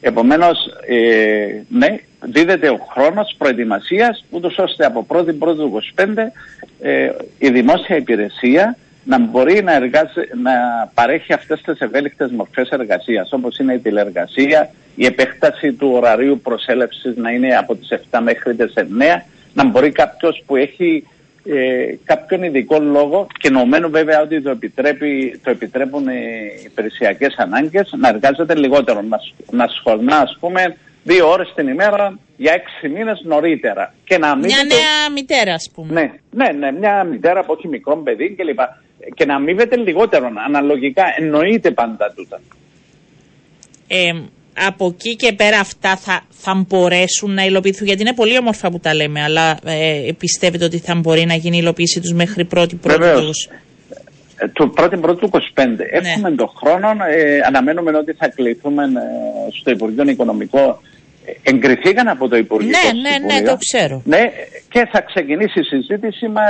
Επομένως, 0.00 0.58
ε, 0.86 1.62
ναι, 1.68 1.98
δίδεται 2.20 2.68
ο 2.68 2.78
χρόνος 2.90 3.34
προετοιμασίας 3.38 4.24
ούτως 4.30 4.58
ώστε 4.58 4.84
από 4.84 5.06
1η 5.08 5.34
Πρώτη 5.38 5.58
του 5.58 5.82
25 5.94 6.32
ε, 6.80 7.10
η 7.38 7.50
δημόσια 7.50 7.96
υπηρεσία 7.96 8.76
να 9.04 9.18
μπορεί 9.18 9.62
να, 9.62 9.78
να 10.42 10.52
παρέχει 10.94 11.32
αυτές 11.32 11.60
τις 11.62 11.78
ευέλικτες 11.78 12.30
μορφές 12.30 12.68
εργασίας 12.68 13.32
όπως 13.32 13.58
είναι 13.58 13.74
η 13.74 13.78
τηλεεργασία, 13.78 14.70
η 14.94 15.06
επέκταση 15.06 15.72
του 15.72 15.90
ωραρίου 15.92 16.40
προσέλευσης 16.40 17.16
να 17.16 17.30
είναι 17.30 17.56
από 17.56 17.76
τις 17.76 17.88
7 18.10 18.20
μέχρι 18.22 18.54
τις 18.54 18.72
9, 18.76 18.82
να 19.54 19.64
μπορεί 19.64 19.90
κάποιος 19.90 20.42
που 20.46 20.56
έχει 20.56 21.04
ε, 21.54 21.94
κάποιον 22.04 22.42
ειδικό 22.42 22.78
λόγο 22.80 23.26
και 23.38 23.50
νομμένου 23.50 23.90
βέβαια 23.90 24.20
ότι 24.20 24.42
το, 24.42 24.50
επιτρέπει, 24.50 25.40
το 25.44 25.50
επιτρέπουν 25.50 26.08
οι 26.08 26.62
υπηρεσιακές 26.64 27.34
ανάγκες 27.36 27.94
να 27.98 28.08
εργάζεται 28.08 28.54
λιγότερο, 28.54 29.02
να, 29.02 29.18
να 29.50 29.66
σχολνά 29.66 30.16
ας 30.16 30.36
πούμε 30.40 30.76
δύο 31.04 31.30
ώρες 31.30 31.52
την 31.54 31.68
ημέρα 31.68 32.18
για 32.36 32.52
έξι 32.52 32.88
μήνες 32.88 33.20
νωρίτερα. 33.24 33.94
Και 34.04 34.18
να 34.18 34.36
μια 34.36 34.64
νέα 34.64 35.10
μητέρα 35.14 35.54
ας 35.54 35.70
πούμε. 35.74 35.92
Ναι, 35.92 36.12
ναι, 36.30 36.52
ναι, 36.52 36.78
μια 36.78 37.04
μητέρα 37.04 37.44
που 37.44 37.52
έχει 37.52 37.68
μικρό 37.68 37.96
παιδί 37.96 38.34
κλπ. 38.34 38.58
Και 39.14 39.24
να 39.24 39.34
αμείβεται 39.34 39.76
λιγότερο, 39.76 40.30
αναλογικά 40.46 41.04
εννοείται 41.16 41.70
πάντα 41.70 42.12
τούτα. 42.16 42.40
Ε, 43.88 44.12
από 44.66 44.86
εκεί 44.86 45.16
και 45.16 45.32
πέρα 45.32 45.58
αυτά 45.58 45.96
θα, 45.96 46.20
θα 46.30 46.64
μπορέσουν 46.68 47.34
να 47.34 47.44
υλοποιηθούν, 47.44 47.86
γιατί 47.86 48.02
είναι 48.02 48.14
πολύ 48.14 48.38
όμορφα 48.38 48.70
που 48.70 48.78
τα 48.78 48.94
λέμε, 48.94 49.22
αλλά 49.22 49.58
ε, 49.64 50.12
πιστεύετε 50.18 50.64
ότι 50.64 50.78
θα 50.78 50.94
μπορεί 50.94 51.24
να 51.26 51.34
γίνει 51.34 51.56
η 51.56 51.60
υλοποίηση 51.62 52.00
τους 52.00 52.12
μέχρι 52.12 52.44
πρώτη 52.44 52.76
πρώτη 52.76 53.20
τους; 53.20 53.48
Ε, 54.38 54.48
το 54.48 54.68
πρώτη 54.68 54.96
πρώτη 54.96 55.20
του 55.20 55.30
25. 55.32 55.40
Ναι. 55.66 55.74
Έχουμε 55.90 56.30
τον 56.30 56.50
χρόνο, 56.56 56.88
ε, 56.88 57.40
αναμένουμε 57.46 57.96
ότι 57.96 58.12
θα 58.12 58.28
κληθούμε 58.28 58.82
ε, 58.84 59.50
στο 59.60 59.70
Υπουργείο 59.70 60.04
Οικονομικό. 60.08 60.80
Ε, 61.24 61.50
εγκριθήκαν 61.50 62.08
από 62.08 62.28
το 62.28 62.36
Υπουργείο. 62.36 62.70
Ναι, 62.70 63.00
ναι, 63.00 63.34
ναι, 63.34 63.42
το 63.48 63.56
ξέρω. 63.56 64.02
Ναι, 64.04 64.22
και 64.68 64.88
θα 64.92 65.00
ξεκινήσει 65.00 65.60
η 65.60 65.62
συζήτηση 65.62 66.28
μα, 66.28 66.42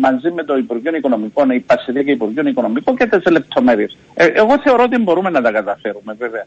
μαζί 0.00 0.30
με 0.30 0.44
το 0.44 0.56
Υπουργείο 0.56 0.96
Οικονομικών, 0.96 1.50
η 1.50 1.60
Πασιδία 1.60 2.02
και 2.02 2.10
Υπουργείο 2.10 2.48
Οικονομικών 2.48 2.96
και 2.96 3.06
τις 3.06 3.30
λεπτομέρειες. 3.30 3.96
εγώ 4.14 4.60
θεωρώ 4.64 4.82
ότι 4.82 4.98
μπορούμε 4.98 5.30
να 5.30 5.42
τα 5.42 5.50
καταφέρουμε, 5.50 6.14
βέβαια. 6.18 6.46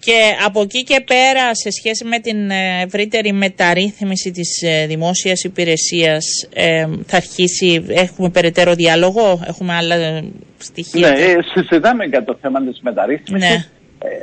Και 0.00 0.18
από 0.46 0.60
εκεί 0.60 0.82
και 0.82 1.04
πέρα, 1.06 1.54
σε 1.54 1.70
σχέση 1.70 2.04
με 2.04 2.18
την 2.18 2.50
ε, 2.50 2.82
ευρύτερη 2.84 3.32
μεταρρύθμιση 3.32 4.30
της 4.30 4.62
ε, 4.62 4.86
δημόσιας 4.86 5.42
υπηρεσίας, 5.44 6.24
ε, 6.54 6.86
θα 7.06 7.16
αρχίσει, 7.16 7.84
έχουμε 7.88 8.28
περαιτέρω 8.28 8.74
διάλογο, 8.74 9.40
έχουμε 9.46 9.74
άλλα 9.74 10.22
στοιχεία; 10.58 11.10
Ναι, 11.10 11.34
συζητάμε 11.54 12.04
για 12.04 12.24
το 12.24 12.38
θέμα 12.40 12.62
της 12.62 12.80
μεταρρύθμισης. 12.82 13.48
Ναι. 13.48 13.64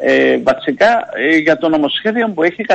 Ε, 0.01 0.38
βασικά 0.38 1.09
για 1.43 1.57
το 1.57 1.69
νομοσχέδιο 1.69 2.30
που 2.30 2.43
έχει 2.43 2.65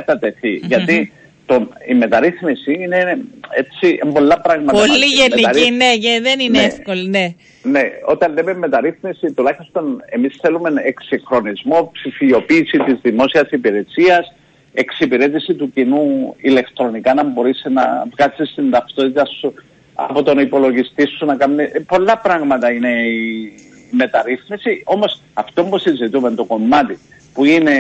Γιατί 0.63 1.13
το, 1.47 1.69
η 1.89 1.95
μεταρρύθμιση 1.95 2.73
είναι 2.73 3.19
έτσι 3.51 3.99
πολλά 4.13 4.41
πράγματα. 4.41 4.79
Πολύ 4.79 5.07
γενική, 5.07 5.71
ναι, 5.71 5.97
και 5.97 6.21
δεν 6.23 6.41
είναι 6.41 6.59
ναι, 6.59 6.65
εύκολη, 6.65 7.09
ναι. 7.09 7.35
Ναι, 7.63 7.83
όταν 8.07 8.33
λέμε 8.33 8.55
μεταρρύθμιση, 8.55 9.33
τουλάχιστον 9.33 10.03
εμείς 10.07 10.39
θέλουμε 10.41 10.73
εξυγχρονισμό, 10.85 11.91
ψηφιοποίηση 11.93 12.79
της 12.79 12.99
δημόσιας 13.03 13.51
υπηρεσίας, 13.51 14.35
εξυπηρέτηση 14.73 15.55
του 15.55 15.71
κοινού 15.73 16.35
ηλεκτρονικά, 16.41 17.15
να 17.15 17.25
μπορείς 17.25 17.67
να 17.71 17.83
βγάλει 18.17 18.53
την 18.55 18.71
ταυτότητα 18.71 19.27
σου 19.41 19.55
από 19.95 20.23
τον 20.23 20.39
υπολογιστή 20.39 21.07
σου 21.07 21.25
να 21.27 21.37
κάνει. 21.37 21.69
Πολλά 21.87 22.19
πράγματα 22.19 22.73
είναι 22.73 22.91
η 22.91 23.53
μεταρρύθμιση. 23.91 24.83
Όμως 24.85 25.23
αυτό 25.35 25.65
που 25.65 25.79
συζητούμε, 25.79 26.31
το 26.31 26.45
κομμάτι 26.45 26.99
που 27.33 27.45
είναι 27.45 27.75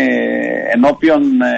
ενώπιον 0.73 1.23
ε, 1.43 1.57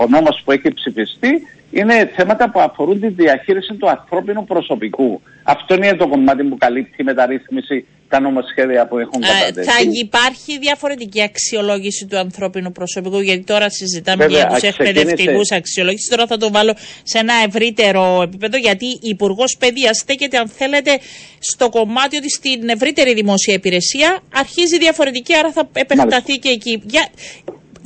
ο 0.00 0.06
νόμος 0.08 0.42
που 0.44 0.52
έχει 0.52 0.74
ψηφιστεί 0.74 1.30
είναι 1.70 2.10
θέματα 2.16 2.50
που 2.50 2.60
αφορούν 2.60 3.00
τη 3.00 3.08
διαχείριση 3.08 3.74
του 3.74 3.88
ανθρώπινου 3.88 4.44
προσωπικού. 4.44 5.20
Αυτό 5.42 5.74
είναι 5.74 5.94
το 5.94 6.08
κομμάτι 6.08 6.42
που 6.44 6.56
καλύπτει 6.56 6.96
η 7.00 7.04
μεταρρύθμιση 7.04 7.86
τα 8.12 8.20
νομοσχέδια 8.20 8.86
που 8.86 8.98
έχουν 8.98 9.20
κατατεθεί. 9.20 9.70
Θα 9.70 9.78
υπάρχει 10.04 10.58
διαφορετική 10.58 11.22
αξιολόγηση 11.22 12.06
του 12.06 12.18
ανθρώπινου 12.18 12.72
προσωπικού, 12.72 13.20
γιατί 13.20 13.44
τώρα 13.44 13.70
συζητάμε 13.70 14.26
Βέβαια, 14.26 14.38
για 14.38 14.48
τους 14.48 14.62
εκπαιδευτικούς 14.62 15.50
αξιολόγηση. 15.50 16.08
Τώρα 16.10 16.26
θα 16.26 16.36
το 16.36 16.50
βάλω 16.50 16.74
σε 17.02 17.18
ένα 17.18 17.34
ευρύτερο 17.46 18.22
επίπεδο, 18.22 18.56
γιατί 18.56 18.86
η 18.86 19.08
Υπουργός 19.16 19.56
Παιδείας 19.58 19.96
στέκεται, 19.96 20.36
αν 20.36 20.48
θέλετε, 20.48 20.98
στο 21.38 21.68
κομμάτι 21.68 22.16
ότι 22.16 22.30
στην 22.30 22.68
ευρύτερη 22.68 23.14
δημόσια 23.14 23.54
υπηρεσία 23.54 24.20
αρχίζει 24.34 24.78
διαφορετική, 24.78 25.34
άρα 25.34 25.52
θα 25.52 25.68
επεκταθεί 25.72 26.38
και 26.38 26.48
εκεί. 26.48 26.82
Για... 26.84 27.08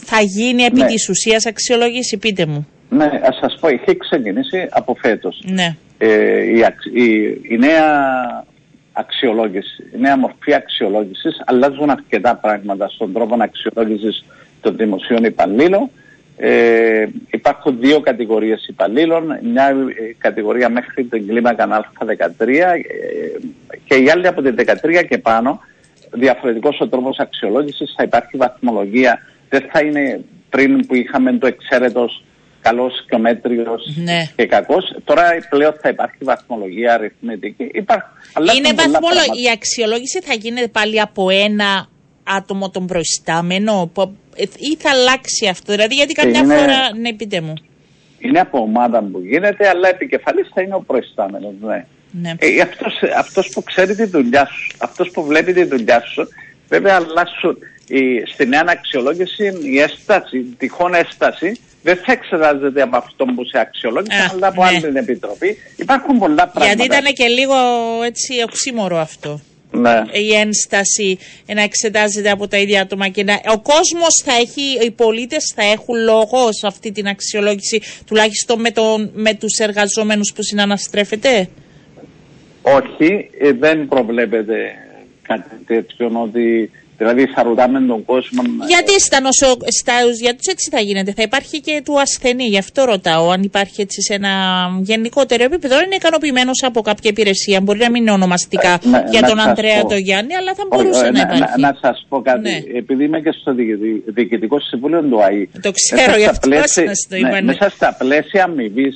Θα 0.08 0.20
γίνει 0.20 0.62
επί 0.62 0.80
ναι. 0.80 0.86
της 0.86 1.08
ουσίας 1.08 1.46
αξιολόγηση, 1.46 2.18
πείτε 2.18 2.46
μου. 2.46 2.68
Ναι, 2.88 3.10
ας 3.22 3.38
σας 3.40 3.56
πω, 3.60 3.68
είχε 3.68 3.94
ξεκινήσει 3.94 4.66
από 4.70 4.96
φέτος. 5.00 5.42
Ναι. 5.46 5.76
Ε, 5.98 6.42
η, 6.42 6.64
η, 6.92 7.38
η, 7.48 7.56
νέα 7.58 7.84
αξιολόγηση, 8.92 9.82
η 9.94 9.98
νέα 10.00 10.18
μορφή 10.18 10.54
αξιολόγησης 10.54 11.42
αλλάζουν 11.44 11.90
αρκετά 11.90 12.34
πράγματα 12.36 12.88
στον 12.88 13.12
τρόπο 13.12 13.36
αξιολόγησης 13.38 14.24
των 14.60 14.76
δημοσίων 14.76 15.24
υπαλλήλων. 15.24 15.90
Ε, 16.36 17.06
υπάρχουν 17.30 17.76
δύο 17.80 18.00
κατηγορίες 18.00 18.66
υπαλλήλων, 18.66 19.38
μια 19.42 19.68
ε, 19.68 20.14
κατηγορία 20.18 20.68
μέχρι 20.68 21.04
την 21.04 21.26
κλίμακα 21.26 21.84
Α13 21.98 22.48
ε, 22.48 22.76
και 23.84 23.94
η 23.94 24.10
άλλη 24.10 24.26
από 24.26 24.42
την 24.42 24.54
13 24.58 25.04
και 25.08 25.18
πάνω, 25.18 25.60
διαφορετικός 26.12 26.80
ο 26.80 26.88
τρόπος 26.88 27.18
αξιολόγησης, 27.18 27.94
θα 27.96 28.02
υπάρχει 28.02 28.36
βαθμολογία 28.36 29.20
δεν 29.48 29.68
θα 29.72 29.80
είναι 29.80 30.24
πριν 30.50 30.86
που 30.86 30.94
είχαμε 30.94 31.38
το 31.38 31.46
εξαίρετος 31.46 32.24
καλός 32.60 33.04
και 33.08 33.14
ο 33.14 33.18
μέτριος 33.18 33.96
ναι. 33.96 34.30
και 34.36 34.46
κακός. 34.46 34.84
Τώρα 35.04 35.22
πλέον 35.48 35.74
θα 35.82 35.88
υπάρχει 35.88 36.16
βαθμολογία 36.20 36.94
αριθμητική. 36.94 37.68
Υπάρχει, 37.72 38.06
είναι 38.56 38.72
βαθμολογία. 38.72 39.42
Η 39.44 39.50
αξιολόγηση 39.52 40.20
θα 40.20 40.34
γίνεται 40.34 40.68
πάλι 40.68 41.00
από 41.00 41.30
ένα 41.30 41.88
άτομο 42.24 42.70
τον 42.70 42.86
προϊστάμενο 42.86 43.90
ε, 44.36 44.42
ή 44.42 44.76
θα 44.78 44.90
αλλάξει 44.90 45.46
αυτό; 45.50 45.72
Δηλαδή, 45.72 45.94
γιατί 45.94 46.12
καμιά 46.12 46.40
Είναι- 46.40 46.56
φορά. 46.56 46.78
Ναι, 47.00 47.12
πείτε 47.14 47.40
μου. 47.40 47.54
Είναι 48.18 48.40
από 48.40 48.58
ομάδα 48.58 49.02
που 49.02 49.20
γίνεται, 49.20 49.68
αλλά 49.68 49.88
επικεφαλής 49.88 50.48
θα 50.54 50.62
είναι 50.62 50.74
ο 50.74 50.80
προϊστάμενος, 50.86 51.52
ναι. 51.60 51.86
Ναι. 52.10 52.34
Ε, 52.38 52.60
αυτός, 52.60 53.02
αυτός 53.16 53.48
που 53.48 53.62
ξέρει 53.62 53.94
τη 53.94 54.04
δουλειά 54.04 54.46
σου, 54.46 54.76
αυτός 54.78 55.10
που 55.10 55.24
βλέπει 55.24 55.52
τη 55.52 55.64
δουλειά 55.64 56.00
σου, 56.00 56.28
βέβαια 56.68 56.94
αλλάσουν 56.94 57.58
η, 57.88 58.22
στη 58.26 58.46
νέα 58.46 58.64
αξιολόγηση 58.66 59.58
η 59.62 59.80
έσταση, 59.80 60.38
η 60.38 60.54
τυχόν 60.58 60.94
έσταση, 60.94 61.60
δεν 61.82 61.96
θα 61.96 62.12
εξετάζεται 62.12 62.82
από 62.82 62.96
αυτόν 62.96 63.34
που 63.34 63.44
σε 63.44 63.58
αξιολόγησε, 63.58 64.22
Α, 64.22 64.30
αλλά 64.32 64.46
από 64.46 64.62
ναι. 64.62 64.68
άλλη 64.68 64.80
την 64.80 64.96
επιτροπή. 64.96 65.56
Υπάρχουν 65.76 66.18
πολλά 66.18 66.48
πράγματα. 66.48 66.84
Γιατί 66.84 66.84
ήταν 66.84 67.12
και 67.12 67.26
λίγο 67.26 67.54
έτσι 68.04 68.42
οξύμορο 68.42 68.98
αυτό. 68.98 69.40
Ναι. 69.70 70.02
η 70.12 70.34
ένσταση 70.34 71.18
να 71.54 71.62
εξετάζεται 71.62 72.30
από 72.30 72.48
τα 72.48 72.56
ίδια 72.56 72.80
άτομα 72.80 73.08
και 73.08 73.24
να, 73.24 73.32
ο 73.32 73.60
κόσμος 73.60 74.22
θα 74.24 74.32
έχει, 74.32 74.86
οι 74.86 74.90
πολίτες 74.90 75.52
θα 75.54 75.62
έχουν 75.62 75.96
λόγο 75.96 76.52
σε 76.52 76.66
αυτή 76.66 76.92
την 76.92 77.06
αξιολόγηση 77.06 77.82
τουλάχιστον 78.06 78.60
με, 78.60 78.70
τον, 78.70 79.10
με 79.14 79.34
τους 79.34 79.58
εργαζόμενους 79.58 80.32
που 80.34 80.42
συναναστρέφεται; 80.42 81.48
Όχι, 82.62 83.30
ε, 83.40 83.52
δεν 83.52 83.88
προβλέπεται 83.88 84.74
κάτι 85.22 85.64
τέτοιο, 85.66 86.10
ότι 86.22 86.70
δηλαδή 86.98 87.26
θα 87.26 87.42
ρωτάμε 87.42 87.80
τον 87.86 88.04
κόσμο. 88.04 88.42
ε, 88.62 88.66
Γιατί 88.66 89.00
στα 89.00 89.20
νοσο, 89.20 89.56
στα, 89.80 89.92
για 90.22 90.34
τους 90.36 90.46
έτσι 90.46 90.70
θα 90.70 90.80
γίνεται, 90.80 91.12
θα 91.12 91.22
υπάρχει 91.22 91.60
και 91.60 91.80
του 91.84 92.00
ασθενή, 92.00 92.44
γι' 92.44 92.58
αυτό 92.58 92.84
ρωτάω 92.84 93.30
αν 93.30 93.42
υπάρχει 93.42 93.80
έτσι 93.80 94.02
σε 94.02 94.14
ένα 94.14 94.32
γενικότερο 94.82 95.42
επίπεδο, 95.44 95.74
είναι 95.82 95.94
ικανοποιημένος 95.94 96.62
από 96.62 96.80
κάποια 96.80 97.10
υπηρεσία, 97.10 97.60
μπορεί 97.60 97.78
να 97.78 97.90
μην 97.90 98.02
είναι 98.02 98.10
ονομαστικά 98.10 98.72
Ε, 98.72 98.88
ναι, 98.88 99.04
για 99.10 99.20
να 99.20 99.28
τον 99.28 99.36
σας 99.38 99.46
Ανδρέα 99.46 99.80
πω. 99.80 99.88
τον 99.88 99.98
Γιάννη, 99.98 100.34
αλλά 100.34 100.54
θα 100.54 100.62
Όχι, 100.68 100.82
μπορούσε 100.82 101.06
ε, 101.06 101.10
να 101.10 101.12
να, 101.12 101.20
υπάρχει. 101.34 101.60
να, 101.60 101.70
να 101.70 101.78
σας 101.80 102.06
πω 102.08 102.22
κάτι. 102.22 102.40
Ναι. 102.40 102.78
Επειδή 102.78 103.04
είμαι 103.04 103.20
και 103.20 103.32
στο 103.40 103.54
διοικητη- 103.54 104.02
Διοικητικό 104.06 104.60
Συμβούλιο 104.60 105.02
του 105.02 105.22
ΑΗ. 105.22 105.48
Το 105.62 105.70
ξέρω, 105.72 106.00
μέσα 106.06 106.16
γι' 106.16 106.22
στα 106.22 106.30
αυτό 106.30 106.48
πλαίσια- 106.48 106.86
σας 106.86 107.06
το 107.08 107.16
είπα, 107.16 107.30
ναι. 107.30 107.42
Μέσα 107.42 107.68
στα 107.70 107.94
πλαίσια 107.98 108.44
αμοιβή 108.44 108.92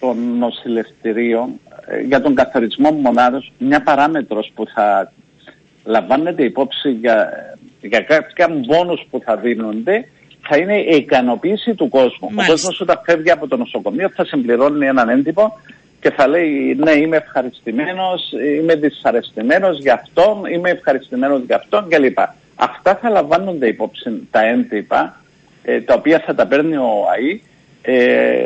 των 0.00 0.16
νοσηλευτηρίων 0.38 1.60
ε, 1.86 2.00
για 2.00 2.20
τον 2.22 2.34
καθορισμό 2.34 2.90
μονάδος, 2.90 3.52
μια 3.58 3.82
παράμετρος 3.82 4.50
που 4.54 4.64
θα 4.74 5.12
λαμβάνεται 5.84 6.44
υπόψη 6.44 6.90
για, 6.90 7.28
για 7.80 8.00
κάποια 8.00 8.48
μπόνους 8.48 9.06
που 9.10 9.20
θα 9.24 9.36
δίνονται 9.36 10.08
θα 10.48 10.56
είναι 10.56 10.78
η 10.78 10.96
ικανοποίηση 10.96 11.74
του 11.74 11.88
κόσμου. 11.88 12.30
Μάλιστα. 12.30 12.52
Ο 12.52 12.56
κόσμος 12.56 12.80
όταν 12.80 13.00
φεύγει 13.04 13.30
από 13.30 13.48
το 13.48 13.56
νοσοκομείο 13.56 14.10
θα 14.10 14.24
συμπληρώνει 14.24 14.86
έναν 14.86 15.08
έντυπο 15.08 15.58
και 16.00 16.10
θα 16.10 16.28
λέει 16.28 16.76
ναι 16.78 16.90
είμαι 16.90 17.16
ευχαριστημένος, 17.16 18.32
είμαι 18.58 18.74
δυσαρεστημένος 18.74 19.78
για 19.78 19.94
αυτόν, 19.94 20.44
είμαι 20.44 20.70
ευχαριστημένος 20.70 21.42
για 21.46 21.56
αυτόν 21.56 21.88
κλπ. 21.88 22.18
Αυτά 22.54 22.94
θα 22.96 23.08
λαμβάνονται 23.08 23.66
υπόψη 23.66 24.28
τα 24.30 24.46
έντυπα 24.46 25.20
ε, 25.62 25.80
τα 25.80 25.94
οποία 25.94 26.22
θα 26.26 26.34
τα 26.34 26.46
παίρνει 26.46 26.76
ο 26.76 27.06
ΑΗ 27.12 27.42
ε, 27.82 28.44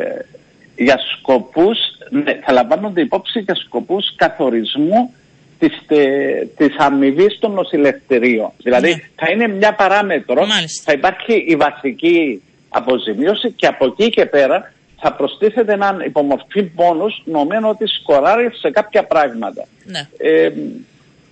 για 0.75 0.99
σκοπούς, 1.17 1.77
ναι, 2.09 2.39
θα 2.43 2.51
λαμβάνονται 2.51 3.01
υπόψη 3.01 3.39
για 3.39 3.55
σκοπούς 3.55 4.15
καθορισμού 4.15 5.13
της, 5.59 5.71
τε- 5.87 6.47
της 6.57 6.75
αμοιβή 6.77 7.39
των 7.39 7.51
νοσηλευτηρίων. 7.51 8.51
Δηλαδή 8.63 8.89
Ναι. 8.89 9.01
θα 9.15 9.31
είναι 9.31 9.47
μια 9.47 9.73
παράμετρο, 9.73 10.45
Μάλιστα. 10.45 10.83
θα 10.85 10.91
υπάρχει 10.91 11.33
η 11.47 11.55
βασική 11.55 12.41
αποζημίωση 12.69 13.51
και 13.51 13.67
από 13.67 13.85
εκεί 13.85 14.09
και 14.09 14.25
πέρα 14.25 14.73
θα 15.01 15.13
προστίθεται 15.13 15.73
έναν 15.73 15.99
υπομορφή 15.99 16.63
πόνους 16.63 17.21
νομένου 17.25 17.69
ότι 17.69 17.85
σκοράρει 17.87 18.49
σε 18.61 18.69
κάποια 18.71 19.03
πράγματα. 19.03 19.67
Ναι. 19.83 20.07
Ε, 20.17 20.51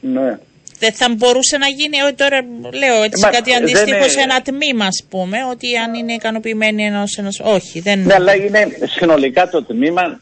ναι. 0.02 0.38
Δεν 0.80 0.94
θα 0.94 1.10
μπορούσε 1.18 1.58
να 1.58 1.68
γίνει, 1.68 1.98
ε, 1.98 2.12
τώρα 2.12 2.42
λέω 2.80 3.04
έτσι 3.04 3.24
Μα, 3.24 3.30
κάτι 3.30 3.52
δεν 3.52 3.62
αντίστοιχο 3.62 3.96
είναι- 3.98 4.08
σε 4.08 4.20
ένα 4.22 4.42
τμήμα, 4.42 4.86
ας 4.86 5.06
πούμε, 5.10 5.38
ότι 5.52 5.78
αν 5.78 5.94
είναι 5.94 6.14
ικανοποιημένοι 6.14 6.86
ενός. 6.86 7.18
Ενός... 7.18 7.42
Όχι, 7.44 7.80
δεν. 7.80 8.00
Ναι, 8.00 8.14
αλλά 8.14 8.36
είναι 8.36 8.68
συνολικά 8.98 9.50
το 9.50 9.64
τμήμα. 9.64 10.20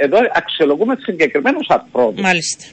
Ε, 0.00 0.04
Εδώ 0.04 0.18
αξιολογούμε 0.32 0.96
συγκεκριμένου 1.00 1.58
ανθρώπου. 1.68 2.20
Μάλιστα. 2.20 2.64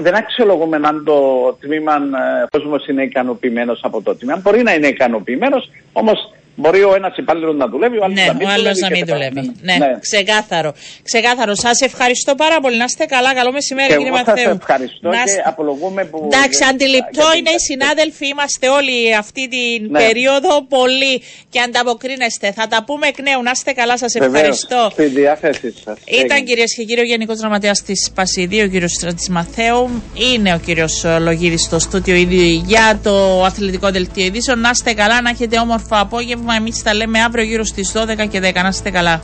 Δεν 0.00 0.14
αξιολογούμε 0.14 0.80
αν 0.82 1.04
το 1.04 1.18
τμήμα, 1.60 1.94
ε, 1.94 2.42
ο 2.42 2.48
κόσμος 2.50 2.86
είναι 2.86 3.02
ικανοποιημένος 3.02 3.80
από 3.82 4.02
το 4.02 4.14
τμήμα. 4.14 4.36
Μπορεί 4.36 4.62
να 4.62 4.74
είναι 4.74 4.86
ικανοποιημένος, 4.86 5.70
όμως 5.92 6.32
μπορεί 6.54 6.82
ο 6.82 6.92
ένας 6.94 7.16
υπάλληλος 7.16 7.56
να 7.56 7.66
δουλεύει, 7.68 7.98
ο 7.98 8.04
άλλος 8.04 8.16
Ναι, 8.18 8.26
να 8.26 8.34
μην 8.34 8.46
ο 8.46 8.50
άλλος 8.50 8.62
δουλεύει. 8.62 8.80
να 8.80 8.88
και 8.88 8.94
μην 8.94 9.06
τα- 9.06 9.12
δουλεύει. 9.14 9.52
Ναι, 9.62 9.98
ξεκάθαρο. 10.00 10.70
Ξεκάθαρο. 11.02 11.54
Σας 11.54 11.80
ευχαριστώ 11.80 12.34
πάρα 12.34 12.60
πολύ. 12.60 12.76
Να 12.76 12.84
είστε 12.84 13.04
καλά. 13.04 13.34
Καλό 13.34 13.52
μεσημέρι, 13.52 13.88
Και 13.88 13.94
κύριε 13.96 14.08
εγώ 14.08 14.16
σας 14.16 14.26
Μαθαίου. 14.26 14.50
ευχαριστώ 14.60 15.08
Να 15.08 15.16
και 15.16 15.22
είστε- 15.30 15.46
απολογούμε 15.46 16.04
που... 16.04 16.28
Εντάξει, 16.32 16.64
αντιληπτό 16.70 17.08
για 17.12 17.30
την 17.30 17.38
είναι 17.38 17.38
οι 17.38 17.52
κατάσταση. 17.52 17.64
συνάδελφοι, 17.72 18.26
είμαστε 18.26 18.68
όλοι 18.68 18.96
αυτή 19.22 19.42
την 19.54 19.90
Ναι. 19.90 19.98
περίοδο 20.02 20.52
πολύ 20.76 21.14
και 21.52 21.60
ανταποκρίνεστε. 21.60 22.52
Θα 22.58 22.66
τα 22.72 22.78
πούμε 22.86 23.06
εκ 23.06 23.18
νέου. 23.28 23.42
Να 23.42 23.50
είστε 23.54 23.72
καλά, 23.72 23.98
σας 23.98 24.12
Βεβαίως, 24.12 24.34
ευχαριστώ. 24.34 24.88
Στη 24.92 25.04
διάθεσή 25.06 25.74
σας. 25.84 25.96
Ήταν 26.24 26.44
κυρίες 26.44 26.74
και 26.76 26.84
κύριοι 26.84 27.00
ο 27.00 27.04
Γενικός 27.04 27.38
Γραμματέας 27.38 27.82
της 27.82 28.10
Πασιδίου, 28.14 28.64
ο 28.64 28.68
κύριος 28.68 28.92
Στρατής 28.92 29.28
Μαθαίου. 29.28 30.02
Είναι 30.32 30.54
ο 30.54 30.58
κύριος 30.66 31.04
Λογίδης 31.20 31.62
στο 31.62 31.78
στούτιο 31.78 32.14
ήδη 32.14 32.62
για 32.66 33.00
το 33.02 33.44
αθλητικό 33.44 33.90
δελτίο 33.90 34.24
ειδήσεων. 34.24 34.58
Να 34.60 34.70
είστε 34.72 34.92
καλά, 34.92 35.22
να 35.22 35.30
έχετε 35.30 35.58
όμορφο 35.58 35.96
απόγευμα. 36.42 36.54
Εμείς 36.54 36.82
τα 36.82 36.94
λέμε 36.94 37.20
αύριο 37.22 37.44
γύρω 37.44 37.64
στις 37.64 37.92
12 37.92 38.26
και 38.28 38.40
10. 38.40 38.62
Να 38.62 38.68
είστε 38.68 38.90
καλά. 38.90 39.20